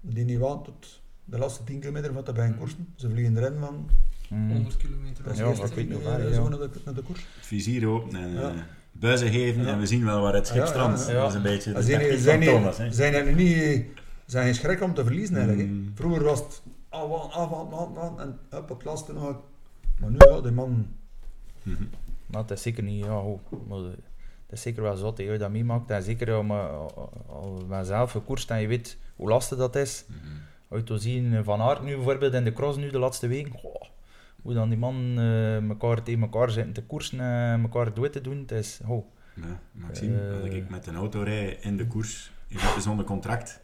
[0.00, 2.88] Die niet waan tot de laatste 10 kilometer van de bij een koersen.
[2.96, 3.88] Ze vliegen erin van...
[4.32, 4.50] mm.
[4.52, 5.24] 100 kilometer.
[5.24, 6.48] Dat is Ja, eerst maar dat ik weet ik nog waar, zo ja.
[6.48, 7.20] naar de, naar de koers.
[7.36, 8.40] Het vizier open en Ja.
[8.48, 8.54] eh,
[8.92, 9.68] buizen geven Ja.
[9.72, 11.06] en we zien wel waar het schip Ja, ja, strandt.
[11.06, 11.12] ja.
[11.12, 12.78] Dat is een beetje de Zijn zijn, Thomas.
[12.78, 12.92] hè.
[12.92, 13.84] zijn er niet
[14.26, 15.68] zijn geen schrik om te verliezen eigenlijk.
[15.68, 15.74] hè.
[15.74, 15.92] Mm.
[15.94, 19.36] Vroeger was het afwaan, afwaan, afwaan en op het laatste nog.
[20.00, 20.86] Maar nu ja, die man.
[22.26, 23.22] Maar het is zeker niet, ja,
[23.70, 23.94] het
[24.50, 25.90] is zeker wel zot dat je dat meemaakt.
[25.90, 30.04] En zeker om, al ben zelf gekoerst en je weet hoe lastig dat is.
[30.08, 30.18] Mhm.
[30.68, 33.48] Als je te zien Van Aert nu bijvoorbeeld in de cross nu de laatste week,
[33.60, 33.82] goh,
[34.42, 38.20] hoe dan die man eh elkaar tegen elkaar zitten te koersen en elkaar dood te
[38.20, 38.38] doen.
[38.38, 40.40] Het is, oh, Ja, Maxime, Eh.
[40.42, 43.60] als ik met een auto rij in de koers, je zit zonder contract.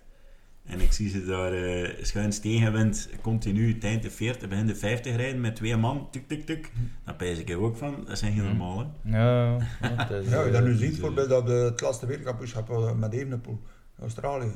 [0.64, 5.16] En ik zie ze daar eh schuins tegenwind, continu eind de 40, begin de 50
[5.16, 6.72] rijden met twee man, tuk tuk tuk.
[7.04, 8.56] Dan pijs ik er ook van, dat zijn geen Mhm.
[8.56, 9.18] normaal hè.
[9.18, 9.56] ja,
[10.10, 12.70] is, Ja, je dat eh, nu ziet, dus, eh, bijvoorbeeld op de, het laatste wereldkampioenschap
[12.70, 13.60] eh, met Evenepoel,
[14.00, 14.50] Australië.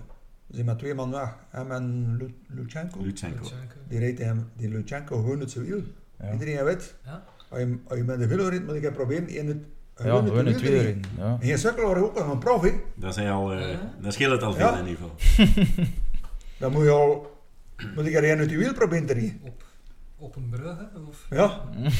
[0.48, 1.36] Ze zijn met twee man weg.
[1.50, 3.02] Hem en Lu- Lutsenko.
[3.02, 3.38] Lutsenko.
[3.38, 3.74] Lutsenko.
[3.88, 5.82] Die rijdt hem, die Lutsenko gewoon het zijn wiel.
[6.22, 6.32] Ja.
[6.32, 6.94] Iedereen weet.
[7.04, 7.24] Ja.
[7.48, 9.56] Als je, als je met de velo rijdt, moet ik proberen in het
[9.96, 10.94] Ja, gewoon gewoon het wiel te weer rijden.
[11.02, 11.02] in.
[11.18, 11.36] Ja.
[11.40, 12.70] En je sukkel ook nog een prof, hè.
[12.94, 13.94] Dat, zijn al, eh, Ja.
[14.00, 14.78] dat scheelt het al veel Ja.
[14.78, 15.84] in ieder geval.
[16.58, 17.40] Dan moet je al,
[17.94, 19.40] moet ik er een uit je wiel proberen te rijden.
[19.42, 19.62] Op,
[20.18, 21.26] op een brug, hè, of...
[21.30, 21.60] Ja,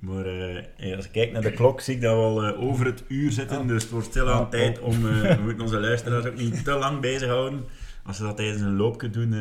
[0.00, 2.86] Maar eh, als ik kijk naar de klok, zie ik dat we al eh, over
[2.86, 3.58] het uur zitten.
[3.60, 3.64] Ja.
[3.64, 4.92] Dus het wordt stilaan Ja, tijd om...
[5.08, 7.64] eh, we moeten onze luisteraars ook niet te lang bezighouden.
[8.04, 9.32] Als ze dat tijdens een loopje doen,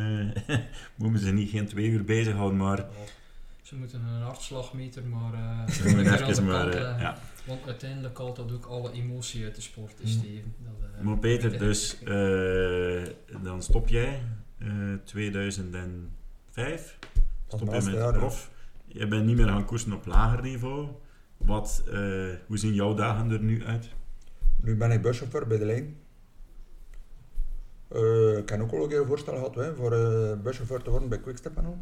[0.48, 0.56] eh,
[0.96, 2.58] moeten ze niet geen twee uur bezighouden.
[2.58, 2.86] Maar
[3.66, 5.34] Ze moeten een hartslagmeter maar...
[5.34, 6.62] eh, ze moeten even maar...
[6.62, 7.00] kant eh, leggen.
[7.00, 7.18] ja.
[7.46, 10.22] Want uiteindelijk haalt dat ook alle emotie uit de sport, is Mm.
[10.22, 10.54] Steven.
[10.58, 13.04] Dat, eh, Maar Peter, dus eh,
[13.44, 14.22] dan stop jij
[14.58, 14.68] eh
[15.04, 16.98] 2005.
[17.02, 18.52] dat Stop is je het met prof.
[18.88, 20.88] Je bent niet meer gaan koersen op lager niveau.
[21.38, 21.94] Wat, eh,
[22.48, 23.90] hoe zien jouw dagen er nu uit?
[24.62, 25.98] Nu ben ik buschauffeur bij de lijn.
[27.88, 30.90] Eh, ik heb ook al een keer een voorstel gehad hè, voor uh, buschauffeur te
[30.90, 31.78] worden bij Quickstep en al.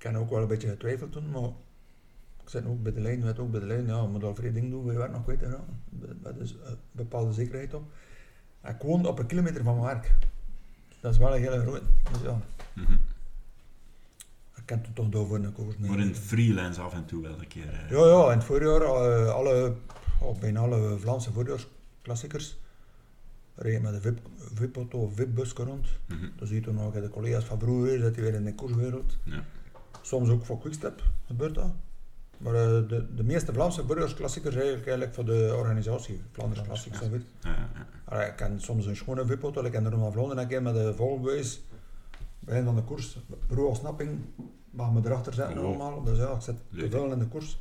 [0.00, 1.48] Ik heb ook wel een beetje getwijfeld toen, maar
[2.42, 4.34] ik zit ook bij de lijn, weet ook bij de lijn, ja, je moet al
[4.34, 5.82] vrij dingen doen, je werk nog kwijt te gaan.
[6.22, 7.92] Dat is een bepaalde zekerheid op.
[8.60, 10.14] En ik woon op een kilometer van mijn werk.
[11.00, 11.82] Dat is wel een hele grote.
[12.12, 12.40] Dus ja,
[12.74, 12.92] Mhm.
[14.56, 15.86] ik kan het toch daarvoor gekozen.
[15.86, 17.68] Maar in freelance af en toe wel een keer.
[17.68, 17.90] eh.
[17.90, 19.74] Ja, ja, in het voorjaar, eh, alle,
[20.20, 22.58] oh, bijna alle Vlaamse voorjaarsklassiekers
[23.54, 24.18] rijden met een VIP,
[24.54, 25.88] VIP-auto of VIP-busje rond.
[26.06, 26.28] Mhm.
[26.36, 29.16] Dan zie je toen nog de collega's van vroeger, hij weer in de koerswereld.
[29.24, 29.44] Ja.
[30.02, 31.70] Soms ook voor Quickstep gebeurt dat.
[32.38, 36.98] Maar eh, de, de meeste Vlaamse voorjaarsklassiekers eigenlijk, eigenlijk voor de organisatie, Vlaanderen Classics.
[36.98, 37.04] Ja.
[37.04, 37.10] Ja.
[37.10, 37.22] Weet.
[37.42, 37.68] Ja,
[38.10, 38.22] ja.
[38.24, 40.74] Ik ken soms een schone VIP-auto, ik ken de Ronde van Vlaanderen een keer met
[40.74, 41.60] de Volkswagen.
[42.38, 44.18] Begin van de koers, broer ontsnapping,
[44.70, 45.64] mag me erachter zetten Oh.
[45.64, 46.02] allemaal.
[46.02, 47.58] Dus ja, ik zit te veel in de koers.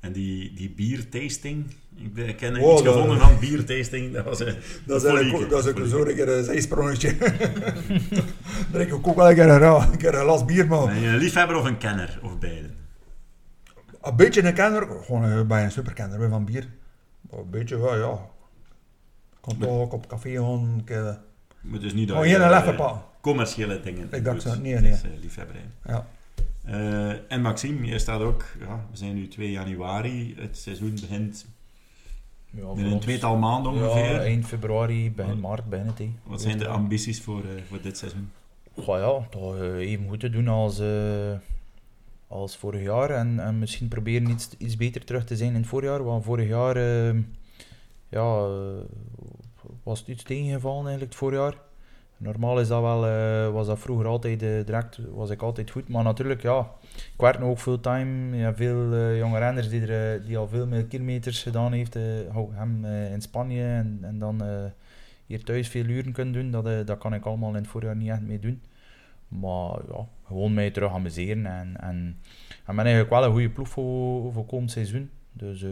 [0.00, 4.24] En die, die biertasting, ik, ben, ik ken Oh, iets dat- gevonden van biertasting, dat
[4.24, 4.56] was een
[4.86, 7.16] Dat is een dat is zo een keer een zijsprongetje.
[8.72, 11.16] Drink ik ook wel een keer een, keer een glas bier, maar Ben je een
[11.16, 12.74] liefhebber of een kenner, of beiden?
[14.02, 16.68] een beetje een kenner, gewoon eh, bij een superkenner van bier.
[17.30, 18.12] Een beetje wel, ja.
[19.32, 21.18] Ik kan toch ook op café gaan, keer,
[21.60, 23.02] Maar dus niet dat je, pakken.
[23.20, 24.90] commerciële dingen Ik dacht zo, nee, nee.
[24.92, 25.64] is, eh, liefhebberij.
[25.86, 26.06] Ja.
[26.64, 31.46] Eh, en Maxime, jij staat ook, ja, we zijn nu 2 januari, het seizoen begint
[32.50, 34.12] Ja, in voor een tweetal maanden ongeveer.
[34.12, 35.98] Ja, eind februari, begin maart, begin het.
[35.98, 36.12] hè.
[36.22, 38.30] Wat zijn de ambities voor, eh, voor dit seizoen?
[38.74, 41.32] Goh, ja, toch eh, even goed te doen als, eh,
[42.28, 43.10] als vorig jaar.
[43.10, 46.04] En, en misschien proberen iets, iets beter terug te zijn in het voorjaar.
[46.04, 47.14] Want vorig jaar eh,
[48.08, 48.48] ja,
[49.82, 51.54] was het iets tegengevallen eigenlijk het voorjaar.
[52.20, 55.88] Normaal is dat wel, was dat vroeger altijd eh, direct, was ik altijd goed.
[55.88, 58.36] Maar natuurlijk, ja, ik werk nu ook fulltime.
[58.36, 61.94] Ja, veel eh, jonge renners die, er, die al veel meer kilometers gedaan heeft.
[62.50, 64.42] hem in Spanje en, en dan
[65.30, 66.50] hier thuis veel uren kunnen doen.
[66.50, 68.60] Dat, eh, dat kan ik allemaal in het voorjaar niet echt mee doen.
[69.28, 71.46] Maar ja, gewoon mij terug amuseren.
[71.46, 72.16] En, en,
[72.66, 75.10] en ben eigenlijk wel een goede ploeg voor, voor komend seizoen.
[75.32, 75.70] Dus eh,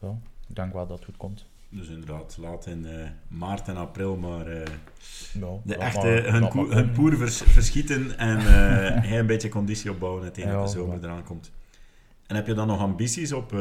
[0.00, 0.08] ja,
[0.48, 1.46] ik denk wel dat het goed komt.
[1.68, 4.50] Dus inderdaad, laat in eh, maart en april maar
[5.32, 6.90] Ja, de echte maar- hun, komen.
[6.92, 8.38] poer vers- verschieten en
[9.08, 11.52] hij een beetje conditie opbouwen tegen Ja, de zomer eraan komt.
[12.26, 13.52] En heb je dan nog ambities op...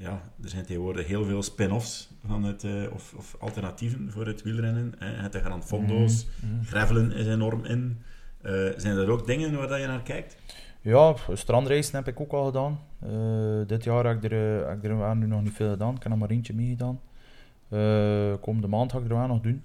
[0.00, 4.42] ja, er zijn tegenwoordig heel veel spin-offs van het, eh, of, of alternatieven voor het
[4.42, 4.94] wielrennen.
[4.98, 5.06] Hè.
[5.22, 6.64] Het de Grand Fondo's, Mhm, mhm.
[6.64, 7.98] gravelen is enorm in.
[8.42, 10.36] Eh, zijn er ook dingen waar dat je naar kijkt?
[10.80, 12.78] Ja, strandreizen heb ik ook al gedaan.
[12.98, 15.94] Eh, dit jaar heb ik er, heb ik er nu nog niet veel gedaan.
[15.94, 17.00] Ik heb er maar eentje meegedaan.
[18.40, 19.62] Komende maand ga ik er wel nog doen.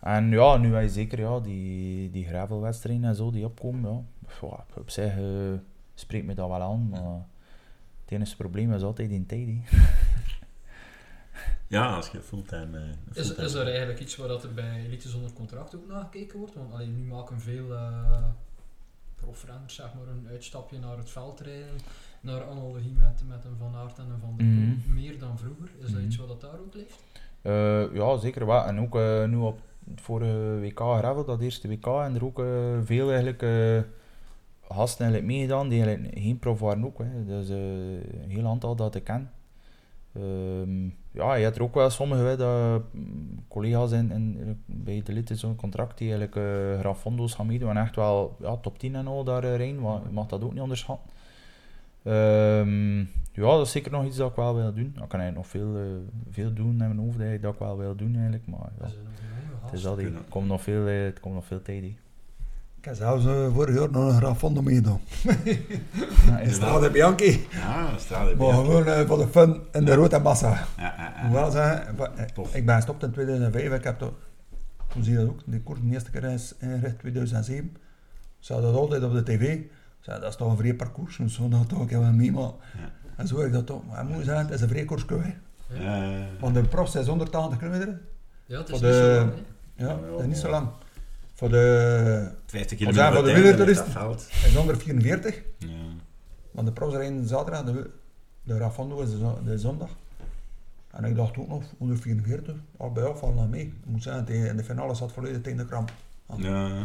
[0.00, 4.06] En ja, nu je zeker ja, die, die gravelwedstrijden en zo die opkomen.
[4.40, 4.64] Ja.
[4.76, 5.12] Op zich
[5.94, 7.26] spreekt me dat wel aan, maar
[8.04, 9.46] het enige probleem is altijd in tijd.
[9.48, 9.82] hè.
[11.66, 12.78] Ja, als je fulltime...
[12.78, 12.84] eh,
[13.22, 16.38] Is, is er eigenlijk iets waar dat er bij Elite zonder contract ook naar gekeken
[16.38, 16.54] wordt?
[16.54, 18.16] Want allee, nu maken veel uh,
[19.14, 21.76] profrenners zeg maar, een uitstapje naar het veld rijden,
[22.20, 24.94] naar analogie met, met een Van Aert en een Van der Poel, Mhm.
[24.94, 25.68] meer dan vroeger.
[25.78, 26.04] Is dat Mhm.
[26.06, 27.02] iets wat dat daar ook leeft?
[27.42, 28.64] Eh, ja, zeker wel.
[28.64, 29.60] En ook eh, nu op
[29.90, 33.80] het vorige WK Gravel, dat eerste WK, en er ook eh, veel eigenlijk eh,
[34.74, 36.98] gasten eigenlijk meegedaan die eigenlijk geen prof waren ook.
[36.98, 37.24] Hè.
[37.24, 37.56] Dus eh,
[38.22, 39.30] een heel aantal dat ik ken.
[40.14, 45.02] Ehm, ja, je hebt er ook wel sommige hè, dat, mm, collega's in, in, bij
[45.04, 48.56] de lid in zo'n contract die eigenlijk eh Grafondo's gaan meedoen en echt wel ja,
[48.56, 51.10] top 10 en al daarin, maar je mag dat ook niet onderschatten.
[52.02, 52.98] Ehm,
[53.32, 54.96] ja, dat is zeker nog iets dat ik wel wil doen.
[55.02, 55.82] Ik kan eigenlijk nog veel, eh,
[56.30, 58.92] veel doen in mijn hoofd dat ik wel wil doen eigenlijk, maar ja, is
[59.64, 60.14] het is kunnen.
[60.14, 61.84] er komt nog veel, eh, het komt nog veel tijd.
[62.84, 65.00] Ik heb zelfs eh, vorig jaar nog een Grafondo meegedaan.
[66.26, 67.46] Ja, In Strade Bianchi.
[67.50, 70.48] Ja, dat staat er Maar gewoon eh, voor de fun in de rode massa.
[70.76, 71.22] Ja, ja, Ik ja.
[71.22, 73.72] moet wel zeggen, wa- eh, ik ben gestopt in 2005.
[73.72, 74.12] Ik heb toch,
[74.92, 77.76] hoe zie je dat ook, die koers de eerste keer is ingericht 2007.
[78.38, 79.42] Ze hadden dat altijd op de tv.
[79.54, 79.70] Ik
[80.00, 82.32] zei, dat is toch een vrij parcours, dus zo dat ik wel mee.
[82.32, 82.90] Maar, Ja.
[83.16, 83.86] En zo heb ik dat toch.
[83.88, 85.04] Maar ik moet zeggen, het is een vrij koers.
[86.40, 88.00] Want de profs is 180 kilometer.
[88.46, 89.32] Ja, het is niet de- zo lang,
[89.74, 89.84] hè.
[89.86, 90.68] Ja, dat is niet zo lang.
[91.34, 93.90] Voor de 50 Wat kilometer zijn voor de wielertoeristen?
[93.92, 94.28] veld.
[94.46, 95.42] is 144.
[95.58, 95.68] Ja.
[96.50, 97.90] Want de profs rijden zaterdag, de,
[98.42, 99.88] de Rafondo is de, zo- de zondag.
[100.90, 103.62] En ik dacht ook nog, 144, al bij jou valt nog mee.
[103.62, 105.92] Ik moet zeggen, tegen- in de finale zat volledig tegen de kramp.
[106.36, 106.84] Ja.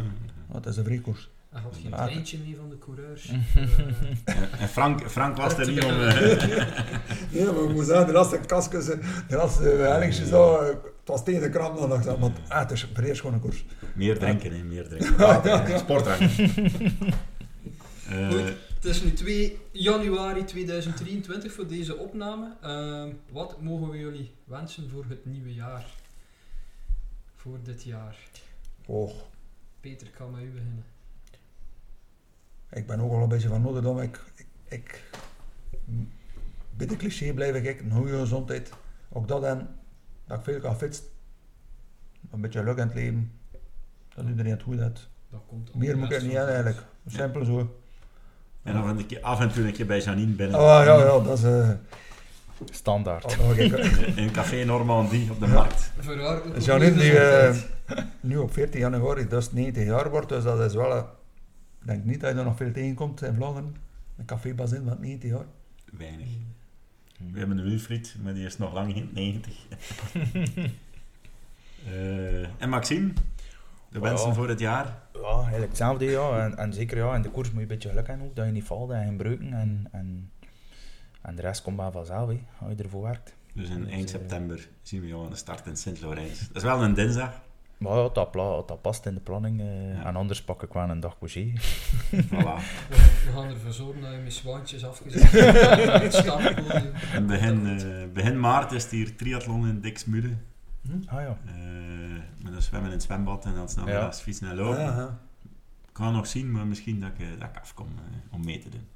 [0.52, 1.30] Dat is een vreekoers.
[1.50, 2.04] Hij had geen Ah.
[2.04, 3.30] treintje mee van de coureurs.
[4.24, 5.90] Eh, En- En Frank, Frank was er niet om...
[6.00, 6.46] eh,
[7.40, 8.98] Ja, maar ik moet zeggen, de laatste kaskus, de
[9.28, 10.32] laatste hellingsjes,
[11.10, 11.88] was tegen de kramp dan.
[11.88, 13.64] dacht ik, Want ah, het is een vrij schone koers.
[13.94, 15.16] meer drinken, hè, meer drinken.
[15.26, 16.20] Water, Sportdrank.
[18.10, 18.56] Eh, Goed.
[18.74, 22.56] Het is nu 2 januari 2023 voor deze opname.
[22.62, 25.86] Ehm, wat mogen we jullie wensen voor het nieuwe jaar?
[27.36, 28.16] Voor dit jaar.
[28.86, 29.10] Oh,
[29.80, 30.84] Peter, ik kan met u beginnen.
[32.70, 34.02] ik ben ook al een beetje van Notre Dame.
[34.02, 35.02] Ik, ik, ik,
[36.76, 38.70] bij de cliché blijf ik, een goede gezondheid.
[39.08, 39.68] Ook dat en,
[40.30, 41.04] dat ik veel kan fietsen.
[42.30, 43.32] Een beetje geluk in het leven.
[44.14, 45.08] Dat iedereen het goed heeft.
[45.30, 46.48] Dat komt Meer moet ik niet thuis.
[46.48, 46.78] eigenlijk.
[47.06, 47.80] Simpel zo.
[48.62, 50.58] en een keer, af en toe een keer bij Janine binnen.
[50.60, 51.44] Oh ja, ja, dat is...
[51.44, 51.70] eh
[52.64, 53.24] Standaard.
[53.38, 53.78] oh, keer.
[54.16, 55.52] In een café Normandie op de Ja.
[55.52, 55.92] markt.
[55.98, 58.06] Voor haar ook Janine, die eh, gezondheid.
[58.20, 60.92] nu op 14 januari, dus 90 jaar wordt, dus dat is wel...
[60.92, 61.02] eh,
[61.80, 63.76] Ik denk niet dat je er nog veel tegenkomt in Vlaanderen.
[64.16, 65.44] Een cafébazin van 90 jaar.
[65.98, 66.28] Weinig.
[67.32, 69.54] We hebben een Wilfried, maar die is nog lang geen 90.
[71.86, 73.12] Eh, en Maxime,
[73.88, 74.34] de Oh, wensen ja.
[74.34, 74.98] voor het jaar?
[75.12, 76.44] Ja, eigenlijk hetzelfde, ja.
[76.44, 78.46] En, en zeker ja, in de koers moet je een beetje geluk hebben ook, dat
[78.46, 79.52] je niet valt en geen breuken.
[79.52, 80.30] En, en,
[81.22, 83.34] en de rest komt maar vanzelf, hè, als je ervoor werkt.
[83.54, 86.46] Dus in Dus, eind eh, september zien we jou aan de start in Sint-Laurens.
[86.46, 87.40] Dat is wel een dinsdag.
[87.80, 89.60] Maar ja, dat, pla- dat past in de planning.
[89.60, 90.04] eh, Ja.
[90.04, 91.52] En anders pak ik wel een dag congé.
[92.10, 92.10] Voilà.
[92.88, 92.96] We,
[93.26, 95.32] we gaan ervoor zorgen dat je met zwaantjes afgezet.
[97.14, 100.36] En begin, eh, begin maart is het hier triathlon in Dixmude.
[101.06, 101.38] Ah ja.
[101.46, 101.52] Eh
[102.44, 104.12] met een zwemmen in het zwembad en dan snel Ja.
[104.12, 104.80] fietsen en lopen.
[104.80, 105.18] Ja, ja.
[105.90, 107.86] Ik ga nog zien, maar misschien dat ik, dat ik afkom
[108.30, 108.88] om mee te doen.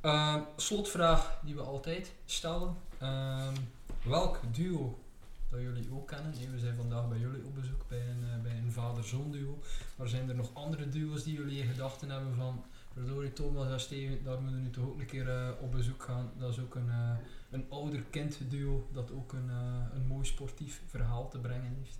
[0.00, 2.74] Ehm, slotvraag die we altijd stellen.
[2.98, 3.54] Ehm,
[4.02, 4.98] welk duo
[5.50, 6.32] dat jullie ook kennen?
[6.32, 9.58] Nee, we zijn vandaag bij jullie op bezoek bij een, eh, bij een vader-zoon duo.
[9.96, 12.64] Maar zijn er nog andere duo's die jullie in gedachten hebben van...
[12.92, 16.02] Verdorie Thomas en Steven, daar moeten we nu toch ook een keer eh, op bezoek
[16.02, 16.30] gaan.
[16.38, 17.10] Dat is ook een, eh,
[17.50, 21.98] een ouder-kind duo dat ook een, eh, een mooi sportief verhaal te brengen heeft.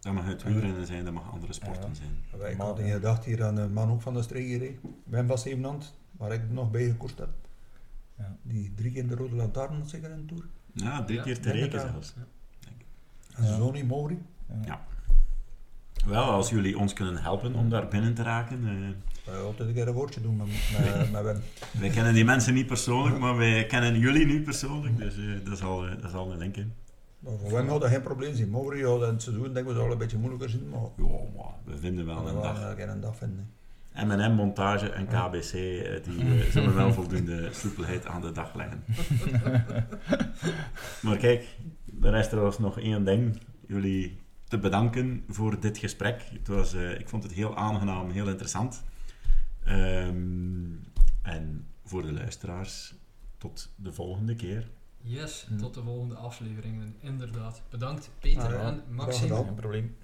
[0.00, 1.94] Dat mag het wielrennen zijn, dat mag andere sporten Ja.
[1.94, 2.50] zijn.
[2.52, 2.94] Ik had in ja.
[2.94, 4.78] gedacht hier aan een man ook van de streek.
[5.04, 7.30] Wim van Zevenhand, waar ik nog bij gekoerst heb.
[8.18, 8.36] Ja.
[8.42, 10.44] Die drie keer de rode lantaarn zeker in de Tour.
[10.74, 12.14] Ja, drie Ja, keer te rekenen zelfs.
[13.40, 13.70] Ja.
[13.70, 14.18] niet Mauri.
[14.64, 14.80] Ja.
[16.06, 18.66] Wel, als jullie ons kunnen helpen om daar binnen te raken.
[18.68, 21.40] eh, Wij altijd een keer een woordje doen met, met, met Wim.
[21.80, 24.98] wij kennen die mensen niet persoonlijk, maar wij kennen jullie nu persoonlijk.
[24.98, 26.72] Dus eh, dat, is al, eh, dat is al een link in.
[27.18, 28.50] Maar voor Wim had dat geen probleem zien.
[28.50, 31.04] Mauri had in het seizoen denk ik wel een beetje moeilijker zien, maar Ja,
[31.36, 32.74] maar we vinden wel we een dag.
[32.74, 33.50] keer een dag vinden.
[33.94, 38.84] M&M montage en KBC, eh, die eh, zullen wel voldoende soepelheid aan de dag leggen.
[41.02, 41.56] maar kijk,
[42.02, 43.40] er is trouwens nog één ding.
[43.66, 46.22] Jullie te bedanken voor dit gesprek.
[46.32, 48.84] Het was, eh, ik vond het heel aangenaam, heel interessant.
[49.64, 50.72] Ehm,
[51.22, 52.94] en voor de luisteraars,
[53.38, 54.70] tot de volgende keer.
[55.06, 55.56] Yes, Hm.
[55.56, 56.94] tot de volgende afleveringen.
[57.00, 57.62] Inderdaad.
[57.70, 58.60] Bedankt Peter Ah, ja.
[58.68, 59.34] en Maxime.
[59.34, 59.96] Geen probleem.